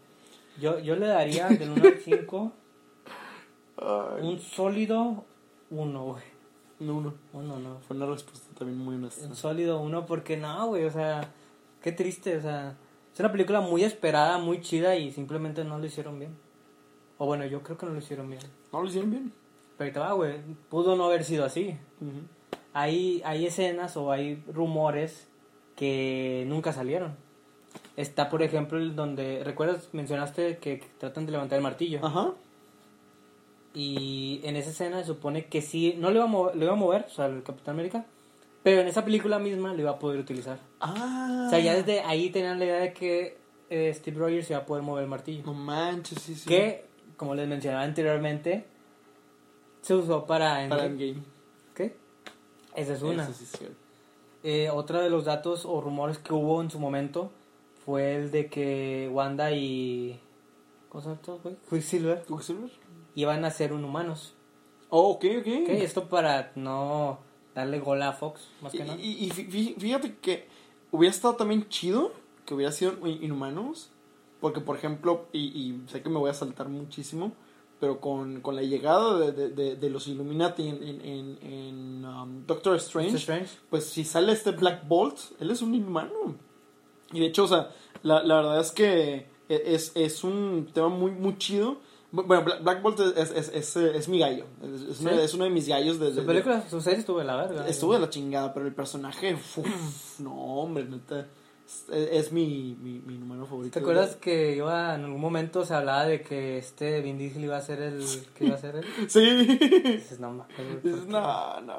Yo, 0.60 0.78
yo 0.78 0.94
le 0.96 1.06
daría 1.06 1.48
del 1.48 1.70
1 1.70 1.84
al 1.84 1.98
5 1.98 2.52
Ay, 3.76 4.22
un 4.22 4.38
sólido 4.38 5.24
1, 5.70 6.04
güey. 6.04 6.22
no, 6.78 7.00
no. 7.00 7.14
Uno, 7.32 7.58
no. 7.58 7.78
Fue 7.80 7.96
una 7.96 8.06
respuesta 8.06 8.48
también 8.56 8.78
muy 8.78 8.94
honesta. 8.94 9.26
Un 9.26 9.34
sólido 9.34 9.80
1 9.80 10.06
porque 10.06 10.36
no, 10.36 10.68
güey, 10.68 10.84
o 10.84 10.90
sea, 10.90 11.28
qué 11.82 11.90
triste, 11.92 12.36
o 12.36 12.40
sea, 12.40 12.76
es 13.12 13.20
una 13.20 13.32
película 13.32 13.60
muy 13.60 13.82
esperada, 13.84 14.38
muy 14.38 14.60
chida 14.60 14.96
y 14.96 15.10
simplemente 15.12 15.64
no 15.64 15.78
lo 15.78 15.86
hicieron 15.86 16.18
bien. 16.18 16.36
O 17.18 17.26
bueno, 17.26 17.44
yo 17.46 17.62
creo 17.62 17.76
que 17.76 17.86
no 17.86 17.92
lo 17.92 17.98
hicieron 17.98 18.28
bien. 18.30 18.42
No 18.72 18.80
lo 18.80 18.88
hicieron 18.88 19.10
bien. 19.10 19.32
Pero 19.76 19.86
ahí 19.88 19.92
te 19.92 19.98
va, 19.98 20.12
güey, 20.12 20.40
pudo 20.68 20.94
no 20.94 21.06
haber 21.06 21.24
sido 21.24 21.44
así. 21.44 21.76
Hay, 22.72 23.22
hay 23.24 23.46
escenas 23.46 23.96
o 23.96 24.12
hay 24.12 24.42
rumores 24.52 25.26
que 25.74 26.44
nunca 26.46 26.72
salieron. 26.72 27.16
Está, 27.96 28.28
por 28.28 28.42
ejemplo, 28.42 28.78
el 28.78 28.96
donde, 28.96 29.42
¿recuerdas? 29.44 29.88
Mencionaste 29.92 30.58
que, 30.58 30.82
tratan 30.98 31.26
de 31.26 31.32
levantar 31.32 31.58
el 31.58 31.62
martillo. 31.62 32.00
Ajá. 32.04 32.32
Y 33.72 34.40
en 34.44 34.56
esa 34.56 34.70
escena 34.70 35.00
se 35.00 35.06
supone 35.06 35.46
que 35.46 35.62
sí, 35.62 35.94
no 35.98 36.10
lo 36.10 36.16
iba 36.16 36.24
a 36.24 36.28
mover, 36.28 36.56
lo 36.56 36.64
iba 36.64 36.72
a 36.72 36.76
mover 36.76 37.06
o 37.06 37.10
sea, 37.10 37.26
el 37.26 37.42
Capitán 37.42 37.74
América, 37.74 38.04
pero 38.62 38.80
en 38.80 38.88
esa 38.88 39.04
película 39.04 39.38
misma 39.38 39.72
lo 39.74 39.80
iba 39.80 39.90
a 39.90 39.98
poder 39.98 40.20
utilizar. 40.20 40.58
Ah. 40.80 41.44
O 41.46 41.50
sea, 41.50 41.58
ya 41.58 41.74
desde 41.74 42.00
ahí 42.00 42.30
tenían 42.30 42.58
la 42.58 42.64
idea 42.64 42.76
de 42.76 42.92
que 42.92 43.36
eh, 43.70 43.92
Steve 43.94 44.18
Rogers 44.18 44.50
iba 44.50 44.60
a 44.60 44.66
poder 44.66 44.82
mover 44.82 45.04
el 45.04 45.10
martillo. 45.10 45.42
No 45.44 45.54
manches, 45.54 46.20
sí, 46.20 46.34
sí. 46.34 46.48
Que, 46.48 46.84
como 47.16 47.34
les 47.34 47.48
mencionaba 47.48 47.82
anteriormente, 47.82 48.64
se 49.82 49.94
usó 49.94 50.24
para... 50.24 50.68
Para 50.68 50.86
Endgame. 50.86 51.08
Endgame. 51.08 51.26
¿Qué? 51.74 51.96
Esa 52.76 52.94
es 52.94 53.02
una. 53.02 53.24
Eso 53.24 53.32
sí 53.32 53.44
es 53.44 53.50
cierto. 53.50 53.76
Eh, 54.44 54.70
otro 54.70 55.00
de 55.00 55.10
los 55.10 55.24
datos 55.24 55.64
o 55.64 55.80
rumores 55.80 56.18
que 56.18 56.32
hubo 56.32 56.60
en 56.60 56.70
su 56.70 56.78
momento 56.78 57.32
fue 57.84 58.16
el 58.16 58.30
de 58.30 58.48
que 58.48 59.10
Wanda 59.12 59.52
y... 59.52 60.20
¿Cómo 60.88 61.02
se 61.02 61.08
llama 61.08 61.20
esto, 61.20 61.40
güey? 61.42 61.56
Quicksilver 61.68 62.24
¿Quicksilver? 62.26 62.70
iban 63.14 63.44
a 63.44 63.50
ser 63.50 63.72
un 63.72 63.84
humanos. 63.84 64.34
Oh, 64.90 65.10
ok, 65.10 65.24
ok. 65.40 65.46
Ok, 65.64 65.68
esto 65.70 66.08
para 66.08 66.52
no 66.54 67.18
darle 67.54 67.80
gol 67.80 68.02
a 68.02 68.12
Fox, 68.12 68.48
más 68.62 68.74
Y, 68.74 68.78
que 68.78 68.84
nada. 68.84 68.98
y- 69.00 69.24
y 69.24 69.30
fí- 69.30 69.48
fí- 69.48 69.74
fíjate 69.78 70.16
que 70.18 70.46
hubiera 70.92 71.14
estado 71.14 71.34
también 71.34 71.68
chido 71.68 72.12
que 72.46 72.54
hubiera 72.54 72.70
sido 72.72 72.92
in- 73.06 73.22
Inhumanos. 73.24 73.90
Porque, 74.40 74.60
por 74.60 74.76
ejemplo, 74.76 75.26
y, 75.32 75.38
y 75.40 75.82
sé 75.88 76.02
que 76.02 76.10
me 76.10 76.18
voy 76.18 76.28
a 76.30 76.34
saltar 76.34 76.68
muchísimo, 76.68 77.32
pero 77.80 77.98
con, 78.00 78.40
con 78.42 78.54
la 78.56 78.62
llegada 78.62 79.18
de, 79.18 79.32
de- 79.32 79.48
de- 79.50 79.76
de 79.76 79.90
los 79.90 80.06
Illuminati 80.06 80.68
en, 80.68 80.82
en, 80.82 81.00
en- 81.00 81.38
en, 81.42 82.04
um, 82.04 82.46
Doctor 82.46 82.76
Strange, 82.76 83.12
Doctor 83.12 83.20
Strange. 83.20 83.58
pues 83.70 83.86
si 83.86 84.04
sale 84.04 84.32
este 84.32 84.50
Black 84.50 84.86
Bolt, 84.86 85.18
él 85.40 85.50
es 85.50 85.62
un 85.62 85.74
inhumano. 85.74 86.36
Y 87.14 87.20
de 87.20 87.26
hecho, 87.26 87.44
o 87.44 87.48
sea, 87.48 87.70
la, 88.02 88.22
la 88.22 88.36
verdad 88.36 88.60
es 88.60 88.70
que 88.72 89.26
e- 89.48 89.62
es, 89.66 89.92
es 89.94 90.22
un 90.24 90.68
tema 90.74 90.88
muy, 90.88 91.10
muy 91.12 91.38
chido. 91.38 91.78
Bu- 92.12 92.26
Bueno, 92.26 92.44
Black, 92.62 92.82
Bolt 92.82 93.00
es, 93.00 93.30
es, 93.30 93.48
es, 93.48 93.76
es 93.76 94.08
mi 94.08 94.18
gallo. 94.18 94.44
Es, 94.62 94.82
es 94.82 95.00
uno, 95.00 95.10
¿Sí? 95.10 95.16
es 95.20 95.34
uno 95.34 95.44
de 95.44 95.50
mis 95.50 95.66
gallos 95.68 95.98
desde... 95.98 96.20
Su 96.20 96.26
película, 96.26 96.68
su 96.68 96.80
serie 96.80 97.00
estuvo 97.00 97.18
de 97.18 97.24
la 97.24 97.36
verga. 97.36 97.66
Estuvo 97.66 97.94
de 97.94 98.00
la 98.00 98.10
chingada, 98.10 98.52
pero 98.52 98.66
el 98.66 98.74
personaje, 98.74 99.34
uf, 99.34 100.20
no, 100.20 100.32
hombre, 100.58 100.84
neta, 100.84 101.26
es, 101.66 101.86
es 101.90 102.30
mi, 102.32 102.76
mi, 102.80 103.00
mi 103.00 103.16
número 103.18 103.46
favorito. 103.46 103.72
¿Te 103.72 103.80
acuerdas 103.80 104.16
que 104.16 104.54
iba 104.54 104.94
en 104.94 105.04
algún 105.04 105.20
momento 105.20 105.64
se 105.64 105.74
hablaba 105.74 106.04
de 106.04 106.20
que 106.20 106.58
este 106.58 107.00
Vin 107.00 107.16
Diesel 107.18 107.42
iba 107.44 107.56
a 107.56 107.62
ser 107.62 107.80
el 107.80 108.04
que 108.36 108.44
iba 108.46 108.54
a 108.54 108.58
ser 108.58 108.76
él? 108.76 108.84
Sí. 109.08 109.20
Dices, 109.46 110.18
no, 110.20 110.32
no, 110.34 111.60
no. 111.62 111.76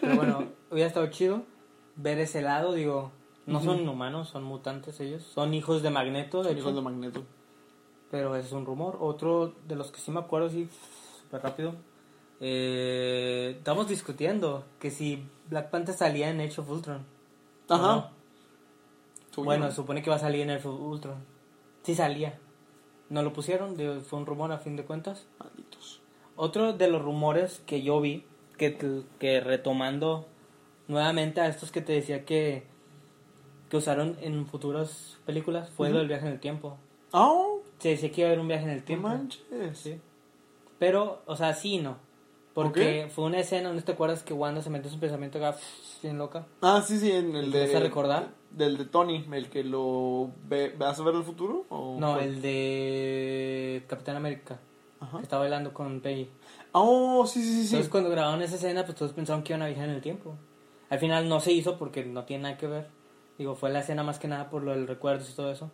Pero 0.00 0.16
bueno, 0.16 0.44
hubiera 0.70 0.88
estado 0.88 1.06
chido 1.08 1.42
ver 1.96 2.18
ese 2.18 2.40
lado, 2.42 2.72
digo, 2.72 3.12
no 3.46 3.60
son 3.60 3.88
humanos, 3.88 4.28
son 4.28 4.44
mutantes 4.44 5.00
ellos, 5.00 5.22
son 5.22 5.54
hijos 5.54 5.82
de 5.82 5.90
Magneto, 5.90 6.42
de 6.42 6.52
hijos 6.52 6.74
de 6.74 6.80
Magneto. 6.80 7.24
pero 8.10 8.36
es 8.36 8.52
un 8.52 8.66
rumor. 8.66 8.98
Otro 9.00 9.54
de 9.66 9.74
los 9.74 9.90
que 9.90 10.00
sí 10.00 10.10
me 10.10 10.20
acuerdo, 10.20 10.48
sí, 10.50 10.68
súper 11.22 11.42
rápido, 11.42 11.74
eh, 12.40 13.54
estamos 13.58 13.88
discutiendo 13.88 14.64
que 14.78 14.90
si 14.90 15.24
Black 15.48 15.70
Panther 15.70 15.94
salía 15.94 16.28
en 16.30 16.40
Age 16.40 16.60
of 16.60 16.70
Ultron. 16.70 17.04
¿o 17.68 17.74
Ajá. 17.74 18.10
no? 19.36 19.42
Bueno, 19.44 19.70
se 19.70 19.76
supone 19.76 20.02
que 20.02 20.10
va 20.10 20.16
a 20.16 20.20
salir 20.20 20.42
en 20.42 20.50
Age 20.50 20.68
of 20.68 20.80
Ultron. 20.80 21.24
Sí 21.82 21.94
salía. 21.94 22.38
No 23.08 23.22
lo 23.22 23.32
pusieron, 23.32 23.76
fue 24.02 24.18
un 24.18 24.26
rumor 24.26 24.52
a 24.52 24.58
fin 24.58 24.76
de 24.76 24.84
cuentas. 24.84 25.26
Malditos. 25.38 26.00
Otro 26.36 26.72
de 26.72 26.88
los 26.88 27.02
rumores 27.02 27.62
que 27.66 27.82
yo 27.82 28.00
vi, 28.00 28.24
que, 28.56 29.04
que 29.18 29.40
retomando 29.40 30.26
nuevamente 30.88 31.40
a 31.40 31.46
estos 31.46 31.70
que 31.72 31.80
te 31.80 31.92
decía 31.92 32.24
que, 32.24 32.66
que 33.72 33.78
usaron 33.78 34.18
en 34.20 34.44
futuras 34.46 35.16
películas, 35.24 35.70
fue 35.70 35.88
lo 35.88 35.96
del 35.96 36.06
viaje 36.06 36.26
en 36.26 36.32
el 36.34 36.40
tiempo. 36.40 36.76
Oh, 37.12 37.60
Se 37.78 37.88
decía 37.88 38.12
que 38.12 38.20
iba 38.20 38.28
a 38.28 38.30
haber 38.32 38.40
un 38.40 38.48
viaje 38.48 38.64
en 38.64 38.70
el 38.70 38.84
tiempo. 38.84 39.08
manches. 39.08 39.40
Sí. 39.72 39.98
Pero, 40.78 41.22
o 41.24 41.36
sea, 41.36 41.54
sí 41.54 41.76
y 41.76 41.78
no. 41.78 41.96
Porque 42.52 43.08
fue 43.10 43.24
una 43.24 43.38
escena 43.38 43.68
donde 43.68 43.82
te 43.82 43.92
acuerdas 43.92 44.22
que 44.22 44.34
Wanda 44.34 44.60
se 44.60 44.68
metió 44.68 44.90
su 44.90 45.00
pensamiento 45.00 45.38
acá 45.38 45.56
bien 46.02 46.18
loca. 46.18 46.44
Ah, 46.60 46.84
sí, 46.86 46.98
sí, 46.98 47.10
en 47.10 47.34
el 47.34 47.50
¿Te 47.50 47.66
de... 47.66 47.74
a 47.76 47.80
recordar? 47.80 48.28
Del 48.50 48.76
de 48.76 48.84
Tony, 48.84 49.24
el 49.32 49.48
que 49.48 49.64
lo 49.64 50.30
ve, 50.46 50.74
¿vas 50.78 51.00
a 51.00 51.02
ver 51.02 51.14
el 51.14 51.22
futuro? 51.22 51.64
¿O 51.70 51.96
No, 51.98 52.12
cuál? 52.16 52.24
el 52.28 52.42
de 52.42 53.84
Capitán 53.86 54.16
América. 54.16 54.58
Ajá. 55.00 55.16
Que 55.16 55.22
estaba 55.22 55.44
bailando 55.44 55.72
con 55.72 56.02
Peggy. 56.02 56.28
Oh, 56.72 57.24
sí, 57.26 57.42
sí, 57.42 57.48
sí, 57.48 57.54
sí. 57.60 57.66
Entonces 57.68 57.88
cuando 57.90 58.10
grabaron 58.10 58.42
esa 58.42 58.56
escena, 58.56 58.84
pues 58.84 58.98
todos 58.98 59.14
pensaron 59.14 59.42
que 59.42 59.54
iban 59.54 59.62
a 59.62 59.66
viajar 59.68 59.88
en 59.88 59.94
el 59.94 60.02
tiempo. 60.02 60.34
Al 60.90 60.98
final 60.98 61.26
no 61.30 61.40
se 61.40 61.52
hizo 61.52 61.78
porque 61.78 62.04
no 62.04 62.24
tiene 62.24 62.42
nada 62.42 62.58
que 62.58 62.66
ver. 62.66 62.86
Digo, 63.42 63.56
fue 63.56 63.70
la 63.70 63.80
escena 63.80 64.04
más 64.04 64.20
que 64.20 64.28
nada 64.28 64.48
por 64.50 64.62
lo 64.62 64.70
del 64.70 64.86
recuerdos 64.86 65.28
y 65.28 65.32
todo 65.34 65.50
eso. 65.50 65.68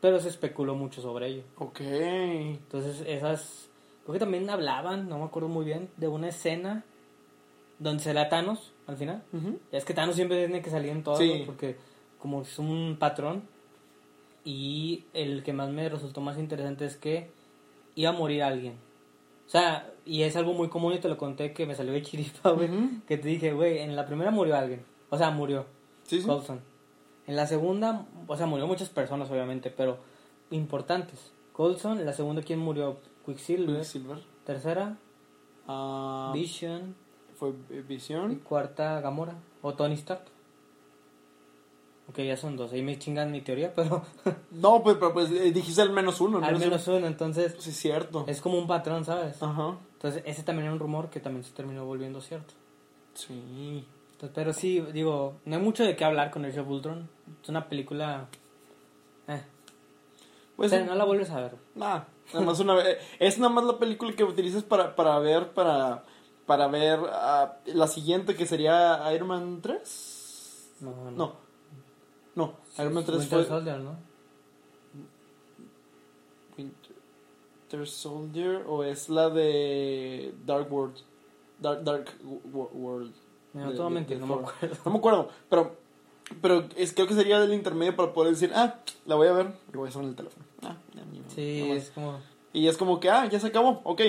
Pero 0.00 0.18
se 0.18 0.28
especuló 0.28 0.74
mucho 0.74 1.00
sobre 1.00 1.28
ello. 1.28 1.44
Ok. 1.56 1.78
Entonces 1.80 3.04
esas... 3.06 3.68
Creo 4.02 4.14
que 4.14 4.18
también 4.18 4.50
hablaban, 4.50 5.08
no 5.08 5.18
me 5.20 5.24
acuerdo 5.24 5.48
muy 5.48 5.64
bien, 5.64 5.88
de 5.96 6.08
una 6.08 6.30
escena 6.30 6.84
donde 7.78 8.02
se 8.02 8.12
la 8.12 8.28
Thanos 8.28 8.72
al 8.88 8.96
final. 8.96 9.22
Ujú. 9.32 9.60
Ya 9.70 9.78
es 9.78 9.84
que 9.84 9.94
Thanos 9.94 10.16
siempre 10.16 10.36
tiene 10.38 10.62
que 10.62 10.70
salir 10.70 10.90
en 10.90 11.04
todo, 11.04 11.14
Sí. 11.16 11.44
porque 11.46 11.76
como 12.18 12.42
es 12.42 12.58
un 12.58 12.96
patrón. 12.98 13.44
Y 14.44 15.04
el 15.14 15.44
que 15.44 15.52
más 15.52 15.70
me 15.70 15.88
resultó 15.88 16.20
más 16.20 16.36
interesante 16.38 16.84
es 16.86 16.96
que 16.96 17.30
iba 17.94 18.10
a 18.10 18.14
morir 18.14 18.42
alguien. 18.42 18.74
O 19.46 19.48
sea, 19.48 19.92
y 20.04 20.22
es 20.22 20.34
algo 20.34 20.54
muy 20.54 20.68
común 20.70 20.94
y 20.94 20.98
te 20.98 21.08
lo 21.08 21.16
conté 21.16 21.52
que 21.52 21.66
me 21.66 21.76
salió 21.76 21.92
de 21.92 22.02
chiripa, 22.02 22.50
güey. 22.50 22.68
Ujú. 22.68 22.88
Que 23.06 23.16
te 23.16 23.28
dije, 23.28 23.52
güey, 23.52 23.78
en 23.78 23.94
la 23.94 24.06
primera 24.06 24.32
murió 24.32 24.56
alguien. 24.56 24.84
O 25.08 25.16
sea, 25.16 25.30
murió 25.30 25.66
Sí, 26.02 26.20
sí. 26.20 26.26
En 27.26 27.36
la 27.36 27.46
segunda, 27.46 28.06
o 28.26 28.36
sea, 28.36 28.46
murió 28.46 28.66
muchas 28.66 28.88
personas, 28.88 29.30
obviamente, 29.30 29.70
pero 29.70 29.98
importantes. 30.50 31.32
Coulson, 31.52 31.98
en 31.98 32.06
la 32.06 32.12
segunda, 32.12 32.42
¿quién 32.42 32.58
murió? 32.58 32.98
Quicksilver. 33.24 33.84
Silver. 33.84 34.18
Tercera, 34.44 34.96
Ah, 35.68 36.32
Vision. 36.34 36.96
fue 37.36 37.52
Y 37.70 37.80
Visión. 37.82 38.36
cuarta, 38.40 39.00
Gamora. 39.00 39.36
O 39.62 39.74
Tony 39.74 39.94
Stark. 39.94 40.22
Ok, 42.08 42.18
ya 42.18 42.36
son 42.36 42.56
dos. 42.56 42.72
Ahí 42.72 42.82
me 42.82 42.98
chingan 42.98 43.30
mi 43.30 43.40
teoría, 43.42 43.72
pero 43.76 44.02
No, 44.50 44.82
pues, 44.82 44.96
pero 44.96 45.12
pues 45.12 45.30
eh, 45.30 45.52
dijiste 45.52 45.80
al 45.82 45.90
menos 45.90 46.20
uno. 46.20 46.44
al 46.44 46.58
menos 46.58 46.86
uno. 46.88 47.06
Entonces, 47.06 47.54
Sí, 47.60 47.70
es 47.70 47.76
cierto. 47.76 48.24
es 48.26 48.40
como 48.40 48.58
un 48.58 48.66
patrón, 48.66 49.04
¿sabes? 49.04 49.40
Ajá. 49.42 49.76
Entonces, 49.94 50.22
ese 50.26 50.42
también 50.42 50.64
era 50.66 50.72
un 50.74 50.80
rumor 50.80 51.10
que 51.10 51.20
también 51.20 51.44
se 51.44 51.52
terminó 51.52 51.84
volviendo 51.86 52.20
cierto. 52.20 52.54
Sí. 53.14 53.86
Entonces, 54.22 54.34
pero 54.36 54.52
sí, 54.52 54.80
digo, 54.92 55.40
no 55.44 55.56
hay 55.56 55.60
mucho 55.62 55.82
de 55.82 55.96
qué 55.96 56.04
hablar 56.04 56.30
con 56.30 56.44
Age 56.44 56.60
of 56.60 56.68
Ultron. 56.68 57.10
Es 57.42 57.48
una 57.48 57.68
película... 57.68 58.28
Eh. 59.26 59.42
Pues, 60.54 60.70
o 60.72 60.76
sea, 60.76 60.84
no 60.84 60.94
la 60.94 61.04
vuelves 61.04 61.28
a 61.30 61.40
ver. 61.40 61.56
Nada, 61.74 62.06
nada 62.32 62.46
más 62.46 62.60
una 62.60 62.74
vez. 62.74 62.98
Es 63.18 63.38
nada 63.40 63.52
más 63.52 63.64
la 63.64 63.80
película 63.80 64.12
que 64.12 64.22
utilizas 64.22 64.62
para, 64.62 64.94
para 64.94 65.18
ver, 65.18 65.52
para, 65.54 66.04
para 66.46 66.68
ver 66.68 67.00
ah, 67.10 67.56
la 67.66 67.88
siguiente 67.88 68.36
que 68.36 68.46
sería 68.46 69.12
Iron 69.12 69.26
Man 69.26 69.60
3. 69.60 70.76
No, 70.82 70.94
no. 70.94 71.10
No. 71.10 71.32
No, 72.36 72.54
Iron 72.78 72.94
Man 72.94 73.04
3 73.04 73.18
Winter 73.18 73.38
fue 73.40 73.44
Soldier, 73.48 73.80
¿no? 73.80 73.96
Winter 76.56 77.88
Soldier 77.88 78.64
o 78.68 78.84
es 78.84 79.08
la 79.08 79.30
de 79.30 80.32
Dark 80.46 80.72
World. 80.72 80.98
Dark, 81.58 81.82
Dark 81.82 82.12
Wo- 82.22 82.70
World. 82.72 83.14
No, 83.54 83.70
de- 83.70 83.76
te 83.76 83.82
voy 83.82 83.96
a 83.96 84.00
de- 84.00 84.16
no 84.16 84.26
me 84.26 84.34
acuerdo. 84.34 84.76
No 84.84 84.90
me 84.92 84.98
acuerdo, 84.98 85.28
pero, 85.50 85.76
pero 86.40 86.64
es, 86.76 86.92
creo 86.92 87.06
que 87.06 87.14
sería 87.14 87.38
del 87.40 87.52
intermedio 87.54 87.94
para 87.96 88.12
poder 88.12 88.32
decir, 88.32 88.50
ah, 88.54 88.76
la 89.06 89.14
voy 89.14 89.28
a 89.28 89.32
ver 89.32 89.52
y 89.72 89.76
voy 89.76 89.86
a 89.86 89.90
hacer 89.90 90.02
en 90.02 90.08
el 90.08 90.14
teléfono. 90.16 90.44
Ah, 90.62 90.76
ya, 90.94 91.02
ni 91.10 91.22
Sí, 91.28 91.70
es 91.70 91.90
como... 91.90 92.18
Y 92.52 92.66
es 92.68 92.76
como 92.76 93.00
que, 93.00 93.10
ah, 93.10 93.26
ya 93.26 93.40
se 93.40 93.46
acabó, 93.48 93.80
ok, 93.84 94.00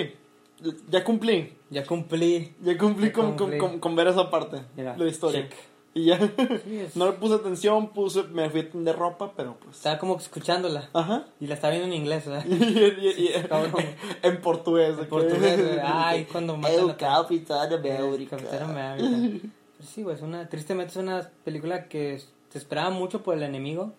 ya 0.88 1.02
cumplí. 1.04 1.56
Ya 1.70 1.84
cumplí. 1.84 2.54
Ya 2.60 2.76
cumplí, 2.78 3.06
Ya 3.08 3.12
con, 3.12 3.36
cumplí. 3.36 3.58
Con, 3.58 3.70
con- 3.70 3.80
con 3.80 3.96
ver 3.96 4.08
esa 4.08 4.30
parte 4.30 4.62
Mira, 4.76 4.94
de 4.94 5.04
la 5.04 5.10
historia. 5.10 5.42
check. 5.48 5.54
Y 5.96 6.06
ya, 6.06 6.18
Sí, 6.18 6.86
no 6.96 7.06
le 7.06 7.12
puse 7.12 7.34
atención, 7.36 7.90
puse, 7.90 8.24
me 8.24 8.50
fui 8.50 8.60
a 8.62 8.70
tender 8.70 8.96
ropa, 8.96 9.32
pero 9.36 9.56
pues... 9.62 9.76
Estaba 9.76 9.96
como 9.98 10.16
escuchándola. 10.16 10.90
Ajá. 10.92 11.24
Y 11.40 11.46
la 11.46 11.54
estaba 11.54 11.70
viendo 11.72 11.86
en 11.94 12.00
inglés, 12.02 12.26
¿verdad? 12.26 12.44
Y, 12.48 12.54
y- 12.54 13.28
y- 13.28 13.42
cabrón. 13.48 13.74
en 14.22 14.40
portugués. 14.40 14.96
En 14.98 15.06
portugués. 15.08 15.78
Ay, 15.84 16.24
cuando 16.24 16.56
matan 16.56 16.80
El 16.80 16.90
a- 16.90 16.96
Capitán 16.96 17.72
América. 17.72 18.36
Capitán 18.36 18.70
América. 18.70 19.48
Pero 19.76 19.88
sí, 19.88 20.02
güey, 20.02 20.16
es 20.16 20.22
una, 20.22 20.48
tristemente 20.48 20.90
es 20.90 20.96
una 20.96 21.30
película 21.44 21.86
que 21.88 22.20
se 22.48 22.58
esperaba 22.58 22.90
mucho 22.90 23.22
por 23.22 23.36
el 23.36 23.44
enemigo. 23.44 23.92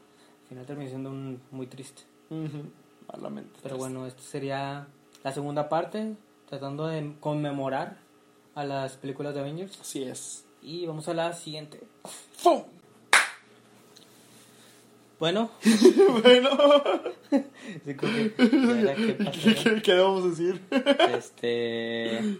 Al 0.43 0.49
final 0.49 0.65
terminó 0.65 0.89
siendo 0.89 1.09
un, 1.09 1.41
muy 1.51 1.67
triste. 1.67 2.03
Ujú, 2.29 2.63
Malamente. 3.11 3.57
Pero 3.63 3.77
bueno, 3.77 4.05
esto 4.05 4.21
sería 4.21 4.87
la 5.23 5.31
segunda 5.31 5.69
parte, 5.69 6.15
tratando 6.49 6.87
de 6.87 7.15
conmemorar 7.21 7.97
a 8.53 8.65
las 8.65 8.97
películas 8.97 9.33
de 9.33 9.39
Avengers. 9.39 9.79
Así 9.79 10.03
es. 10.03 10.45
Y 10.61 10.85
vamos 10.87 11.07
a 11.07 11.13
la 11.13 11.31
siguiente. 11.33 11.79
¡Fum! 12.37 12.63
Bueno, 15.19 15.49
bueno, 16.23 16.49
sí. 17.31 17.43
¿Qué? 17.85 19.55
¿qué, 19.63 19.81
qué 19.81 19.93
vamos 19.95 20.25
a 20.25 20.27
decir? 20.29 20.61
Este. 21.17 22.37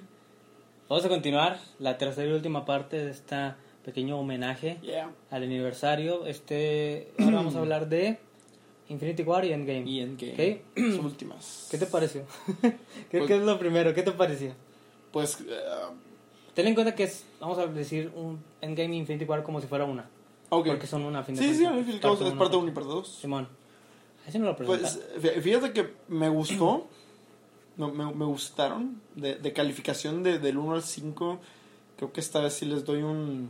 Vamos 0.89 1.05
a 1.05 1.09
continuar 1.09 1.59
la 1.79 1.97
tercera 1.97 2.29
y 2.29 2.33
última 2.33 2.65
parte 2.65 2.97
de 3.03 3.11
esta 3.11 3.57
pequeño 3.85 4.19
homenaje 4.19 4.77
Yeah. 4.81 5.09
al 5.31 5.43
aniversario. 5.43 6.25
Este, 6.25 7.11
ahora 7.17 7.37
vamos 7.37 7.55
a 7.55 7.59
hablar 7.59 7.87
de 7.87 8.19
Infinity 8.89 9.23
War 9.23 9.45
y 9.45 9.53
Endgame. 9.53 9.89
y 9.89 10.01
Endgame. 10.01 10.61
Ok. 10.71 10.77
Las 10.77 10.99
últimas. 10.99 11.67
¿Qué 11.71 11.77
te 11.77 11.85
pareció? 11.85 12.23
¿Qué, 12.61 12.77
Pues- 13.19 13.27
qué 13.27 13.35
es 13.37 13.41
lo 13.41 13.57
primero? 13.57 13.93
¿Qué 13.93 14.03
te 14.03 14.11
pareció? 14.11 14.51
Pues, 15.11 15.39
eh, 15.39 15.59
Ten 16.55 16.67
en 16.67 16.73
cuenta 16.73 16.95
que 16.95 17.03
es, 17.03 17.25
vamos 17.39 17.57
a 17.59 17.67
decir, 17.67 18.11
un 18.15 18.39
Endgame 18.61 18.95
Infinity 18.95 19.25
War 19.25 19.43
como 19.43 19.61
si 19.61 19.67
fuera 19.67 19.85
una. 19.85 20.09
ok. 20.49 20.65
Porque 20.67 20.87
son 20.87 21.03
una, 21.03 21.21
fin 21.23 21.35
de 21.35 21.41
Sí, 21.43 21.53
sí, 21.55 21.63
cabo 21.99 22.13
es 22.25 22.33
parte 22.33 22.55
1 22.55 22.67
y 22.69 22.71
parte 22.71 22.89
2. 22.89 23.07
Simón. 23.07 23.47
Así 24.27 24.39
no 24.39 24.45
lo 24.45 24.55
presentan. 24.55 24.81
Pues 24.81 24.99
fí- 25.35 25.41
fíjate 25.41 25.71
que 25.73 25.93
me 26.07 26.29
gustó, 26.29 26.87
me, 27.77 27.91
me- 27.91 28.13
me 28.13 28.25
gustaron, 28.25 29.01
de, 29.15 29.35
de 29.35 29.53
calificación 29.53 30.23
de, 30.23 30.39
del 30.39 30.57
1 30.57 30.75
al 30.75 30.81
5, 30.83 31.39
creo 31.97 32.11
que 32.13 32.21
esta 32.21 32.39
vez 32.39 32.53
sí 32.53 32.65
les 32.65 32.85
doy 32.85 33.03
un, 33.03 33.49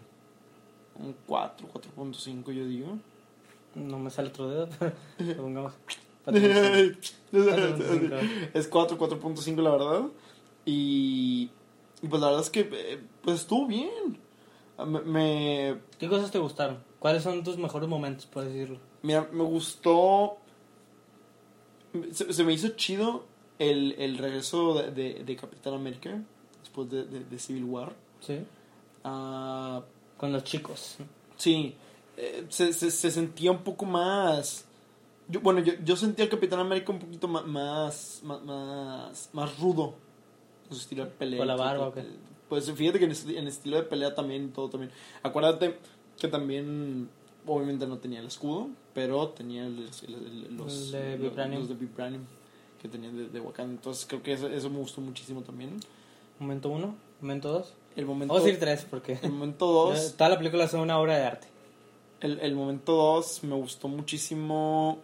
un 0.99 1.15
4, 1.27 1.67
4.5 1.95 2.51
yo 2.51 2.65
digo. 2.65 2.97
No 3.75 3.99
me 3.99 4.09
sale 4.09 4.29
otro 4.29 4.49
dedo, 4.49 4.69
pero 4.79 4.93
pongamos. 5.37 5.73
es 8.53 8.67
4, 8.67 8.97
4.5 8.97 9.61
la 9.61 9.69
verdad. 9.71 10.01
Y, 10.65 11.51
y 12.05 12.07
pues 12.07 12.21
la 12.21 12.27
verdad 12.27 12.43
es 12.43 12.49
que 12.51 12.69
eh, 12.71 12.99
pues 13.23 13.41
estuvo 13.41 13.65
bien. 13.67 14.19
Ah, 14.77 14.85
Me, 14.85 15.01
me- 15.01 15.77
¿Qué 15.97 16.07
cosas 16.07 16.31
te 16.31 16.37
gustaron? 16.39 16.83
¿Cuáles 16.99 17.23
son 17.23 17.43
tus 17.43 17.57
mejores 17.57 17.89
momentos, 17.89 18.25
por 18.25 18.43
decirlo? 18.45 18.79
mira, 19.01 19.27
me 19.31 19.43
gustó, 19.43 20.37
se, 22.11 22.33
se 22.33 22.43
me 22.43 22.53
hizo 22.53 22.69
chido 22.69 23.25
el, 23.59 23.93
el 23.99 24.17
regreso 24.17 24.73
de, 24.73 24.91
de, 24.91 25.23
de 25.23 25.35
Capitán 25.35 25.73
América 25.75 26.21
después 26.61 26.89
de, 26.89 27.05
de- 27.05 27.39
Civil 27.39 27.63
War. 27.65 27.93
Sí. 28.19 28.39
Ah, 29.03 29.81
Con 30.17 30.31
los 30.33 30.43
chicos. 30.43 30.97
sí, 31.37 31.75
eh, 32.17 32.45
se, 32.49 32.73
se, 32.73 32.89
se 32.91 33.11
sentía 33.11 33.51
un 33.51 33.59
poco 33.63 33.85
más... 33.85 34.65
Yo, 35.27 35.39
bueno, 35.41 35.59
yo, 35.59 35.73
yo 35.83 35.95
sentía 35.95 36.25
al 36.25 36.29
Capitán 36.31 36.59
América 36.59 36.91
un 36.91 36.99
poquito 36.99 37.27
más, 37.27 37.45
más, 37.45 38.21
más, 38.23 39.29
más 39.33 39.59
rudo 39.59 39.95
su 40.69 40.75
estilo 40.81 41.05
de 41.05 41.11
pelea. 41.11 41.37
¿Con 41.39 41.47
la 41.47 41.55
barba 41.55 41.87
o 41.87 41.91
todo. 41.91 42.03
qué? 42.03 42.09
Pues 42.49 42.71
fíjate 42.71 42.99
que 42.99 43.05
en, 43.05 43.11
en 43.37 43.47
estilo 43.47 43.77
de 43.77 43.83
pelea 43.83 44.13
también, 44.15 44.51
todo 44.53 44.69
también. 44.69 44.91
Acuérdate 45.23 45.77
que 46.19 46.27
también, 46.27 47.09
obviamente 47.45 47.87
no 47.87 47.97
tenía 47.97 48.19
el 48.19 48.27
escudo, 48.27 48.67
pero 48.93 49.29
tenía 49.29 49.65
el- 49.65 49.89
el- 50.07 50.55
los, 50.57 50.91
de 50.91 51.17
Vibranium. 51.17 51.59
los 51.61 51.69
de 51.69 51.75
Vibranium 51.75 52.23
que 52.81 52.87
tenía 52.87 53.09
de, 53.11 53.27
de 53.29 53.39
Wakanda. 53.39 53.73
Entonces 53.73 54.05
creo 54.05 54.21
que 54.21 54.33
eso, 54.33 54.47
eso 54.47 54.69
me 54.69 54.77
gustó 54.77 55.01
muchísimo 55.01 55.41
también. 55.41 55.79
Momento 56.39 56.69
uno, 56.69 56.95
momento 57.21 57.49
dos. 57.51 57.73
El 57.95 58.05
momento, 58.05 58.33
Vamos 58.33 58.43
a 58.43 58.47
decir 58.47 58.59
tres, 58.59 58.85
porque 58.89 59.17
el 59.23 59.31
momento 59.31 59.65
2... 59.67 60.13
toda 60.17 60.29
la 60.31 60.37
película 60.37 60.65
es 60.65 60.73
una 60.73 60.99
obra 60.99 61.17
de 61.17 61.23
arte. 61.23 61.47
El, 62.19 62.39
el 62.41 62.53
momento 62.53 62.91
2 62.93 63.43
me 63.45 63.55
gustó 63.55 63.87
muchísimo. 63.87 64.99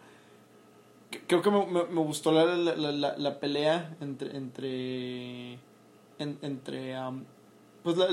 Creo 1.28 1.42
que 1.42 1.52
me, 1.52 1.66
me- 1.66 1.84
me 1.86 2.02
gustó 2.02 2.32
la, 2.32 2.46
la, 2.46 2.76
la- 2.76 3.18
la- 3.18 3.40
pelea 3.40 3.96
entre. 4.02 4.36
entre. 4.38 5.54
en- 6.20 6.38
entre. 6.42 6.96
pues 7.84 7.98
la, 7.98 8.08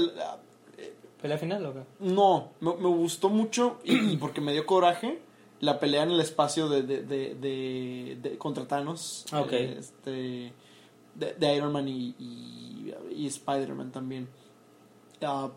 ¿Pelea 1.20 1.36
final 1.38 1.66
o 1.66 1.74
qué? 1.74 1.80
no, 1.98 2.50
me, 2.60 2.74
me 2.76 2.88
gustó 2.88 3.28
mucho 3.28 3.80
y, 3.84 4.16
porque 4.18 4.40
me 4.40 4.52
dio 4.52 4.64
coraje 4.66 5.18
la 5.60 5.80
pelea 5.80 6.04
en 6.04 6.12
el 6.12 6.20
espacio 6.20 6.68
de, 6.68 6.82
de, 6.82 7.02
de, 7.02 7.34
de- 7.34 8.18
de- 8.22 8.38
contra 8.38 8.66
Thanos. 8.68 9.26
Ah, 9.32 9.40
ok. 9.40 9.52
eh, 9.52 9.76
Este, 9.78 10.52
de, 11.16 11.34
de 11.36 11.56
Iron 11.56 11.72
Man 11.72 11.88
y, 11.88 12.14
y, 12.20 12.94
y 13.16 13.26
Spider-Man 13.26 13.90
también. 13.90 14.28
Ah, 15.20 15.50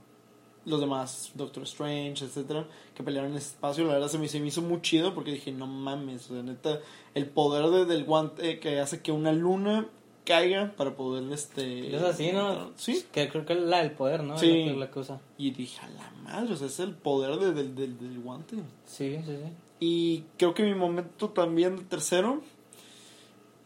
los 0.65 0.79
demás, 0.79 1.31
Doctor 1.35 1.63
Strange, 1.63 2.25
etcétera, 2.25 2.65
que 2.95 3.03
pelearon 3.03 3.29
en 3.31 3.35
el 3.37 3.41
espacio, 3.41 3.85
la 3.85 3.93
verdad 3.93 4.07
se 4.09 4.17
me, 4.19 4.27
se 4.27 4.39
me 4.39 4.47
hizo 4.47 4.61
muy 4.63 4.81
chido 4.81 5.13
porque 5.13 5.31
dije, 5.31 5.51
no 5.51 5.65
mames, 5.67 6.29
o 6.29 6.33
sea, 6.35 6.43
neta, 6.43 6.79
el 7.15 7.25
poder 7.27 7.65
de- 7.69 7.85
del 7.85 8.03
guante 8.05 8.59
que 8.59 8.79
hace 8.79 9.01
que 9.01 9.11
una 9.11 9.31
luna 9.33 9.87
caiga 10.25 10.71
para 10.77 10.95
poder 10.95 11.31
este 11.33 11.95
Es 11.95 12.01
así, 12.03 12.31
¿no? 12.31 12.71
Sí. 12.77 13.03
Que 13.11 13.27
creo 13.29 13.45
que 13.45 13.53
es 13.53 13.59
la 13.59 13.79
del 13.79 13.91
poder, 13.91 14.23
¿no? 14.23 14.37
Sí. 14.37 14.65
La, 14.77 14.89
usa. 14.95 15.19
Y 15.37 15.51
dije, 15.51 15.81
a 15.83 15.89
la 15.89 16.11
madre, 16.23 16.53
o 16.53 16.55
sea, 16.57 16.67
es 16.67 16.79
el 16.79 16.93
poder 16.93 17.37
de- 17.37 17.53
del, 17.53 17.75
del, 17.75 17.97
del 17.99 18.19
guante. 18.19 18.55
Sí, 18.85 19.17
sí, 19.25 19.35
sí. 19.35 19.51
Y 19.79 20.23
creo 20.37 20.53
que 20.53 20.63
mi 20.63 20.75
momento 20.75 21.29
también 21.29 21.75
de 21.75 21.83
tercero, 21.83 22.41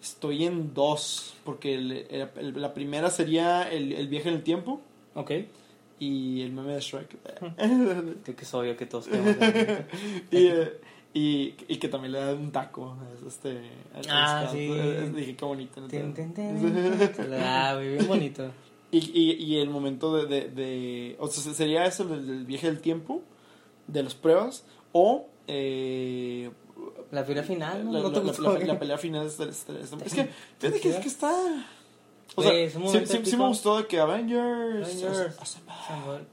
estoy 0.01 0.45
en 0.45 0.73
dos, 0.73 1.33
porque 1.43 1.75
el- 1.75 1.91
el- 2.09 2.29
el- 2.37 2.61
la 2.61 2.73
primera 2.73 3.09
sería 3.09 3.63
el, 3.69 3.91
el 3.93 4.07
viaje 4.07 4.29
en 4.29 4.35
el 4.35 4.43
tiempo 4.43 4.81
Ok. 5.13 5.31
y 5.99 6.41
el 6.41 6.51
meme 6.51 6.73
de 6.75 6.79
Shrek. 6.81 7.17
Creo 8.23 8.35
que 8.35 8.43
es 8.43 8.53
obvio 8.53 8.77
que 8.77 8.85
todos 8.85 9.09
ver. 9.09 9.87
y, 10.31 10.47
eh, 10.47 10.73
y, 11.15 11.55
y 11.69 11.77
que 11.77 11.87
también 11.87 12.11
le 12.11 12.19
da 12.19 12.33
un 12.33 12.51
taco. 12.51 12.95
es 13.17 13.25
Este, 13.33 13.61
Ah, 14.09 14.47
sí. 14.51 14.67
Dije, 15.15 15.35
qué 15.35 15.45
bonito. 15.45 15.81
Se 17.15 17.23
le 17.27 17.37
da, 17.37 17.73
güey, 17.75 17.93
bien 17.93 18.07
bonito. 18.07 18.51
Y, 18.91 18.97
y, 18.99 19.31
y 19.43 19.57
el 19.59 19.69
momento 19.69 20.15
de, 20.15 20.25
de, 20.27 20.49
de- 20.49 21.15
O 21.19 21.27
sea, 21.27 21.53
sería 21.53 21.85
eso 21.85 22.03
del, 22.05 22.27
del 22.27 22.45
viaje 22.45 22.67
del 22.67 22.79
tiempo, 22.81 23.21
de 23.87 24.03
las 24.03 24.13
pruebas, 24.13 24.65
o. 24.91 25.27
Eh, 25.47 26.51
La 27.11 27.25
pelea 27.25 27.43
final, 27.43 27.85
¿no? 27.85 27.91
la, 27.93 27.99
¿No 28.01 28.11
te 28.11 28.19
la- 28.19 28.25
gustó, 28.25 28.57
la- 28.57 28.65
la 28.65 28.79
pelea 28.79 28.97
final 28.97 29.25
es, 29.27 29.39
es- 29.39 29.69
es- 29.69 29.93
es 29.93 30.13
que 30.13 30.29
fíjate 30.59 30.79
que, 30.81 30.89
es 30.89 30.95
que 30.97 31.07
está 31.07 31.31
o 32.35 32.41
sea 32.43 32.51
sí, 32.51 32.69
sí- 32.69 33.05
sí 33.05 33.17
épico. 33.17 33.37
me 33.37 33.47
gustó 33.47 33.77
de 33.77 33.87
que 33.87 33.99
Avengers, 33.99 34.85
Avengers. 34.85 35.37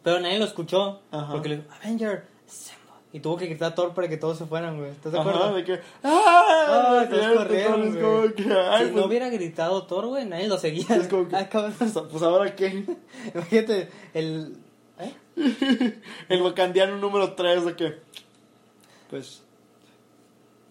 Pero 0.03 0.19
nadie 0.21 0.39
lo 0.39 0.45
escuchó. 0.47 1.01
Ajá. 1.13 1.31
Porque 1.33 1.49
le 1.51 1.57
dijo, 1.59 1.69
Avenger, 1.83 2.25
assemble". 2.49 2.82
Y 3.15 3.21
tuvo 3.21 3.37
que 3.37 3.47
gritar 3.47 3.75
Thor 3.75 3.93
para 3.93 4.09
que 4.09 4.17
todos 4.17 4.39
se 4.39 4.47
fueran, 4.47 4.79
güey. 4.79 4.91
¿Estás 4.91 5.13
de 5.13 5.21
acuerdo? 5.21 5.55
de 5.55 5.65
que 5.65 5.75
¡ah! 6.03 7.05
Ah, 7.05 7.07
corrieron, 7.37 7.93
si 7.93 7.99
pues, 7.99 8.93
no 8.93 9.05
hubiera 9.05 9.29
gritado 9.29 9.83
Thor, 9.85 10.07
güey, 10.07 10.25
nadie 10.25 10.49
lo 10.49 10.57
seguía. 10.57 10.97
es 10.97 11.09
como 11.09 11.29
que, 11.29 11.37
cabrón. 11.51 11.75
pues, 11.79 11.93
pues 12.11 12.23
ahora 12.23 12.55
qué 12.57 12.87
Imagínate, 13.35 13.91
el... 14.15 14.57
¿Eh? 14.99 16.01
el 16.29 16.43
wakandiano 16.43 16.97
número 16.99 17.33
3 17.35 17.65
de 17.65 17.77
que 17.77 17.99
pues 19.11 19.43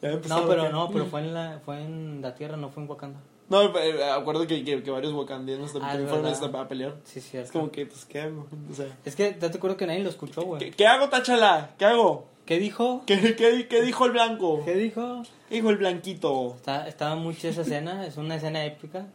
No, 0.01 0.47
pero 0.47 0.71
no, 0.71 0.89
pero 0.91 1.05
fue 1.05 1.21
en 1.21 1.33
la, 1.33 1.59
fue 1.63 1.81
en 1.83 2.21
la 2.21 2.33
Tierra, 2.35 2.57
no 2.57 2.69
fue 2.69 2.83
en 2.83 2.89
Wakanda. 2.89 3.19
no 3.49 3.77
eh, 3.77 4.03
acuerdo 4.11 4.47
que, 4.47 4.63
que, 4.63 4.81
que 4.81 4.91
varios 4.91 5.13
wakandianos 5.13 5.73
también 5.73 6.05
Ah, 6.07 6.09
fueron 6.09 6.55
a 6.55 6.67
pelear 6.67 6.95
Sí, 7.03 7.19
cierto. 7.19 7.45
es 7.47 7.51
como 7.51 7.71
que 7.71 7.85
pues 7.85 8.05
qué 8.05 8.21
hago 8.21 8.47
o 8.71 8.73
sea 8.73 8.87
Es 9.05 9.15
que 9.15 9.31
te 9.33 9.45
acuerdo 9.45 9.77
que 9.77 9.85
nadie 9.87 10.03
lo 10.03 10.09
escuchó, 10.09 10.41
güey. 10.43 10.59
¿qué, 10.59 10.71
qué 10.71 10.87
hago 10.87 11.09
Tachala? 11.09 11.71
¿qué 11.77 11.85
hago? 11.85 12.30
¿Qué 12.51 12.59
dijo? 12.59 13.03
¿Qué, 13.05 13.33
qué, 13.37 13.69
qué 13.69 13.81
dijo 13.81 14.05
el 14.07 14.11
blanco? 14.11 14.61
¿Qué 14.65 14.75
dijo? 14.75 15.23
¿Qué 15.47 15.55
dijo 15.55 15.69
el 15.69 15.77
blanquito? 15.77 16.55
Está, 16.57 16.85
estaba 16.85 17.15
muy 17.15 17.33
chida 17.33 17.51
esa 17.51 17.61
escena, 17.61 18.05
es 18.05 18.17
una 18.17 18.35
escena 18.35 18.65
épica. 18.65 19.07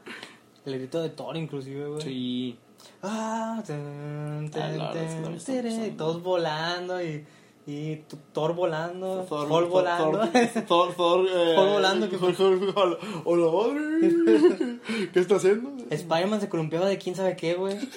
El 0.64 0.78
grito 0.78 1.02
de 1.02 1.10
Thor, 1.10 1.36
inclusive, 1.36 1.86
güey. 1.86 2.00
Sí. 2.00 2.56
Ah, 3.02 3.62
tan, 3.66 4.46
Ah, 4.46 4.50
tan, 4.50 5.38
tere, 5.38 5.90
todos 5.98 6.22
volando 6.22 7.02
y, 7.02 7.26
y 7.66 7.96
Thor 8.32 8.54
volando, 8.54 9.26
Thor, 9.28 9.48
Thor 9.48 9.68
volando. 9.68 10.18
Thor, 10.30 10.64
Thor, 10.66 10.94
Thor, 10.96 11.26
eh, 11.28 11.52
Thor 11.56 11.68
volando, 11.68 12.08
que-. 12.08 12.16
¿Qué 15.12 15.20
está 15.20 15.36
haciendo? 15.36 15.74
Spider-Man 15.90 16.40
se 16.40 16.48
columpiaba 16.48 16.86
de 16.86 16.96
quién 16.96 17.14
sabe 17.14 17.36
qué, 17.36 17.52
güey. 17.52 17.76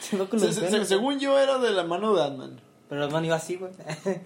Se 0.00 0.84
según 0.84 1.20
yo 1.20 1.38
era 1.38 1.58
de 1.58 1.70
la 1.70 1.84
mano 1.84 2.14
de 2.14 2.24
Ant-Man. 2.24 2.65
Pero 2.88 3.10
man 3.10 3.24
iba 3.24 3.36
así, 3.36 3.56
güey. 3.56 3.72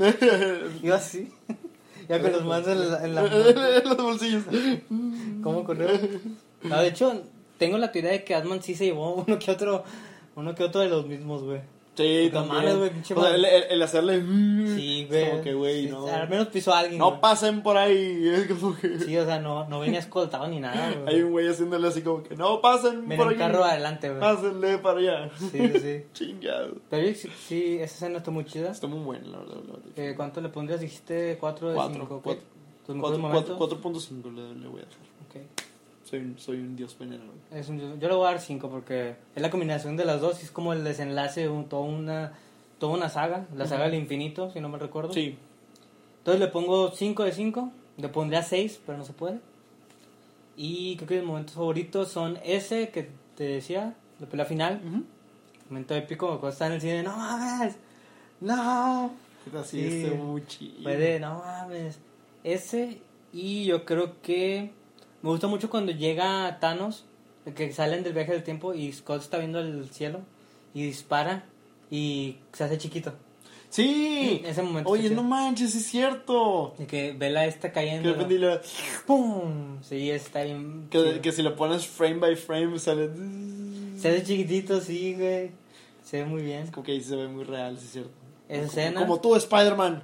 iba 0.83 0.97
así. 0.97 1.33
Ya 2.09 2.21
con 2.21 2.33
los 2.33 2.45
manos 2.45 2.69
en 2.69 2.91
la... 2.91 3.05
En 3.05 3.15
la 3.15 3.23
Los 3.85 3.97
bolsillos. 3.97 4.45
¿Cómo 5.43 5.65
corrió? 5.65 5.89
No, 6.63 6.81
de 6.81 6.89
hecho, 6.89 7.23
tengo 7.59 7.79
la 7.79 7.93
teoría 7.93 8.11
de 8.11 8.25
que 8.25 8.35
Atman 8.35 8.63
sí 8.63 8.75
se 8.75 8.87
llevó 8.87 9.15
uno 9.27 9.39
que 9.39 9.51
otro, 9.51 9.85
uno 10.35 10.55
que 10.55 10.65
otro 10.65 10.81
de 10.81 10.89
los 10.89 11.07
mismos, 11.07 11.43
güey. 11.43 11.61
Sí, 12.03 12.31
No 12.33 12.41
también. 12.41 12.57
mames, 12.57 12.77
güey, 12.79 12.91
pinche 12.91 13.15
O 13.15 13.21
sea, 13.23 13.35
el, 13.35 13.45
el- 13.45 13.65
el 13.71 13.83
hacerle. 13.83 14.21
Sí, 14.75 15.07
güey. 15.09 15.31
Como 15.31 15.43
que, 15.43 15.55
güey, 15.55 15.85
Sí, 15.85 15.91
no. 15.91 16.07
Al 16.07 16.29
menos 16.29 16.49
pisó 16.49 16.73
a 16.75 16.79
alguien, 16.81 16.99
No 16.99 17.09
güey. 17.11 17.21
pasen 17.21 17.63
por 17.63 17.77
ahí. 17.77 18.29
Es 18.29 18.47
como 18.59 18.77
que. 18.77 18.99
Sí, 19.01 19.17
o 19.17 19.25
sea, 19.25 19.39
no, 19.41 19.69
no 19.69 19.81
venía 19.81 19.99
escoltado 19.99 20.47
ni 20.49 20.61
nada, 20.61 20.93
güey. 21.03 21.15
Hay 21.17 21.23
un 21.23 21.33
güey 21.33 21.49
haciéndole 21.49 21.89
así 21.89 22.03
como 22.03 22.23
que. 22.23 22.35
No 22.37 22.61
pasen 22.61 23.03
Venía 23.03 23.17
por 23.17 23.27
un 23.27 23.33
aquí. 23.33 23.39
carro 23.39 23.65
adelante, 23.65 24.09
güey. 24.09 24.21
Pásenle 24.21 24.79
para 24.79 24.99
allá. 24.99 25.31
Sí, 25.39 25.73
sí. 25.79 26.05
Chingado. 26.13 26.77
Pero 26.89 27.15
sí, 27.15 27.29
sí, 27.47 27.75
esa 27.81 27.95
escena 27.95 28.19
está 28.19 28.31
muy 28.31 28.45
chida. 28.45 28.71
Está 28.71 28.87
muy 28.87 29.01
bueno, 29.01 29.29
la 29.31 29.39
verdad. 29.39 29.79
Eh, 29.97 30.15
¿Cuánto 30.17 30.41
le 30.41 30.49
pondrías? 30.49 30.81
Dijiste 30.81 31.37
4 31.41 31.69
de 31.71 31.75
Cuatro, 31.75 31.95
5. 32.01 32.21
cuatro. 32.23 32.43
¿Tus 32.87 32.97
mejores 32.97 33.19
Cuatro- 33.21 33.57
momentos? 33.57 33.57
cuatro- 33.57 33.79
4.5 33.81 34.35
le, 34.35 34.55
le 34.61 34.69
voy 34.69 34.81
a 34.81 34.85
dejar. 34.85 35.10
Soy 36.11 36.19
un, 36.21 36.39
soy 36.39 36.57
un 36.59 36.75
dios 36.75 36.97
venerable. 36.99 37.33
Es 37.53 37.69
un- 37.69 38.01
yo 38.01 38.09
le 38.09 38.15
voy 38.15 38.27
a 38.27 38.31
dar 38.33 38.41
5 38.41 38.69
porque 38.69 39.15
es 39.35 39.41
la 39.43 39.49
combinación 39.51 39.97
de 39.97 40.05
las 40.05 40.21
dos 40.21 40.41
y 40.43 40.45
es 40.45 40.51
como 40.51 40.73
el 40.73 40.83
desenlace 40.83 41.43
de 41.43 41.49
un- 41.49 41.69
toda, 41.69 41.83
una, 41.83 42.33
toda 42.81 42.95
una 42.95 43.09
saga, 43.09 43.47
la 43.57 43.67
saga 43.67 43.85
del 43.85 43.95
infinito, 43.95 44.51
si 44.51 44.59
no 44.61 44.69
me 44.69 44.79
recuerdo. 44.79 45.13
Sí. 45.13 45.37
Entonces 46.19 46.41
le 46.41 46.49
pongo 46.49 46.91
5 46.91 47.23
de 47.25 47.33
5, 47.33 47.71
le 47.97 48.09
pondría 48.09 48.43
6, 48.43 48.81
pero 48.85 48.99
no 48.99 49.05
se 49.05 49.13
puede. 49.13 49.39
Y 50.57 50.97
creo 50.97 51.09
que 51.09 51.17
mis 51.19 51.25
momentos 51.27 51.55
favoritos 51.55 52.11
son 52.11 52.39
ese 52.45 52.89
que 52.91 53.09
te 53.37 53.45
decía, 53.45 53.95
la 54.19 54.27
pelea 54.27 54.45
final, 54.47 54.81
momento 55.71 55.95
épico, 55.95 56.27
cuando 56.27 56.49
está 56.49 56.67
en 56.67 56.73
el 56.73 56.81
cine, 56.81 57.03
no 57.05 57.17
mames, 57.17 57.77
no. 58.41 59.13
Así 59.59 59.89
Sí. 59.89 60.05
este. 60.07 60.83
Fue 60.83 60.97
de, 60.97 61.21
no 61.21 61.39
mames, 61.39 61.99
ese 62.45 63.01
Y 63.33 63.65
yo 63.65 63.85
creo 63.85 64.21
que 64.23 64.73
me 65.23 65.31
gusta 65.31 65.47
mucho 65.47 65.71
cuando 65.71 65.93
llega 65.93 66.59
Thanos, 66.61 67.05
que 67.55 67.73
salen 67.73 68.03
del 68.03 68.13
viaje 68.13 68.33
del 68.33 68.43
tiempo 68.43 68.75
y 68.75 68.93
Scott 68.93 69.23
está 69.23 69.39
viendo 69.39 69.61
el 69.61 69.89
cielo 69.91 70.21
y 70.75 70.83
dispara 70.85 71.45
y 71.91 72.37
se 72.53 72.65
hace 72.65 72.79
chiquito. 72.79 73.13
Sí. 73.71 74.43
Ese 74.45 74.63
momento 74.63 74.91
Oye, 74.91 75.11
no 75.11 75.23
manches, 75.23 75.75
es 75.77 75.87
cierto. 75.87 76.75
Y 76.79 76.87
que 76.87 77.13
Vela 77.13 77.47
está 77.47 77.69
Que, 77.69 77.75
cayendo. 77.75 78.13
repente 78.13 78.39
le- 78.39 78.61
¡Pum! 79.07 79.81
Sí, 79.83 80.11
está 80.11 80.43
bien. 80.43 80.89
que, 80.91 81.21
que 81.21 81.31
si 81.31 81.43
le 81.43 81.51
pones 81.53 81.87
frame 81.87 82.17
by 82.19 82.35
frame 82.37 82.79
sale... 82.81 83.09
Se 83.97 84.09
hace 84.09 84.25
chiquitito, 84.25 84.81
sí, 84.81 85.15
güey. 85.15 85.53
Se 86.05 86.19
ve 86.19 86.25
muy 86.25 86.43
bien. 86.43 86.67
Como 86.73 86.83
que 86.85 86.93
ahí 86.93 87.01
se 87.01 87.15
ve 87.15 87.29
muy 87.29 87.45
real, 87.45 87.79
sí 87.79 87.85
es 87.87 87.93
cierto. 87.93 88.11
Esa 88.49 88.59
Como- 88.67 88.71
escena. 88.71 89.01
Como 89.01 89.21
tú, 89.21 89.37
Spider-Man. 89.37 90.03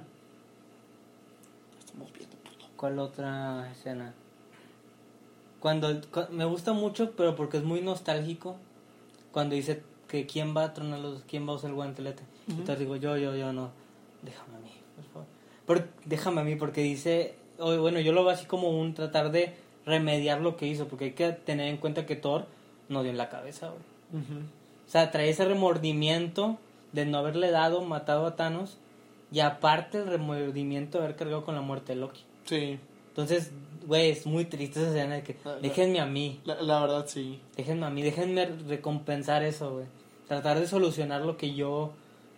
Estamos 1.85 2.13
viendo, 2.13 2.35
puto. 2.37 2.65
¿Cuál 2.77 2.99
otra 2.99 3.69
escena? 3.71 4.13
Cuando 5.59 6.01
cu- 6.11 6.31
me 6.31 6.45
gusta 6.45 6.73
mucho, 6.73 7.11
pero 7.11 7.35
porque 7.35 7.57
es 7.57 7.63
muy 7.63 7.81
nostálgico, 7.81 8.55
cuando 9.31 9.55
dice 9.55 9.81
que 10.07 10.25
quién 10.25 10.55
va 10.55 10.63
a 10.65 10.73
tronar 10.73 10.99
los, 10.99 11.23
quién 11.23 11.47
va 11.47 11.53
a 11.53 11.55
usar 11.55 11.69
el 11.71 11.75
guantelete. 11.75 12.23
Ujú. 12.47 12.59
Entonces 12.59 12.79
digo, 12.79 12.95
yo, 12.95 13.17
yo, 13.17 13.35
yo 13.35 13.51
no. 13.53 13.71
Déjame 14.21 14.57
a 14.57 14.59
mí, 14.59 14.71
por 14.95 15.05
favor. 15.05 15.27
Por- 15.65 15.87
déjame 16.05 16.41
a 16.41 16.43
mí, 16.43 16.55
porque 16.55 16.81
dice, 16.81 17.35
o 17.59 17.75
bueno, 17.77 17.99
yo 17.99 18.13
lo 18.13 18.23
veo 18.23 18.33
así 18.33 18.45
como 18.45 18.69
un 18.79 18.93
tratar 18.93 19.31
de 19.31 19.55
remediar 19.85 20.41
lo 20.41 20.57
que 20.57 20.67
hizo, 20.67 20.87
porque 20.87 21.05
hay 21.05 21.11
que 21.13 21.31
tener 21.31 21.67
en 21.67 21.77
cuenta 21.77 22.05
que 22.05 22.15
Thor 22.15 22.45
no 22.89 23.01
dio 23.03 23.11
en 23.11 23.17
la 23.17 23.29
cabeza, 23.29 23.69
güey. 23.69 24.23
O 24.87 24.89
sea, 24.89 25.11
trae 25.11 25.29
ese 25.29 25.43
remordimiento 25.45 26.57
de 26.93 27.05
no 27.05 27.17
haberle 27.17 27.51
dado, 27.51 27.81
matado 27.81 28.25
a 28.25 28.35
Thanos, 28.35 28.77
y 29.31 29.41
aparte 29.41 29.97
el 29.97 30.07
remordimiento 30.07 30.97
de 30.99 31.03
haber 31.05 31.17
cargado 31.17 31.43
con 31.43 31.55
la 31.55 31.61
muerte 31.61 31.93
de 31.93 31.99
Loki. 31.99 32.21
Sí, 32.45 32.79
Entonces, 33.09 33.51
güey, 33.87 34.11
es 34.11 34.25
muy 34.27 34.45
triste 34.45 34.79
esa 34.81 34.89
escena 34.89 35.15
de 35.15 35.23
que 35.23 35.35
La- 35.43 35.55
déjenme 35.55 35.99
a 35.99 36.05
mí, 36.05 36.39
la, 36.45 36.61
la 36.61 36.79
verdad 36.81 37.05
sí. 37.07 37.39
déjenme 37.55 37.85
a 37.85 37.89
mí, 37.89 38.03
déjenme 38.03 38.45
recompensar 38.67 39.43
eso, 39.43 39.71
güey. 39.73 39.85
Tratar 40.27 40.59
de 40.59 40.67
solucionar 40.67 41.21
lo 41.21 41.37
que 41.37 41.55
yo 41.55 41.93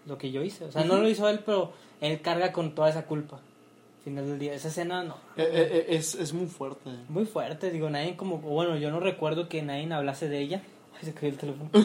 lo 0.06 0.18
que 0.18 0.32
yo 0.32 0.42
hice. 0.44 0.66
O 0.66 0.72
sea, 0.72 0.84
no 0.86 0.98
lo 0.98 1.10
hizo 1.10 1.28
él, 1.28 1.40
pero 1.46 1.74
él 2.02 2.22
carga 2.22 2.52
con 2.54 2.74
toda 2.74 2.90
esa 2.90 3.06
culpa. 3.06 3.36
Al 3.38 4.04
final 4.04 4.26
del 4.28 4.40
día, 4.40 4.54
esa 4.54 4.70
escena 4.70 5.04
no. 5.04 5.16
Eh, 5.36 5.44
eh, 5.44 5.70
eh, 5.72 5.86
es, 5.90 6.16
es 6.16 6.34
muy 6.34 6.48
fuerte. 6.48 6.90
Muy 7.10 7.26
fuerte, 7.26 7.70
digo, 7.70 7.90
nadie 7.90 8.16
como, 8.16 8.38
bueno, 8.38 8.78
yo 8.78 8.90
no 8.92 9.00
recuerdo 9.02 9.50
que 9.50 9.62
nadie 9.62 9.92
hablase 9.94 10.30
de 10.30 10.40
ella. 10.40 10.64
Ay, 10.98 11.06
se 11.06 11.14
cayó 11.14 11.28
el 11.30 11.38
teléfono. 11.38 11.70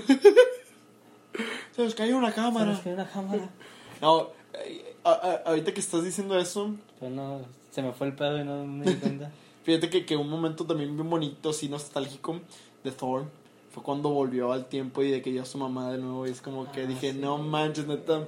Se 1.74 1.82
nos 1.82 1.94
cayó 1.94 2.16
una 2.16 2.28
Se 2.30 2.36
cámara. 2.36 2.66
nos 2.66 2.80
cayó 2.80 2.94
una 2.94 3.08
cámara. 3.08 3.48
No, 4.00 4.28
eh, 4.54 4.94
a- 5.04 5.10
a- 5.12 5.42
ahorita 5.48 5.72
que 5.72 5.80
estás 5.80 6.04
diciendo 6.04 6.38
eso, 6.38 6.74
Pero 7.00 7.10
no, 7.10 7.40
se 7.70 7.80
me 7.82 7.92
fue 7.92 8.08
el 8.08 8.12
pedo 8.14 8.38
y 8.40 8.44
no 8.44 8.64
me 8.66 8.84
di 8.86 8.94
cuenta. 8.96 9.30
fíjate 9.64 9.90
que, 9.90 10.06
que 10.06 10.16
un 10.16 10.30
momento 10.30 10.64
también 10.64 10.94
bien 10.96 11.10
bonito, 11.10 11.50
así 11.50 11.68
nostálgico 11.68 12.40
de 12.84 12.92
Thor, 12.92 13.24
fue 13.72 13.82
cuando 13.82 14.08
volvió 14.10 14.52
al 14.52 14.66
tiempo 14.66 15.02
y 15.02 15.10
de 15.10 15.20
que 15.20 15.32
ya 15.32 15.42
a 15.42 15.46
su 15.46 15.58
mamá 15.58 15.90
de 15.90 15.98
nuevo. 15.98 16.26
Y 16.26 16.30
es 16.30 16.40
como 16.40 16.70
que 16.70 16.82
Ah, 16.82 16.86
dije, 16.86 17.12
sí. 17.12 17.18
no 17.18 17.38
manches, 17.38 17.86
neta. 17.88 18.26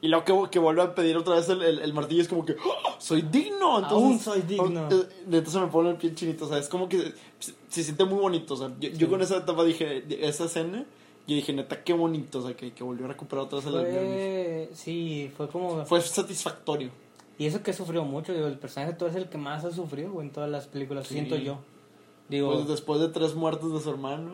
Y 0.00 0.08
luego 0.08 0.24
que, 0.44 0.50
que 0.50 0.58
vuelve 0.58 0.82
a 0.82 0.94
pedir 0.94 1.16
otra 1.16 1.36
vez 1.36 1.48
el, 1.48 1.62
el- 1.62 1.78
el 1.78 1.92
martillo, 1.94 2.22
es 2.22 2.28
como 2.28 2.44
que, 2.44 2.52
¡Ah! 2.54 2.96
¡soy 2.98 3.22
digno! 3.22 3.78
Entonces, 3.78 3.92
Aún 3.92 4.18
soy 4.18 4.42
digno. 4.42 4.88
eh, 4.90 5.06
Neta 5.28 5.50
se 5.50 5.60
me 5.60 5.68
pone 5.68 5.90
el 5.90 5.96
pie 5.96 6.12
chinito, 6.14 6.46
o 6.46 6.48
sea, 6.48 6.58
es 6.58 6.68
como 6.68 6.88
que 6.88 7.12
se, 7.38 7.54
se 7.68 7.84
siente 7.84 8.04
muy 8.04 8.18
bonito. 8.18 8.54
O 8.54 8.56
sea, 8.56 8.68
yo, 8.80 8.88
yo 8.90 8.98
Sí. 8.98 9.06
con 9.06 9.22
esa 9.22 9.36
etapa 9.36 9.62
dije, 9.64 10.04
esa 10.26 10.46
escena, 10.46 10.84
yo 11.28 11.36
dije, 11.36 11.52
neta, 11.52 11.84
qué 11.84 11.92
bonito, 11.92 12.40
o 12.40 12.42
sea, 12.46 12.56
que, 12.56 12.72
que 12.72 12.82
volvió 12.82 13.04
a 13.04 13.08
recuperar 13.10 13.44
otra 13.44 13.58
vez 13.58 13.66
el. 13.68 13.72
Fue, 13.74 14.70
sí, 14.74 15.30
fue 15.36 15.48
como... 15.48 15.84
Fue 15.86 16.00
satisfactorio. 16.00 16.90
Y 17.42 17.46
eso 17.46 17.62
que 17.62 17.72
sufrió 17.72 18.04
mucho, 18.04 18.32
digo, 18.32 18.46
el 18.46 18.56
personaje 18.58 18.92
de 18.92 18.98
Thor 18.98 19.10
es 19.10 19.16
el 19.16 19.28
que 19.28 19.36
más 19.38 19.64
ha 19.64 19.72
sufrido 19.72 20.12
güey, 20.12 20.28
en 20.28 20.32
todas 20.32 20.48
las 20.48 20.66
películas, 20.68 21.08
Sí. 21.08 21.14
siento 21.14 21.34
yo. 21.36 21.58
Digo, 22.28 22.52
Pues 22.52 22.68
después 22.68 23.00
de 23.00 23.08
tres 23.08 23.34
muertes 23.34 23.72
de 23.72 23.80
su 23.80 23.90
hermano, 23.90 24.30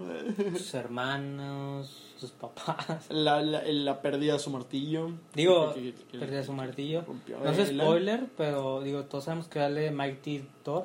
sus 0.53 0.75
hermanos, 0.75 1.91
sus 2.19 2.31
papás. 2.33 3.07
la, 3.11 3.41
la, 3.43 3.63
la 3.65 4.03
pérdida 4.03 4.35
de 4.35 4.39
su 4.39 4.51
martillo. 4.51 5.13
Digo, 5.35 5.73
Que- 5.73 5.95
que- 5.95 6.05
que- 6.05 6.19
perdió 6.19 6.45
su 6.45 6.53
martillo. 6.53 7.03
rompió 7.07 7.39
No 7.39 7.51
es 7.51 7.69
spoiler, 7.69 8.27
pero 8.37 8.83
digo, 8.83 9.05
todos 9.05 9.25
sabemos 9.25 9.49
que 9.49 9.59
dale 9.59 9.91
Mighty 9.91 10.45
Thor. 10.63 10.85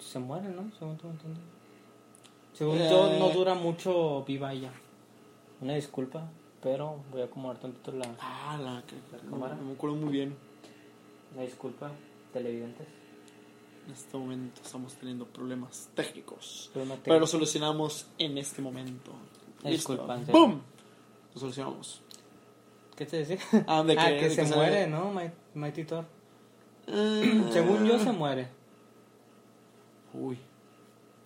Se 0.00 0.18
muere, 0.18 0.48
¿no? 0.48 0.70
Según 0.78 0.96
tengo 0.96 1.12
entendido. 1.14 1.44
Según 2.54 2.78
Eh. 2.78 2.88
yo, 2.90 3.18
no 3.18 3.30
dura 3.30 3.54
mucho 3.54 4.24
viva 4.24 4.52
ella. 4.52 4.72
Una 5.60 5.74
disculpa, 5.74 6.28
pero 6.62 6.98
voy 7.12 7.22
a 7.22 7.24
acomodar 7.26 7.58
tantito 7.58 7.92
la, 7.92 8.06
Ah, 8.20 8.58
la, 8.62 8.74
no, 8.74 9.30
cámara. 9.30 9.54
no 9.54 9.62
me 9.62 9.72
acuerdo 9.74 9.96
muy 9.96 10.10
bien. 10.10 10.36
Una 11.36 11.44
disculpa, 11.44 11.90
televidentes. 12.32 12.86
En 13.86 13.92
este 13.92 14.16
momento 14.16 14.60
estamos 14.64 14.94
teniendo 14.94 15.26
problemas 15.26 15.88
técnicos. 15.94 16.70
Pero 16.74 16.86
no 17.14 17.20
lo 17.20 17.26
solucionamos 17.26 18.06
en 18.18 18.36
este 18.38 18.60
momento. 18.60 19.12
Disculpa. 19.62 20.16
¡Bum! 20.32 20.60
Lo 21.34 21.40
solucionamos. 21.40 22.00
¿Qué 22.96 23.06
te 23.06 23.18
decía? 23.18 23.38
Ah, 23.68 23.82
de 23.84 23.94
que, 23.94 24.00
ah, 24.00 24.10
de 24.10 24.18
que 24.18 24.30
se 24.30 24.44
sale- 24.46 24.56
muere, 24.56 24.86
¿no? 24.88 25.12
Mi- 25.12 25.30
Mighty 25.54 25.84
Thor. 25.84 26.04
Ah. 26.88 27.22
Según 27.52 27.84
yo, 27.86 27.98
se 27.98 28.10
muere. 28.10 28.48
Uy. 30.14 30.38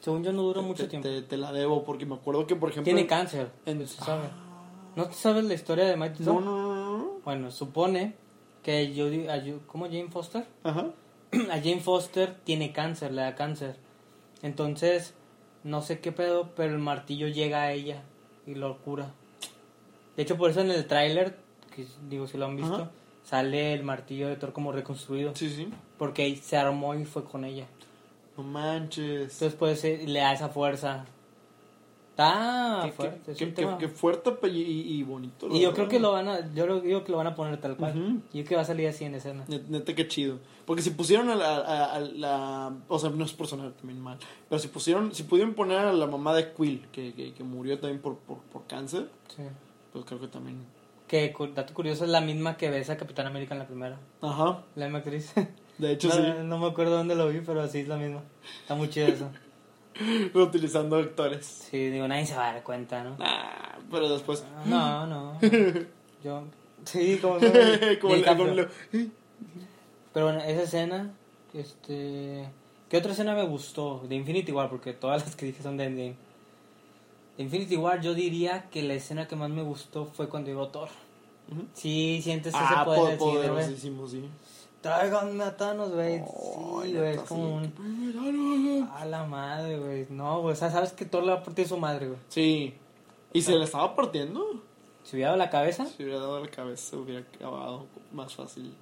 Según 0.01 0.23
yo, 0.25 0.33
no 0.33 0.43
dura 0.43 0.61
te- 0.61 0.67
mucho 0.67 0.83
te, 0.85 0.89
tiempo. 0.91 1.09
Te, 1.09 1.23
te 1.23 1.37
la 1.37 1.53
debo 1.53 1.85
porque 1.85 2.05
me 2.07 2.17
acuerdo 2.17 2.47
que, 2.47 2.57
por 2.57 2.71
ejemplo. 2.71 2.85
Tiene 2.93 3.07
cáncer. 3.07 3.51
en- 3.65 3.87
sabe. 3.87 4.27
Ah. 4.27 4.93
¿No 4.97 5.07
te 5.07 5.15
sabes 5.15 5.45
la 5.45 5.55
historia 5.55 5.85
de 5.87 5.97
Mighty 5.97 6.25
Thor? 6.25 6.35
No, 6.35 6.41
no, 6.41 6.75
no, 6.75 6.99
no. 6.99 7.11
Bueno, 7.25 7.51
supone 7.51 8.15
que 8.63 8.79
a 9.31 9.37
Ju- 9.43 9.61
¿cómo 9.67 9.87
Jane 9.87 10.09
Foster? 10.11 10.47
Ajá. 10.65 10.87
a 11.51 11.57
Jane 11.59 11.81
Foster 11.81 12.35
tiene 12.45 12.73
cáncer, 12.73 13.13
le 13.13 13.23
da 13.23 13.35
cáncer. 13.35 13.77
Entonces, 14.43 15.15
no 15.65 15.83
sé 15.83 16.01
qué 16.01 16.13
pedo, 16.13 16.51
pero 16.57 16.73
el 16.73 16.79
martillo 16.79 17.29
llega 17.29 17.63
a 17.63 17.73
ella 17.73 18.03
y 18.47 18.55
lo 18.55 18.79
cura. 18.79 19.13
De 20.17 20.23
hecho, 20.23 20.37
por 20.37 20.51
eso 20.51 20.61
en 20.61 20.71
el 20.71 20.87
tráiler, 20.87 21.37
que 21.75 21.87
digo 22.09 22.27
si 22.27 22.37
lo 22.39 22.47
han 22.47 22.57
visto, 22.57 22.75
Ajá. 22.75 22.91
sale 23.25 23.73
el 23.75 23.83
martillo 23.83 24.29
de 24.29 24.37
Thor 24.37 24.53
como 24.53 24.73
reconstruido. 24.73 25.35
Sí, 25.35 25.49
sí. 25.51 25.69
Porque 25.99 26.35
se 26.37 26.57
armó 26.57 26.95
y 26.95 27.05
fue 27.05 27.25
con 27.25 27.45
ella. 27.45 27.67
No 28.37 28.43
manches. 28.43 29.33
Entonces, 29.35 29.55
pues 29.55 29.85
eh, 29.85 30.03
le 30.07 30.21
da 30.21 30.33
esa 30.33 30.49
fuerza. 30.49 31.05
Está 32.29 32.83
Qué- 32.85 32.93
fuerte. 32.93 33.33
es 33.33 33.39
qué, 33.39 33.45
un 33.45 33.51
qué- 33.51 33.57
tema. 33.57 33.79
qué 33.79 33.89
fuerte 33.89 34.31
y, 34.49 35.03
bonito. 35.03 35.49
y 35.51 35.61
yo 35.61 35.73
creo 35.73 35.89
que 35.89 35.99
lo 36.01 36.13
van 36.13 36.29
a, 36.29 36.53
yo 36.55 36.67
lo- 36.67 36.81
digo 36.81 37.03
que 37.05 37.13
lo 37.13 37.19
van 37.19 37.27
a 37.29 37.35
poner 37.35 37.61
tal 37.61 37.77
cual. 37.77 37.99
Ujú. 37.99 38.21
Yo 38.33 38.45
que 38.45 38.55
va 38.57 38.63
a 38.63 38.65
salir 38.65 38.87
así 38.89 39.05
en 39.05 39.15
escena. 39.15 39.45
Net- 39.49 39.67
Neta, 39.69 39.95
qué 39.95 40.07
chido. 40.09 40.39
Porque 40.67 40.83
si 40.83 40.91
pusieron 40.91 41.29
a 41.31 41.35
la, 41.35 41.57
a- 41.57 41.95
a 41.97 42.01
la- 42.01 42.73
O 42.89 42.99
sea, 42.99 43.11
no 43.11 43.25
es 43.25 43.33
por 43.33 43.47
sonar 43.47 43.73
también 43.73 44.01
mal. 44.01 44.19
Pero 44.49 44.59
si 44.59 44.69
pusieron... 44.69 45.15
Si 45.15 45.23
pudieron 45.25 45.55
poner 45.55 45.79
a 45.79 45.93
la 45.93 46.07
mamá 46.07 46.35
de 46.35 46.53
Quill, 46.53 46.87
que, 46.93 47.13
que, 47.15 47.33
que 47.33 47.43
murió 47.45 47.79
también 47.79 48.01
por, 48.01 48.17
por, 48.19 48.39
por 48.39 48.67
cáncer, 48.67 49.09
Sí. 49.35 49.43
pues 49.93 50.05
creo 50.05 50.21
que 50.21 50.29
también... 50.29 50.59
Que 51.09 51.35
dato 51.57 51.75
curioso 51.75 52.05
es 52.05 52.11
la 52.11 52.21
misma 52.21 52.57
que 52.57 52.71
ves 52.71 52.89
a 52.89 52.97
Capitán 52.97 53.27
América 53.27 53.55
en 53.55 53.59
la 53.59 53.67
primera. 53.67 53.99
Ajá. 54.23 54.63
La 54.77 54.85
misma 54.87 54.99
actriz. 54.99 55.33
De 55.79 55.91
hecho, 55.93 56.07
no, 56.09 56.15
sí. 56.15 56.23
no 56.45 56.59
me 56.59 56.67
acuerdo 56.69 56.97
dónde 56.97 57.17
lo 57.17 57.29
vi, 57.29 57.41
pero 57.41 57.67
sí 57.67 57.79
es 57.81 57.89
la 57.89 57.97
misma. 57.97 58.21
Está 58.63 58.77
muy 58.77 58.89
chido 58.91 59.09
eso. 59.09 59.29
Utilizando 60.35 60.97
actores. 60.97 61.47
Sí, 61.71 61.91
digo, 61.91 62.07
nadie 62.09 62.27
se 62.27 62.35
va 62.37 62.51
a 62.51 62.53
dar 62.55 62.63
cuenta, 62.63 63.03
¿no? 63.05 63.17
Ah, 63.21 63.79
pero 63.91 64.09
después... 64.09 64.45
No, 64.67 65.07
no. 65.07 65.39
Yo. 66.25 66.45
Sí, 66.85 67.19
como. 67.21 67.39
como 68.01 68.15
el- 68.15 68.57
lo- 68.57 68.69
Pero 70.13 70.27
bueno, 70.27 70.41
esa 70.41 70.63
escena. 70.63 71.11
Este. 71.55 72.49
¿Qué 72.89 72.97
otra 72.97 73.13
escena 73.13 73.35
me 73.35 73.45
gustó? 73.45 74.03
De 74.09 74.15
Infinity 74.15 74.53
War, 74.53 74.69
porque 74.69 74.93
todas 74.93 75.25
las 75.25 75.37
que 75.37 75.47
dije 75.47 75.63
son 75.63 75.77
de 75.77 75.85
Endgame. 75.85 76.15
De 77.37 77.43
Infinity 77.45 77.77
War, 77.77 78.01
yo 78.01 78.15
diría 78.15 78.69
que 78.71 78.83
la 78.83 78.95
escena 78.95 79.29
que 79.29 79.37
más 79.37 79.51
me 79.51 79.63
gustó 79.63 80.07
fue 80.07 80.29
cuando 80.29 80.49
llegó 80.51 80.69
Thor. 80.69 80.89
Ujú. 81.53 81.63
Sí, 81.75 82.21
sientes 82.23 82.55
ese 82.55 82.63
Ah, 82.65 82.85
poder 82.85 83.19
poderosísimo, 83.19 84.07
sí. 84.09 84.25
Tráiganme 84.81 85.45
a 85.45 85.57
Thanos, 85.57 85.93
güey. 85.93 86.19
Sí, 86.19 86.95
güey, 86.95 87.15
es 87.15 87.21
como 87.23 87.57
un. 87.57 87.73
A 88.93 89.05
la 89.05 89.25
madre, 89.25 89.79
güey. 89.79 90.07
No, 90.11 90.43
güey. 90.43 90.53
O 90.53 90.57
sea, 90.57 90.71
sabes 90.71 90.93
que 90.93 91.05
Thor 91.05 91.23
le 91.23 91.33
va 91.33 91.39
a 91.39 91.43
partir 91.43 91.67
su 91.67 91.77
madre, 91.77 92.09
güey. 92.09 92.19
Sí. 92.29 92.75
¿Y 93.33 93.43
se 93.43 93.53
le 93.53 93.65
estaba 93.65 93.95
partiendo? 93.95 94.45
Si 95.05 95.17
hubiera 95.17 95.31
dado 95.31 95.39
la 95.39 95.51
cabeza. 95.51 95.87
Si 95.87 96.03
hubiera 96.03 96.21
dado 96.21 96.41
la 96.41 96.51
cabeza, 96.51 96.97
hubiera 96.97 97.21
acabado 97.21 97.87
más 98.13 98.35
fácil. 98.35 98.75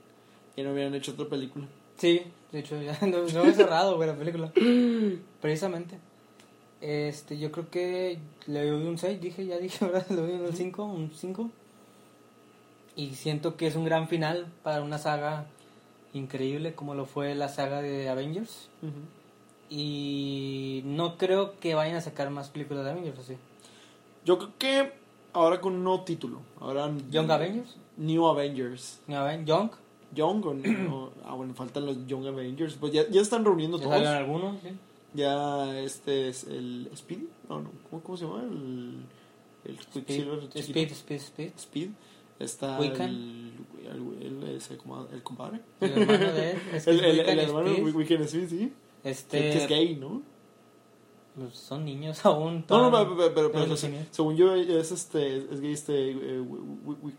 Y 0.56 0.62
no 0.62 0.72
hubieran 0.72 0.94
hecho 0.94 1.12
otra 1.12 1.26
película. 1.28 1.66
Sí, 1.96 2.22
de 2.52 2.60
hecho, 2.60 2.80
ya 2.80 2.98
no, 3.06 3.18
no 3.22 3.44
he 3.44 3.52
cerrado, 3.52 3.96
güey, 3.96 4.08
la 4.08 4.16
película. 4.16 4.52
Precisamente. 5.40 5.98
Este, 6.80 7.38
yo 7.38 7.50
creo 7.50 7.70
que 7.70 8.18
le 8.46 8.66
doy 8.66 8.86
un 8.86 8.98
6, 8.98 9.20
dije, 9.20 9.46
ya 9.46 9.58
dije, 9.58 9.84
¿verdad? 9.86 10.06
Le 10.10 10.16
doy 10.16 10.32
un 10.32 10.52
5, 10.52 10.84
un 10.84 11.10
5. 11.12 11.50
Y 12.96 13.14
siento 13.14 13.56
que 13.56 13.66
es 13.66 13.76
un 13.76 13.84
gran 13.84 14.08
final 14.08 14.46
para 14.62 14.82
una 14.82 14.98
saga 14.98 15.46
increíble 16.12 16.74
como 16.74 16.94
lo 16.94 17.04
fue 17.04 17.34
la 17.34 17.48
saga 17.48 17.80
de 17.82 18.08
Avengers. 18.08 18.70
Y 19.70 20.82
no 20.84 21.18
creo 21.18 21.58
que 21.60 21.74
vayan 21.74 21.96
a 21.96 22.00
sacar 22.00 22.30
más 22.30 22.48
películas 22.48 22.84
de 22.84 22.90
Avengers, 22.90 23.18
así. 23.18 23.36
Yo 24.24 24.38
creo 24.38 24.52
que 24.58 24.92
ahora 25.32 25.60
con 25.60 25.74
un 25.74 25.84
nuevo 25.84 26.04
título. 26.04 26.40
Ahora 26.60 26.90
Young 27.10 27.30
Avengers, 27.30 27.76
New 27.96 28.26
Avengers. 28.26 29.00
New 29.06 29.18
Young, 29.44 29.70
Young 30.14 30.44
o, 30.90 31.10
ah 31.24 31.34
bueno 31.34 31.54
faltan 31.54 31.86
los 31.86 32.06
Young 32.06 32.26
Avengers 32.26 32.76
pues 32.80 32.92
ya, 32.92 33.06
ya 33.08 33.20
están 33.20 33.44
reuniendo 33.44 33.78
¿Ya 33.78 33.84
todos 33.84 34.06
algunos? 34.06 34.56
Sí. 34.62 34.70
ya 35.14 35.78
este 35.80 36.28
es 36.28 36.44
el 36.44 36.88
Speed 36.94 37.24
no 37.48 37.60
no 37.60 37.70
cómo, 37.90 38.02
cómo 38.02 38.16
se 38.16 38.24
llama 38.24 38.42
el 38.44 39.02
el 39.64 39.76
Quicksilver 39.78 40.44
Speed. 40.54 40.62
Speed, 40.62 40.92
Speed, 40.92 41.20
Speed. 41.20 41.52
Speed 41.58 41.90
está 42.38 42.78
el, 42.78 43.52
el, 43.84 44.42
el, 44.44 44.56
ese 44.56 44.78
el 45.12 45.22
compadre 45.22 45.60
El 45.80 45.90
hermano 45.92 46.32
de 46.32 46.50
él. 46.52 46.58
el, 46.86 47.04
el, 47.04 47.20
el 47.20 47.38
hermano 47.40 47.70
Wiccan 47.92 48.22
Speed 48.22 48.48
sí 48.48 48.72
Este, 49.04 49.38
que, 49.38 49.56
es 49.58 49.68
gay 49.68 49.96
¿no? 49.96 50.22
pues, 51.36 51.54
son 51.56 51.84
niños 51.84 52.20
aún. 52.26 52.64
No, 52.68 52.90
no, 52.90 52.98
pero, 52.98 53.16
pero, 53.16 53.34
pero, 53.34 53.52
pero 53.52 53.76
se- 53.76 54.06
según 54.10 54.36
yo 54.36 54.54
es 54.54 54.90
este 54.92 55.36
es 55.38 55.60
gay 55.60 55.72
este 55.72 56.10
eh, 56.10 56.40
wi- 56.40 56.76
wi- 56.84 56.96
wi- 57.02 57.14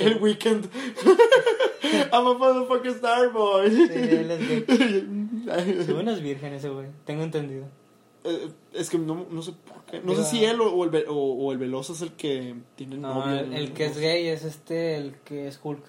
el 0.00 0.18
weekend 0.22 0.68
I'm 2.12 2.26
a 2.26 2.34
motherfucking 2.34 2.90
star 2.92 3.32
boy 3.32 3.70
Sí, 3.70 3.88
él 3.92 4.30
es 4.30 4.48
gay. 4.66 5.84
Según 5.86 6.08
es 6.08 6.20
virgen 6.22 6.54
ese 6.54 6.68
güey, 6.70 6.86
tengo 7.04 7.22
entendido. 7.22 7.66
Eh, 8.24 8.48
es 8.72 8.88
que 8.90 8.98
no, 8.98 9.26
no 9.30 9.42
sé 9.42 9.52
por 9.52 9.84
qué. 9.84 10.00
No 10.00 10.12
Digo, 10.12 10.22
sé 10.24 10.30
si 10.30 10.44
él 10.44 10.60
o, 10.60 10.72
o 10.72 10.84
el, 10.84 11.04
o, 11.08 11.14
o 11.14 11.52
el 11.52 11.58
Veloz 11.58 11.90
es 11.90 12.00
el 12.00 12.12
que 12.12 12.54
tiene 12.76 12.96
No, 12.96 13.14
novia. 13.26 13.40
el, 13.40 13.52
el 13.52 13.72
que 13.74 13.84
es 13.86 13.98
gay 13.98 14.26
es 14.28 14.44
este, 14.44 14.96
el 14.96 15.16
que 15.24 15.46
es 15.46 15.60
Hulk. 15.62 15.84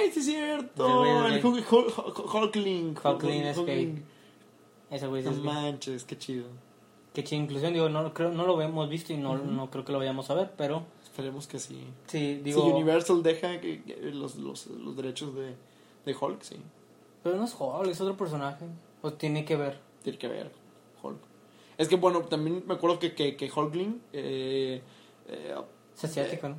¡Ay! 0.00 0.10
Sí, 0.12 0.20
es 0.20 0.26
cierto. 0.26 1.26
El 1.26 1.44
Hulkling. 1.44 2.96
Hulkling 3.02 3.42
es. 3.42 3.58
Ese 4.90 5.06
güey 5.06 5.22
No 5.22 5.32
manches, 5.32 6.04
qué 6.04 6.18
chido. 6.18 6.46
Que 7.14 7.24
chingada 7.24 7.44
inclusión, 7.44 7.72
digo, 7.72 7.88
no, 7.88 8.14
creo, 8.14 8.30
no 8.30 8.46
lo 8.46 8.60
hemos 8.62 8.88
visto 8.88 9.12
y 9.12 9.16
no, 9.16 9.36
no 9.36 9.70
creo 9.70 9.84
que 9.84 9.92
lo 9.92 9.98
vayamos 9.98 10.30
a 10.30 10.34
ver, 10.34 10.52
pero 10.56 10.84
Esperemos 11.02 11.48
que 11.48 11.58
sí. 11.58 11.84
sí, 12.06 12.40
digo. 12.44 12.62
si 12.62 12.68
Universal 12.70 13.22
deja 13.22 13.60
que, 13.60 13.82
los, 14.14 14.36
los, 14.36 14.66
los 14.68 14.96
derechos 14.96 15.34
de, 15.34 15.56
de 16.06 16.16
Hulk, 16.18 16.40
sí. 16.42 16.56
Pero 17.24 17.36
no 17.36 17.44
es 17.44 17.56
Hulk, 17.58 17.88
es 17.88 18.00
otro 18.00 18.16
personaje. 18.16 18.64
O 19.02 19.12
tiene 19.12 19.44
que 19.44 19.56
ver. 19.56 19.80
Tiene 20.04 20.18
que 20.18 20.28
ver 20.28 20.52
Hulk. 21.02 21.18
Es 21.78 21.88
que 21.88 21.96
bueno, 21.96 22.20
también 22.22 22.62
me 22.66 22.74
acuerdo 22.74 23.00
que, 23.00 23.14
que, 23.14 23.36
que 23.36 23.50
Hulkling. 23.50 24.00
Eh, 24.12 24.80
eh, 25.26 25.54
Es 25.96 26.04
asiático, 26.04 26.48
¿no? 26.48 26.56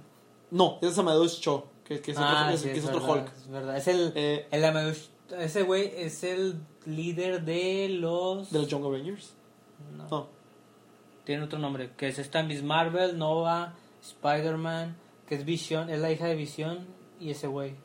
no, 0.51 0.77
ese 0.81 0.91
es 0.91 0.97
Amadeus 0.97 1.39
Cho. 1.39 1.65
Que, 1.95 2.01
que 2.01 2.11
es 2.11 2.17
ah, 2.17 2.43
otro, 2.43 2.55
es- 2.55 2.61
sí, 2.61 2.67
que 2.67 2.71
es 2.77 2.83
es 2.83 2.89
otro 2.89 3.01
verdad, 3.01 3.15
Hulk. 3.25 3.35
Es 3.35 3.47
verdad. 3.49 3.77
Es 3.77 3.87
el. 3.87 4.13
Eh, 4.15 4.47
el 4.51 4.95
ese 5.39 5.63
güey 5.63 5.91
es 5.95 6.23
el 6.23 6.61
líder 6.85 7.43
de 7.43 7.89
los. 7.89 8.49
de 8.51 8.59
los 8.59 8.67
Young 8.69 8.85
Avengers. 8.85 9.33
No, 9.97 10.07
No. 10.09 10.27
Tiene 11.25 11.43
otro 11.43 11.59
nombre. 11.59 11.91
Que 11.97 12.07
es 12.07 12.17
esta 12.19 12.43
Miss 12.43 12.63
Marvel, 12.63 13.17
Nova, 13.17 13.73
Spider-Man. 14.01 14.95
Que 15.27 15.35
es 15.35 15.45
Vision. 15.45 15.89
Es 15.89 15.99
la 15.99 16.11
hija 16.11 16.27
de 16.27 16.35
Vision. 16.35 16.85
Y 17.19 17.31
ese 17.31 17.47
güey. 17.47 17.75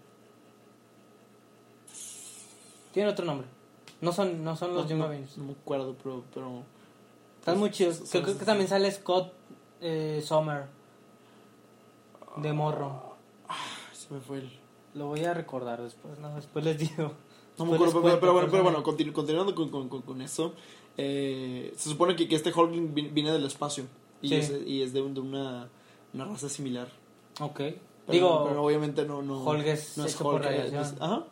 Tiene 2.92 3.11
otro 3.11 3.24
nombre. 3.24 3.46
No 4.00 4.12
son, 4.12 4.42
no 4.44 4.57
son 4.57 4.74
los 4.74 4.84
no, 4.84 4.90
Young 4.90 4.98
no, 5.00 5.04
Avengers. 5.07 5.36
no 5.38 5.44
me 5.46 5.52
acuerdo, 5.52 5.96
pero. 6.02 6.24
pero 6.32 6.62
Están 7.40 7.59
muy 7.59 7.70
chidos. 7.70 7.96
Son- 7.96 8.07
Creo, 8.11 8.22
creo 8.24 8.38
que 8.38 8.44
también 8.44 8.68
sale 8.68 8.90
Scott 8.92 9.32
eh, 9.80 10.22
Summer. 10.24 10.64
De 12.36 12.52
morro. 12.52 13.05
Se 14.07 14.14
me 14.14 14.20
fue 14.20 14.38
el. 14.38 14.50
Lo 14.94 15.07
voy 15.09 15.24
a 15.24 15.34
recordar 15.34 15.82
después. 15.82 16.18
No, 16.18 16.34
después 16.34 16.64
les 16.64 16.78
digo. 16.78 17.12
No 17.59 17.64
me 17.64 17.74
acuerdo, 17.74 18.02
pero, 18.02 18.20
pero 18.20 18.32
bueno, 18.34 18.48
pero 18.50 18.62
bueno 18.62 18.82
continu- 18.84 19.12
continuando 19.12 19.54
con, 19.54 19.70
con, 19.70 19.88
con, 19.88 20.02
con 20.02 20.20
eso. 20.22 20.52
eh, 20.98 21.72
se 21.76 21.88
supone 21.90 22.14
que, 22.16 22.28
que 22.28 22.34
este 22.36 22.52
Hulkling 22.52 22.94
vi- 22.94 23.09
viene 23.09 23.32
del 23.32 23.44
espacio. 23.44 23.84
Y, 24.22 24.28
Sí. 24.28 24.34
es, 24.36 24.52
y 24.66 24.82
es 24.82 24.92
de, 24.92 25.02
un- 25.02 25.14
de 25.14 25.20
una, 25.20 25.68
una 26.14 26.24
raza 26.24 26.48
similar. 26.48 26.88
Ok. 27.40 27.57
Pero, 27.57 27.78
Digo, 28.09 28.44
pero 28.48 28.62
obviamente 28.64 29.04
no, 29.04 29.20
no, 29.22 29.42
Hulk 29.44 29.66
es 29.66 29.98
no 29.98 30.07
por 30.22 30.34
Hulk, 30.36 30.44
eh, 30.46 30.66
es- 30.80 30.94
ajá. 31.00 31.24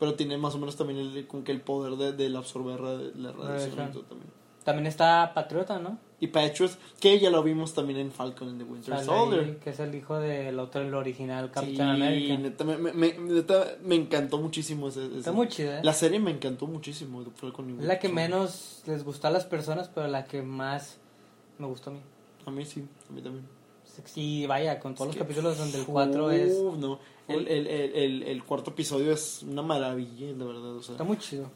Pero 0.00 0.14
tiene 0.14 0.36
más 0.38 0.54
o 0.54 0.58
menos 0.58 0.74
también 0.76 0.98
el, 0.98 1.26
como 1.26 1.44
que 1.44 1.52
el 1.52 1.60
poder 1.60 1.94
de, 1.96 2.12
del 2.12 2.34
absorber 2.36 2.80
la 2.80 3.30
radiación. 3.32 3.76
Radiación. 3.76 3.88
y 3.88 3.92
todo 3.92 4.02
también. 4.04 4.30
También 4.64 4.86
está 4.86 5.32
Patriota, 5.34 5.78
¿no? 5.78 5.98
Y 6.20 6.28
Patriot, 6.28 6.70
que 7.00 7.18
ya 7.18 7.30
lo 7.30 7.42
vimos 7.42 7.74
también 7.74 7.98
en 7.98 8.12
Falcon 8.12 8.50
and 8.50 8.58
the 8.58 8.64
Winter 8.64 8.94
Sale 8.94 9.04
Soldier. 9.04 9.44
ahí, 9.44 9.58
que 9.62 9.70
es 9.70 9.80
el 9.80 9.92
hijo 9.94 10.18
del 10.20 10.58
otro, 10.60 10.80
el 10.82 10.94
original 10.94 11.46
Sí, 11.46 11.50
Capitán 11.52 11.88
América. 11.90 12.36
neta, 12.38 12.64
me, 12.64 12.76
me, 12.78 13.12
neta, 13.18 13.76
me 13.82 13.96
encantó 13.96 14.38
muchísimo 14.38 14.88
ese, 14.88 15.04
ese- 15.06 15.18
Está 15.18 15.32
muy 15.32 15.48
chida, 15.48 15.78
¿eh? 15.80 15.84
La 15.84 15.92
serie 15.92 16.20
me 16.20 16.30
encantó 16.30 16.68
muchísimo. 16.68 17.24
Falcon 17.34 17.80
Es 17.80 17.86
la 17.86 17.98
que 17.98 18.08
menos 18.08 18.82
les 18.86 19.02
gustó 19.04 19.26
a 19.26 19.30
las 19.30 19.44
personas, 19.46 19.88
pero 19.92 20.06
la 20.06 20.24
que 20.24 20.42
más 20.42 20.98
me 21.58 21.66
gustó 21.66 21.90
a 21.90 21.94
mí. 21.94 22.00
A 22.46 22.50
mí 22.52 22.64
sí, 22.64 22.84
a 23.10 23.12
mí 23.12 23.20
también. 23.20 23.46
Y 24.14 24.46
vaya, 24.46 24.78
con 24.80 24.94
todos 24.94 25.10
Es 25.10 25.16
los 25.16 25.22
capítulos 25.26 25.58
donde 25.58 25.78
el 25.78 25.84
4 25.86 26.30
es... 26.30 26.54
No. 26.78 26.98
El, 27.28 27.46
el, 27.48 27.66
el, 27.66 28.22
el, 28.22 28.44
cuarto 28.44 28.70
episodio 28.70 29.12
es 29.12 29.42
una 29.42 29.62
maravilla, 29.62 30.28
la 30.38 30.44
verdad. 30.44 30.76
O 30.76 30.82
sea, 30.82 30.92
Está 30.94 31.04
muy 31.04 31.18
chido. 31.18 31.50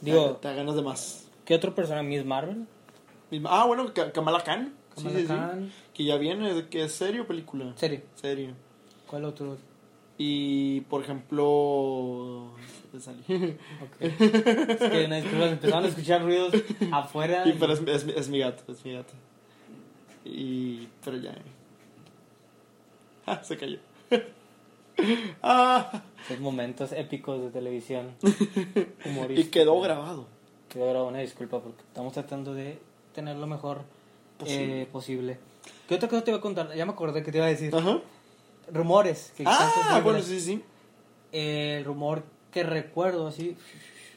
te- 0.00 0.06
Digo, 0.06 0.32
te, 0.42 0.48
da 0.48 0.54
ganas 0.54 0.74
de 0.76 0.82
más. 0.82 1.26
¿Qué 1.44 1.54
otro 1.54 1.74
personaje? 1.74 2.06
Miss 2.06 2.24
Marvel. 2.24 2.66
Ah, 3.44 3.64
bueno, 3.66 3.92
Ka- 3.94 4.12
Kamala 4.12 4.42
Khan. 4.42 4.72
Sí, 4.96 5.02
Kamala 5.04 5.16
sí, 5.16 5.22
sí. 5.22 5.28
Khan. 5.28 5.72
Que 5.94 6.04
ya 6.04 6.16
viene, 6.16 6.66
que 6.68 6.84
es 6.84 6.92
serio 6.92 7.26
película. 7.26 7.72
Serio. 7.76 8.00
Serio. 8.14 8.54
¿Cuál 9.06 9.24
otro? 9.24 9.56
Y, 10.18 10.82
por 10.82 11.02
ejemplo... 11.02 12.52
salí. 12.98 13.22
Ok. 13.82 13.96
es 14.00 14.16
que 14.16 15.04
empezaron 15.04 15.84
a 15.84 15.88
escuchar 15.88 16.22
ruidos 16.22 16.52
afuera. 16.92 17.42
Y, 17.46 17.50
y- 17.50 17.52
pero 17.54 17.72
es, 17.72 17.80
es, 17.86 18.06
es 18.06 18.28
mi 18.28 18.38
gato, 18.40 18.70
es 18.70 18.84
mi 18.84 18.92
gato. 18.92 19.14
Y... 20.24 20.88
Pero 21.04 21.16
ya... 21.16 21.34
Ah, 23.26 23.42
se 23.42 23.56
cayó. 23.56 23.78
ah, 25.42 26.02
Esos 26.26 26.40
momentos 26.40 26.92
épicos 26.92 27.40
de 27.40 27.50
televisión. 27.50 28.10
y 28.22 29.08
Humorísticos. 29.08 29.50
quedó 29.50 29.80
grabado. 29.80 30.26
Quedó 30.70 30.84
grabado, 30.86 31.08
una 31.08 31.18
disculpa 31.18 31.60
porque 31.60 31.82
estamos 31.82 32.12
tratando 32.12 32.54
de 32.54 32.78
tener 33.14 33.36
lo 33.36 33.46
mejor 33.46 33.82
Posible. 34.38 34.82
eh, 34.82 34.86
posible. 34.86 35.38
¿Qué 35.88 35.96
otra 35.96 36.08
cosa 36.08 36.22
te 36.24 36.30
iba 36.30 36.38
a 36.38 36.40
contar? 36.42 36.74
Ya 36.74 36.86
me 36.86 36.92
acordé 36.92 37.22
que 37.22 37.30
te 37.32 37.38
iba 37.38 37.46
a 37.46 37.50
decir. 37.50 37.74
Ajá. 37.74 37.98
Rumores. 38.72 39.32
Que 39.36 39.42
Ah, 39.46 39.70
películas. 39.74 40.04
bueno, 40.04 40.22
sí, 40.22 40.40
sí. 40.40 40.64
Eh, 41.32 41.76
el 41.78 41.84
rumor 41.84 42.22
que 42.52 42.62
recuerdo 42.62 43.26
así, 43.26 43.56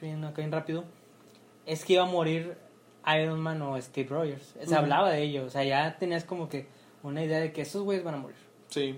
bien 0.01 0.24
acá 0.24 0.38
bien 0.38 0.51
rápido, 0.51 0.84
es 1.66 1.84
que 1.86 1.93
iba 1.93 2.04
a 2.04 2.08
morir 2.08 2.56
Iron 3.20 3.39
Man 3.39 3.62
o 3.62 3.80
Steve 3.82 4.10
Rogers. 4.10 4.54
Se 4.64 4.76
hablaba 4.76 5.10
de 5.12 5.24
ello, 5.24 5.45
o 5.45 5.49
sea, 5.49 5.64
ya 5.64 5.97
tenías 5.97 6.24
como 6.24 6.49
que 6.49 6.68
una 7.04 7.24
idea 7.24 7.39
de 7.39 7.51
que 7.51 7.62
esos 7.64 7.84
güeyes 7.84 8.04
van 8.04 8.16
a 8.16 8.18
morir. 8.18 8.38
Sí. 8.70 8.95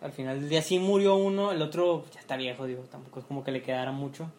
Al 0.00 0.12
final 0.12 0.40
del 0.40 0.48
día 0.48 0.60
sí 0.62 0.78
murió 0.78 1.16
uno, 1.16 1.52
el 1.52 1.62
otro 1.62 2.04
ya 2.12 2.20
está 2.20 2.36
viejo, 2.36 2.66
digo, 2.66 2.82
tampoco 2.90 3.20
es 3.20 3.26
como 3.26 3.44
que 3.44 3.50
le 3.52 3.62
quedara 3.62 3.92
mucho. 3.92 4.30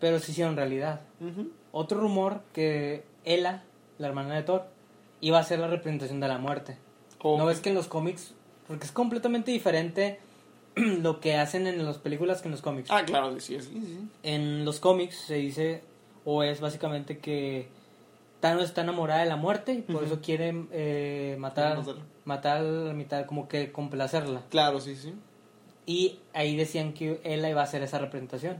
Pero 0.00 0.18
se 0.18 0.32
hicieron 0.32 0.56
realidad. 0.56 1.00
Otro 1.72 2.00
rumor 2.00 2.42
que 2.52 3.04
Ella, 3.24 3.64
la 3.98 4.06
hermana 4.06 4.34
de 4.34 4.42
Thor, 4.42 4.66
iba 5.20 5.38
a 5.38 5.42
ser 5.42 5.58
la 5.58 5.68
representación 5.68 6.20
de 6.20 6.28
la 6.28 6.38
muerte. 6.38 6.78
¿No 7.22 7.46
ves 7.46 7.60
que 7.60 7.70
en 7.70 7.74
los 7.74 7.88
cómics, 7.88 8.34
porque 8.66 8.84
es 8.86 8.92
completamente 8.92 9.50
diferente 9.50 10.20
lo 10.76 11.20
que 11.20 11.36
hacen 11.36 11.66
en 11.66 11.84
las 11.84 11.98
películas 11.98 12.42
que 12.42 12.48
en 12.48 12.52
los 12.52 12.62
cómics? 12.62 12.90
Ah, 12.90 13.04
claro, 13.04 13.38
sí, 13.40 13.60
sí, 13.60 13.70
sí. 13.72 14.08
En 14.22 14.64
los 14.64 14.78
cómics 14.78 15.16
se 15.16 15.34
dice, 15.34 15.82
o 16.24 16.42
es 16.42 16.60
básicamente 16.60 17.18
que 17.18 17.68
Thanos 18.40 18.64
está 18.64 18.82
enamorada 18.82 19.20
de 19.20 19.28
la 19.28 19.36
muerte 19.36 19.72
y 19.72 19.82
por 19.82 20.04
eso 20.04 20.20
quiere 20.20 20.54
eh, 20.70 21.36
matar, 21.38 21.82
matar 22.24 22.58
a 22.58 22.62
la 22.62 22.92
mitad, 22.92 23.26
como 23.26 23.48
que 23.48 23.72
complacerla. 23.72 24.42
Claro, 24.48 24.80
sí, 24.80 24.94
sí. 24.94 25.12
Y 25.86 26.20
ahí 26.34 26.54
decían 26.54 26.92
que 26.92 27.20
ella 27.24 27.48
iba 27.48 27.62
a 27.62 27.64
hacer 27.64 27.82
esa 27.82 27.98
representación. 27.98 28.58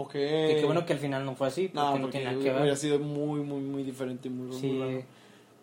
Ok. 0.00 0.12
Que 0.12 0.56
qué 0.60 0.64
bueno 0.64 0.86
que 0.86 0.92
al 0.92 0.98
final 1.00 1.24
no 1.24 1.34
fue 1.34 1.48
así, 1.48 1.68
porque 1.68 1.78
No, 1.80 1.94
no, 1.96 2.02
porque 2.02 2.18
tiene 2.18 2.24
nada 2.26 2.36
que 2.36 2.50
hubiera 2.50 2.60
ver. 2.64 2.76
sido 2.76 2.98
muy, 3.00 3.40
muy, 3.40 3.60
muy 3.60 3.82
diferente. 3.82 4.30
Muy, 4.30 4.54
Sí, 4.56 4.68
muy 4.68 4.78
raro. 4.80 5.02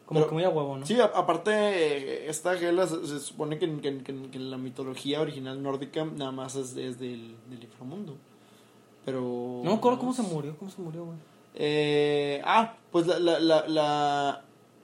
como 0.06 0.20
Pero- 0.20 0.28
que 0.30 0.34
muy 0.36 0.44
a 0.44 0.50
huevo, 0.50 0.78
¿no? 0.78 0.86
Sí, 0.86 1.00
a- 1.00 1.06
aparte, 1.06 1.52
eh, 1.54 2.30
esta 2.30 2.56
Gela 2.58 2.86
se, 2.86 3.08
se 3.08 3.20
supone 3.22 3.58
que, 3.58 3.66
en- 3.66 3.80
que 3.80 3.98
que 4.04 4.14
que 4.32 4.38
en 4.38 4.52
la 4.52 4.58
mitología 4.58 5.22
original 5.22 5.64
nórdica 5.64 6.04
nada 6.04 6.32
más 6.34 6.56
es, 6.56 6.76
es 6.76 7.00
del, 7.00 7.36
del 7.50 7.64
inframundo. 7.64 8.18
Pero. 9.06 9.22
No 9.64 9.72
me 9.72 9.74
acuerdo 9.78 10.00
cómo 10.00 10.14
se 10.14 10.22
murió, 10.24 10.58
cómo 10.58 10.70
se 10.70 10.82
murió, 10.82 11.06
güey. 11.06 11.18
Eh, 11.56 12.42
ah, 12.44 12.76
pues 12.92 13.08
la. 13.08 13.20
la, 13.20 13.40
la, 13.40 13.68
la- 13.68 14.42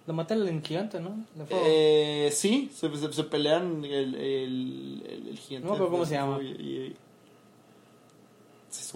Lo 0.07 0.13
mata 0.13 0.33
el 0.33 0.61
gigante, 0.63 0.99
¿no? 0.99 1.25
Eh, 1.49 2.29
sí, 2.31 2.71
se, 2.73 2.89
se, 2.95 3.11
se 3.13 3.23
pelean 3.25 3.83
el, 3.83 4.15
el, 4.15 5.03
el, 5.05 5.27
el 5.29 5.37
gigante. 5.37 5.65
No 5.67 5.71
me 5.73 5.75
acuerdo 5.75 5.91
cómo 5.91 6.05
se 6.05 6.13
llama. 6.15 6.39
Y, 6.41 6.47
y- 6.47 6.95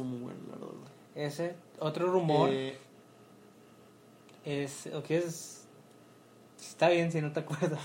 muy 0.04 0.32
la 0.50 0.58
verdad. 0.58 0.92
Ese 1.16 1.56
otro 1.80 2.08
rumor 2.12 2.50
Eh, 2.52 2.78
es, 4.44 4.88
o 4.94 5.02
que 5.04 5.18
es, 5.18 5.66
está 6.60 6.90
bien 6.90 7.12
si 7.12 7.22
no 7.22 7.32
te 7.32 7.40
acuerdas. 7.40 7.80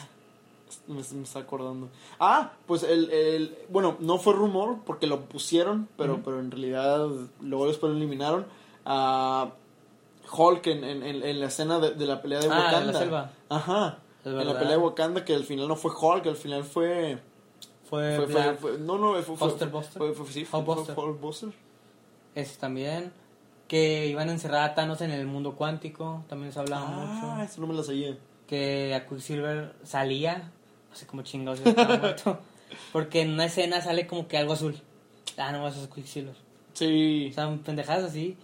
me, 0.86 1.02
me 1.14 1.22
está 1.22 1.40
acordando. 1.40 1.88
Ah, 2.18 2.52
pues 2.66 2.82
el, 2.82 3.10
el. 3.10 3.56
Bueno, 3.68 3.96
no 4.00 4.18
fue 4.18 4.34
rumor 4.34 4.78
porque 4.84 5.06
lo 5.06 5.20
pusieron, 5.26 5.88
pero, 5.96 6.20
pero 6.22 6.38
en 6.40 6.50
realidad 6.50 7.06
luego 7.40 7.66
después 7.66 7.90
lo 7.92 7.96
eliminaron. 7.98 8.46
A 8.84 9.50
Hulk 10.32 10.66
en, 10.68 10.84
en, 10.84 11.02
en- 11.02 11.22
en 11.22 11.40
la 11.40 11.46
escena 11.46 11.78
de, 11.80 11.90
de 11.92 12.06
la 12.06 12.22
pelea 12.22 12.40
de 12.40 12.46
Ah, 12.48 12.58
Wakanda. 12.58 12.80
de 12.86 12.92
la 12.92 12.98
selva. 12.98 13.32
Ajá. 13.48 13.98
En 14.24 14.36
la 14.46 14.54
pelea 14.58 14.72
de 14.72 14.76
Wakanda, 14.78 15.24
que 15.24 15.34
al 15.34 15.44
final 15.44 15.66
no 15.68 15.76
fue 15.76 15.90
Hulk, 15.92 16.26
al 16.26 16.36
final 16.36 16.64
fue. 16.64 17.18
fue, 17.88 18.16
Fue, 18.16 18.26
fue, 18.26 18.34
Black- 18.34 18.58
fue- 18.58 18.78
no, 18.78 18.98
no, 18.98 19.12
fue, 19.14 19.22
fue, 19.22 19.36
Buster, 19.48 19.68
fue, 19.70 19.80
Buster. 19.80 19.98
fue, 19.98 20.12
fue- 20.14 20.26
sí, 20.32 20.44
fue, 20.44 20.58
Hulk 20.60 20.66
fue- 20.66 20.74
Buster. 20.76 20.94
fue 20.94 21.04
Hulk 21.04 21.20
Buster. 21.20 21.48
Ese 22.34 22.58
también. 22.58 23.12
Que 23.68 24.06
iban 24.08 24.28
a 24.28 24.32
encerrar 24.32 24.68
a 24.68 24.74
Thanos 24.74 25.00
en 25.00 25.12
el 25.12 25.26
mundo 25.26 25.54
cuántico, 25.54 26.24
también 26.28 26.52
se 26.52 26.58
hablaba 26.58 26.86
Ah, 26.88 27.36
mucho. 27.36 27.42
eso 27.44 27.60
no 27.60 27.68
me 27.68 27.74
lo 27.74 27.82
sabía. 27.84 28.16
Que 28.48 28.94
a 28.96 29.06
Quicksilver 29.06 29.74
salía, 29.84 30.50
no 30.90 30.96
sé 30.96 31.06
cómo 31.06 31.22
chingados 31.22 31.60
estaba 31.60 31.96
muerto. 31.98 32.40
Porque 32.92 33.22
en 33.22 33.30
una 33.32 33.44
escena 33.44 33.80
sale 33.80 34.06
como 34.08 34.26
que 34.26 34.36
algo 34.38 34.54
azul. 34.54 34.76
Ah, 35.36 35.52
no, 35.52 35.66
eso 35.68 35.80
es 35.82 35.88
Quicksilver. 35.88 36.34
Sí. 36.72 37.28
O 37.30 37.34
sea, 37.34 37.56
pendejadas 37.64 38.04
así. 38.04 38.36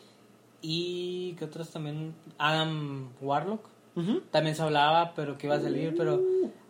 Y 0.62 1.34
que 1.38 1.44
otros 1.44 1.70
también. 1.70 2.14
Adam 2.38 3.08
Warlock. 3.20 3.66
Ujú. 3.96 4.20
También 4.30 4.54
se 4.54 4.62
hablaba, 4.62 5.12
pero 5.14 5.36
que 5.38 5.46
iba 5.46 5.56
a 5.56 5.60
salir. 5.60 5.94
Pero 5.96 6.20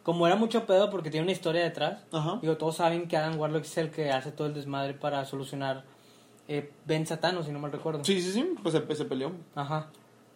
como 0.03 0.27
era 0.27 0.37
mucho 0.37 0.65
pedo 0.67 0.91
porque 0.91 1.11
tiene 1.11 1.25
una 1.25 1.33
historia 1.33 1.63
detrás. 1.63 2.05
Ajá. 2.13 2.39
Digo, 2.41 2.57
todos 2.57 2.77
saben 2.77 3.09
que 3.09 3.17
Adam 3.17 3.39
Warlock 3.39 3.65
es 3.65 3.77
el 3.79 3.91
que 3.91 4.11
hace 4.13 4.33
todo 4.33 4.47
el 4.47 4.55
desmadre 4.55 4.95
para 4.95 5.25
solucionar 5.25 5.85
eh, 6.49 6.71
Ben 6.87 7.07
Satano, 7.07 7.43
si 7.43 7.51
no 7.53 7.59
mal 7.59 7.73
recuerdo. 7.73 8.05
Sí, 8.05 8.21
sí, 8.21 8.33
sí, 8.33 8.55
pues 8.63 8.75
se, 8.75 8.95
se 8.97 9.05
peleó. 9.05 9.33
Ajá. 9.55 9.89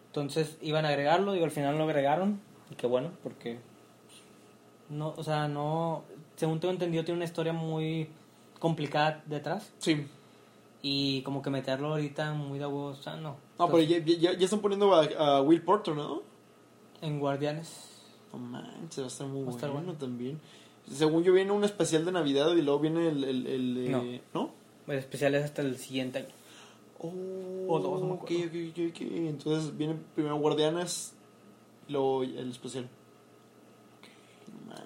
Entonces 0.07 0.59
iban 0.61 0.85
a 0.85 0.89
agregarlo, 0.89 1.33
digo, 1.33 1.45
al 1.45 1.51
final 1.51 1.79
lo 1.79 1.85
agregaron. 1.85 2.41
Y 2.71 2.75
qué 2.75 2.87
bueno, 2.87 3.11
porque. 3.23 3.59
No, 4.89 5.15
o 5.17 5.23
sea, 5.23 5.47
no. 5.49 6.03
Según 6.37 6.59
tengo 6.61 6.73
entendido, 6.73 7.05
tiene 7.05 7.19
una 7.19 7.25
historia 7.25 7.53
muy 7.53 8.09
complicada 8.59 9.23
detrás. 9.27 9.73
Sí. 9.79 10.07
Y 10.83 11.23
como 11.23 11.43
que 11.43 11.51
meterlo 11.51 11.89
ahorita 11.89 12.33
muy 12.33 12.59
de 12.59 12.67
huevo, 12.67 12.87
o 12.87 12.95
sea, 12.97 13.17
no. 13.17 13.37
No, 13.59 13.67
pero 13.69 13.83
ya, 13.83 13.99
ya, 13.99 14.33
ya 14.33 14.45
están 14.45 14.61
poniendo 14.61 14.95
a, 14.95 15.05
a 15.05 15.43
Will 15.43 15.63
Porter, 15.63 15.95
¿no? 15.95 16.23
En 17.03 17.21
Guardianes. 17.21 17.89
No 18.33 18.39
manches, 18.39 19.01
va 19.01 19.05
a 19.05 19.09
estar 19.09 19.27
muy 19.27 19.43
Va 19.45 19.49
a 19.51 19.55
estar 19.55 19.71
bueno, 19.71 19.87
bueno. 19.89 19.99
también. 20.01 20.41
Según 20.91 21.23
yo, 21.23 21.33
viene 21.35 21.53
un 21.53 21.65
especial 21.65 22.05
de 22.05 22.13
Navidad 22.13 22.51
y 22.57 22.63
luego 22.63 22.81
viene 22.81 23.09
el. 23.09 23.23
el, 23.25 23.47
el 23.47 23.75
de- 23.75 23.91
No. 23.91 24.03
¿No? 24.43 24.60
El 24.91 24.99
especial 24.99 25.35
es 25.35 25.45
hasta 25.45 25.63
el 25.63 25.77
siguiente 25.79 26.19
año. 26.19 26.29
Oh, 26.99 27.09
O 27.69 27.79
dos, 27.81 28.01
no 28.01 28.09
me 28.09 28.15
acuerdo. 28.15 28.37
Entonces 29.01 29.77
viene 29.77 29.97
primero 30.15 30.37
Guardianes 30.39 31.13
y 31.89 31.93
luego 31.93 32.23
el 32.25 32.51
especial. 32.51 32.89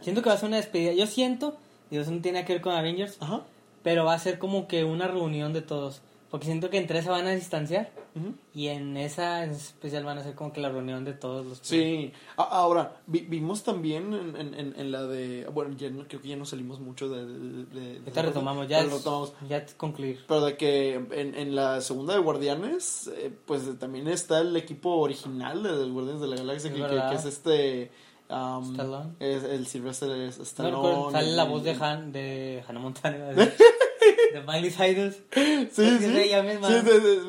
Siento 0.02 0.22
que 0.22 0.28
va 0.28 0.34
a 0.34 0.38
ser 0.38 0.48
una 0.48 0.57
despedida. 0.59 0.92
Yo 0.92 1.07
siento, 1.07 1.57
digo, 1.90 2.02
eso 2.02 2.11
no 2.11 2.20
tiene 2.20 2.44
que 2.44 2.52
ver 2.55 2.62
con 2.62 2.74
Avengers, 2.74 3.16
Ajá. 3.20 3.42
pero 3.82 4.05
va 4.05 4.14
a 4.14 4.18
ser 4.18 4.38
como 4.38 4.68
que 4.68 4.84
una 4.84 5.09
reunión 5.09 5.52
de 5.52 5.62
todos. 5.62 6.00
Porque 6.35 6.47
siento 6.47 6.68
que 6.68 6.78
entre 6.78 6.99
esa 6.99 7.12
van 7.12 7.28
a 7.28 7.30
distanciar 7.30 7.93
Ujú. 8.16 8.35
y 8.53 8.66
en 8.66 8.97
esa 8.97 9.45
en 9.45 9.51
especial 9.53 10.03
van 10.05 10.18
a 10.18 10.24
ser 10.24 10.35
como 10.35 10.53
que 10.53 10.61
la 10.61 10.68
reunión 10.68 11.05
de 11.05 11.12
todos 11.12 11.47
los. 11.47 11.59
Sí, 11.62 12.12
ahora, 12.37 12.97
vi- 13.07 13.20
vimos 13.28 13.62
también 13.62 14.12
en, 14.12 14.35
en, 14.35 14.55
en, 14.55 14.74
en 14.76 14.91
la 14.91 15.05
de... 15.05 15.47
Bueno, 15.55 15.76
ya 15.76 15.91
no, 15.91 16.03
creo 16.09 16.20
que 16.20 16.26
ya 16.26 16.37
no 16.37 16.45
salimos 16.45 16.80
mucho 16.80 17.09
de... 17.09 17.24
de, 17.24 17.39
de- 17.66 17.66
de- 17.93 17.99
Ahorita 18.01 18.22
retomamos, 18.22 18.66
ya, 18.66 18.82
retomamos. 18.82 19.32
ya 19.49 19.64
concluir. 19.76 20.24
Pero 20.26 20.41
de 20.45 20.57
que 20.57 20.95
en, 20.95 21.37
en 21.37 21.55
la 21.55 21.80
segunda 21.80 22.14
de 22.14 22.18
Guardianes, 22.20 23.09
eh, 23.16 23.30
pues 23.47 23.62
también 23.78 24.09
está 24.09 24.41
el 24.41 24.57
equipo 24.57 24.97
original 24.97 25.62
de, 25.62 25.89
Guardianes 25.89 26.20
de 26.20 26.26
la 26.26 26.37
Galaxia, 26.37 26.68
Es 26.70 26.74
que, 26.74 26.82
que- 26.82 26.89
verdad. 26.89 27.11
que 27.11 27.16
es 27.16 27.24
este... 27.26 27.93
um, 28.28 28.72
Stallone. 28.72 29.11
Es 29.20 29.45
el 29.45 29.68
Sylvester 29.68 30.09
No 30.09 30.43
Stallone. 30.43 31.12
sale 31.12 31.30
la 31.30 31.45
voz 31.45 31.62
de 31.62 31.70
Han, 31.80 32.11
de 32.11 32.64
Hannah 32.66 32.80
Montana. 32.80 33.18
de 34.32 34.40
Miley 34.46 34.70
Cyrus. 34.70 35.14
Sí, 35.34 35.68
sí. 35.72 35.82
es 35.84 36.05
ella 36.05 36.42
misma. 36.42 36.68
Sí, 36.68 36.74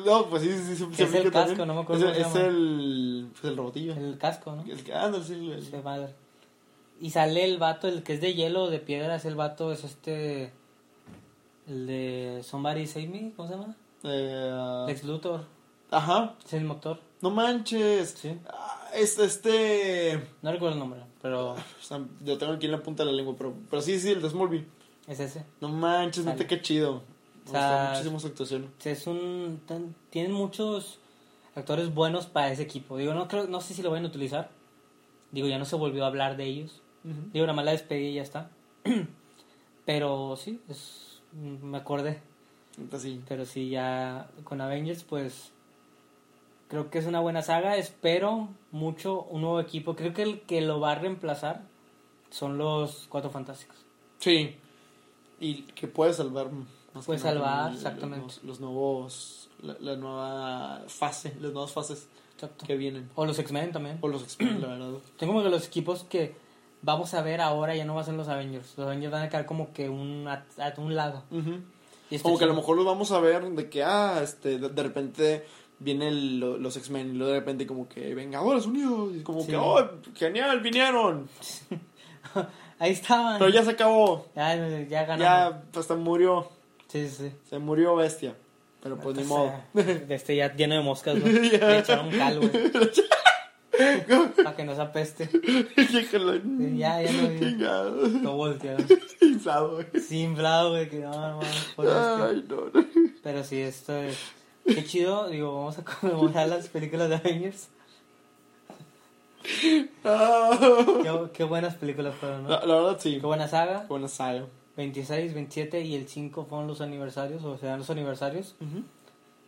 no, 0.06 0.26
pues 0.26 0.42
sí, 0.42 0.50
sí, 0.52 0.76
sí. 0.76 1.02
Es 1.02 1.14
el 1.14 1.30
casco, 1.30 1.64
no 1.66 1.74
me 1.74 1.80
acuerdo 1.80 2.08
Es, 2.10 2.34
el... 2.36 3.28
Pues 3.32 3.44
el 3.44 3.56
robotillo. 3.56 3.94
El 3.94 4.18
casco, 4.18 4.52
¿no? 4.56 4.62
El 4.70 4.82
que 4.84 4.94
anda, 4.94 5.22
sí, 5.22 5.34
el- 5.34 5.70
De 5.70 5.82
madre. 5.82 6.14
Y 7.00 7.10
sale 7.10 7.44
el 7.44 7.58
vato, 7.58 7.88
el 7.88 8.02
que 8.02 8.14
es 8.14 8.20
de 8.20 8.34
hielo 8.34 8.64
o 8.64 8.70
de 8.70 8.78
piedra, 8.78 9.16
es 9.16 9.24
el 9.26 9.34
vato, 9.34 9.70
es 9.72 9.84
este. 9.84 10.52
El 11.68 11.86
de 11.86 12.40
Somebody 12.44 12.86
Save 12.86 13.08
Me, 13.08 13.32
¿cómo 13.36 13.48
se 13.48 13.54
llama? 13.54 13.76
eh, 14.04 14.84
Lex 14.86 15.04
Luthor, 15.04 15.44
Ajá. 15.90 16.34
es 16.44 16.52
el 16.54 16.64
motor. 16.64 17.00
No 17.20 17.30
manches. 17.30 18.10
Sí. 18.10 18.38
Ah, 18.48 18.88
Es 18.94 19.18
este. 19.18 20.20
No 20.42 20.52
recuerdo 20.52 20.74
el 20.74 20.78
nombre, 20.80 21.00
pero 21.20 21.56
Yo 22.24 22.38
tengo 22.38 22.52
aquí 22.52 22.66
en 22.66 22.72
la 22.72 22.82
punta 22.82 23.04
de 23.04 23.10
la 23.10 23.16
lengua, 23.16 23.34
pero, 23.36 23.52
pero 23.68 23.82
sí, 23.82 23.98
sí, 23.98 24.12
el 24.12 24.22
de 24.22 24.30
Smallville. 24.30 24.66
Es 25.06 25.20
ese. 25.20 25.44
No 25.60 25.68
manches, 25.68 26.24
Sale. 26.24 26.36
neta, 26.36 26.48
qué 26.48 26.60
chido. 26.62 27.02
Me 27.44 27.50
O 27.50 27.52
sea, 27.52 27.88
muchísimo 27.92 28.20
su 28.20 28.26
actuación. 28.26 28.70
Es 28.84 29.06
un. 29.06 29.60
tan- 29.66 29.94
tienen 30.10 30.32
muchos 30.32 30.98
actores 31.54 31.94
buenos 31.94 32.26
para 32.26 32.50
ese 32.50 32.62
equipo. 32.62 32.96
Digo, 32.96 33.14
no 33.14 33.28
creo, 33.28 33.46
no 33.46 33.60
sé 33.60 33.74
si 33.74 33.82
lo 33.82 33.90
van 33.90 34.04
a 34.04 34.08
utilizar. 34.08 34.50
Digo, 35.32 35.46
ya 35.48 35.58
no 35.58 35.64
se 35.64 35.76
volvió 35.76 36.04
a 36.04 36.08
hablar 36.08 36.36
de 36.36 36.44
ellos. 36.44 36.82
Digo, 37.32 37.46
nada 37.46 37.54
más 37.54 37.64
la 37.64 37.70
despedí 37.70 38.06
y 38.08 38.14
ya 38.14 38.22
está. 38.22 38.50
Pero 39.84 40.36
sí, 40.36 40.60
es, 40.68 41.20
me 41.32 41.78
acordé. 41.78 42.20
Sí. 42.98 43.22
Pero 43.28 43.44
sí, 43.44 43.70
ya 43.70 44.28
con 44.44 44.60
Avengers, 44.60 45.04
pues 45.04 45.52
creo 46.68 46.90
que 46.90 46.98
es 46.98 47.06
una 47.06 47.20
buena 47.20 47.42
saga. 47.42 47.76
Espero 47.76 48.48
mucho 48.72 49.22
un 49.22 49.42
nuevo 49.42 49.60
equipo. 49.60 49.94
Creo 49.94 50.12
que 50.12 50.22
el 50.22 50.40
que 50.42 50.60
lo 50.60 50.80
va 50.80 50.92
a 50.92 50.94
reemplazar 50.96 51.62
son 52.30 52.58
los 52.58 53.06
Cuatro 53.08 53.30
Fantásticos. 53.30 53.76
Sí. 54.18 54.56
Y 55.40 55.62
que 55.62 55.86
puede 55.88 56.12
salvar. 56.14 56.48
más 56.94 57.04
Puede 57.04 57.18
salvar, 57.18 57.72
exactamente. 57.72 58.24
Los, 58.26 58.44
los 58.44 58.60
nuevos. 58.60 59.48
La, 59.62 59.76
la 59.80 59.96
nueva 59.96 60.82
fase. 60.88 61.34
Las 61.40 61.52
nuevas 61.52 61.72
fases 61.72 62.08
Exacto. 62.34 62.66
que 62.66 62.76
vienen. 62.76 63.08
O 63.14 63.24
los 63.26 63.38
X-Men 63.38 63.72
también. 63.72 63.98
O 64.02 64.08
los 64.08 64.22
X-Men, 64.22 64.60
la 64.60 64.68
verdad. 64.68 64.90
Tengo 65.18 65.32
como 65.32 65.42
que 65.44 65.50
los 65.50 65.66
equipos 65.66 66.04
que 66.04 66.34
vamos 66.82 67.14
a 67.14 67.22
ver 67.22 67.40
ahora 67.40 67.74
ya 67.74 67.84
no 67.84 67.94
van 67.94 68.02
a 68.02 68.06
ser 68.06 68.14
los 68.14 68.28
Avengers. 68.28 68.74
Los 68.76 68.86
Avengers 68.86 69.12
van 69.12 69.22
a 69.24 69.28
quedar 69.28 69.46
como 69.46 69.72
que 69.72 69.88
un, 69.88 70.26
a, 70.28 70.44
a 70.58 70.80
un 70.80 70.94
lado. 70.94 71.24
Y 72.10 72.18
Como 72.20 72.38
que 72.38 72.44
a 72.44 72.48
lo 72.48 72.54
mejor 72.54 72.76
los 72.76 72.86
vamos 72.86 73.10
a 73.12 73.18
ver 73.20 73.44
de 73.50 73.68
que, 73.68 73.82
ah, 73.82 74.20
este, 74.22 74.58
de, 74.58 74.68
de 74.68 74.82
repente 74.82 75.46
viene 75.78 76.08
el- 76.08 76.38
los 76.40 76.76
X-Men 76.76 77.10
y 77.10 77.12
luego 77.18 77.32
de 77.32 77.38
repente 77.40 77.66
como 77.66 77.88
que 77.88 78.14
Vengadores 78.14 78.66
Unidos 78.66 79.10
y 79.16 79.22
como 79.22 79.40
Sí. 79.40 79.48
que, 79.48 79.56
oh, 79.56 79.90
genial, 80.14 80.60
vinieron. 80.60 81.28
Ahí 82.78 82.92
estaban. 82.92 83.38
Pero 83.38 83.50
ya 83.50 83.64
se 83.64 83.70
acabó. 83.70 84.26
Ya, 84.34 84.54
ya 84.86 85.04
ganamos. 85.04 85.62
Ya, 85.72 85.80
hasta 85.80 85.94
murió. 85.94 86.48
Sí, 86.88 87.08
sí, 87.08 87.28
sí. 87.28 87.32
Se 87.48 87.58
murió 87.58 87.96
bestia. 87.96 88.34
Pero 88.82 88.98
pues 88.98 89.16
ni 89.16 89.24
modo. 89.24 89.52
Este 90.08 90.36
ya 90.36 90.54
lleno 90.54 90.76
de 90.76 90.82
moscas, 90.82 91.16
¿no? 91.16 91.26
Le 91.26 91.78
echaron 91.78 92.10
cal, 92.10 92.38
güey. 92.38 92.70
Para 94.42 94.56
que 94.56 94.64
no 94.64 94.74
se 94.74 94.80
apeste. 94.80 95.28
Híjole. 95.76 96.40
Ya, 96.76 97.02
ya 97.02 97.12
no 97.12 97.28
vi. 97.28 97.40
Chingado. 97.40 98.08
Todo 98.22 98.36
volteado. 98.36 98.84
Inflado, 99.20 99.74
güey. 99.74 99.86
Sí, 100.00 100.22
inflado, 100.22 100.70
güey. 100.70 100.88
Que 100.88 101.00
no, 101.00 101.10
no, 101.10 101.40
no, 101.40 101.40
por 101.74 101.86
esto. 101.86 102.24
Ay, 102.24 102.44
no, 102.48 102.56
no. 102.72 102.86
Pero 103.22 103.44
sí, 103.44 103.60
esto 103.60 103.94
es. 103.96 104.16
Qué 104.64 104.84
chido. 104.84 105.28
Digo, 105.28 105.54
vamos 105.54 105.78
a 105.78 105.84
conmemorar 106.00 106.48
las 106.48 106.68
películas 106.68 107.08
de 107.08 107.16
Avengers. 107.16 107.68
Qué, 111.02 111.30
qué 111.32 111.44
buenas 111.44 111.74
películas 111.74 112.14
fueron, 112.16 112.44
¿no? 112.44 112.48
La, 112.48 112.66
la 112.66 112.74
verdad, 112.74 112.96
sí. 113.00 113.18
Qué 113.20 113.26
buena 113.26 113.48
saga. 113.48 113.86
Buena 113.88 114.08
saga. 114.08 114.46
26, 114.76 115.34
27 115.34 115.80
y 115.82 115.94
el 115.94 116.08
5 116.08 116.44
fueron 116.44 116.66
los 116.66 116.80
aniversarios, 116.80 117.42
o 117.44 117.56
serán 117.56 117.78
los 117.78 117.88
aniversarios. 117.90 118.56
Ujú. 118.60 118.82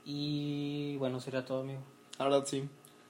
Y 0.04 0.96
bueno, 0.96 1.20
sería 1.20 1.44
todo, 1.44 1.60
amigo. 1.60 1.80
La 2.18 2.24
verdad, 2.26 2.44
sí. 2.46 2.64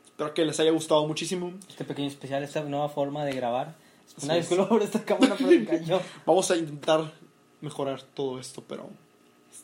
Espero 0.05 0.35
que 0.35 0.45
les 0.45 0.59
haya 0.59 0.73
gustado 0.73 1.07
muchísimo. 1.07 1.53
Este 1.69 1.85
pequeño 1.85 2.09
especial, 2.09 2.43
esta 2.43 2.63
nueva 2.63 2.89
forma 2.89 3.25
de 3.25 3.33
grabar. 3.33 3.77
Una 4.23 4.37
es. 4.37 4.49
disculpa 4.49 4.69
por 4.69 4.83
esta 4.83 5.05
cámara, 5.05 5.37
pero 5.39 5.51
me 5.51 5.65
cayó. 5.65 6.01
Vamos 6.27 6.51
a 6.51 6.57
intentar 6.57 7.13
mejorar 7.61 8.03
todo 8.03 8.41
esto, 8.41 8.65
pero 8.67 8.91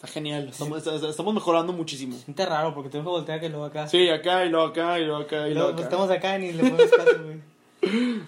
está 0.05 0.13
genial. 0.13 0.49
Estamos, 0.49 0.87
estamos 0.87 1.35
mejorando 1.35 1.73
muchísimo. 1.73 2.17
Siente 2.17 2.45
raro 2.45 2.75
porque 2.75 2.91
tengo 2.91 3.05
que 3.05 3.11
voltear 3.11 3.41
que 3.41 3.49
luego 3.49 3.65
acá. 3.65 3.89
Sí, 3.89 4.09
acá 4.09 4.45
y 4.45 4.51
luego 4.51 4.67
acá 4.67 4.99
y 4.99 5.05
luego 5.05 5.23
acá 5.23 5.49
y 5.49 5.53
Y 5.53 5.55
luego 5.55 5.69
luego 5.71 5.73
acá. 5.73 5.83
estamos 5.83 6.11
acá 6.11 6.39
y 6.39 6.43
ni 6.43 6.53
le 6.53 6.71
ponemos 6.71 6.91
caso, 6.93 7.23
güey. 7.25 8.21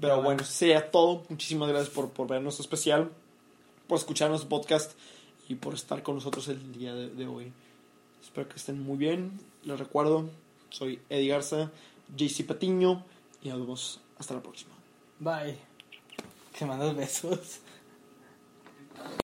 Pero 0.00 0.22
bueno, 0.22 0.42
eso 0.42 0.52
sería 0.52 0.90
todo. 0.90 1.24
Muchísimas 1.28 1.68
gracias 1.68 1.90
por, 1.94 2.10
por 2.10 2.26
ver 2.28 2.40
nuestro 2.42 2.62
especial, 2.62 3.10
por 3.86 3.98
escuchar 3.98 4.30
nuestro 4.30 4.48
podcast 4.48 4.92
y 5.48 5.54
por 5.54 5.74
estar 5.74 6.02
con 6.02 6.14
nosotros 6.16 6.48
el 6.48 6.72
día 6.72 6.94
de, 6.94 7.10
de 7.10 7.26
hoy. 7.26 7.52
Espero 8.22 8.48
que 8.48 8.56
estén 8.56 8.82
muy 8.82 8.96
bien. 8.96 9.38
Les 9.64 9.78
recuerdo, 9.78 10.28
soy 10.70 10.98
Eddie 11.10 11.28
Garza, 11.28 11.70
JC 12.16 12.46
Patiño 12.46 13.04
y 13.42 13.50
nos 13.50 13.60
vemos 13.60 14.00
hasta 14.18 14.34
la 14.34 14.42
próxima. 14.42 14.72
Bye. 15.20 15.56
Te 16.58 16.64
mandas 16.66 16.96
besos. 16.96 17.60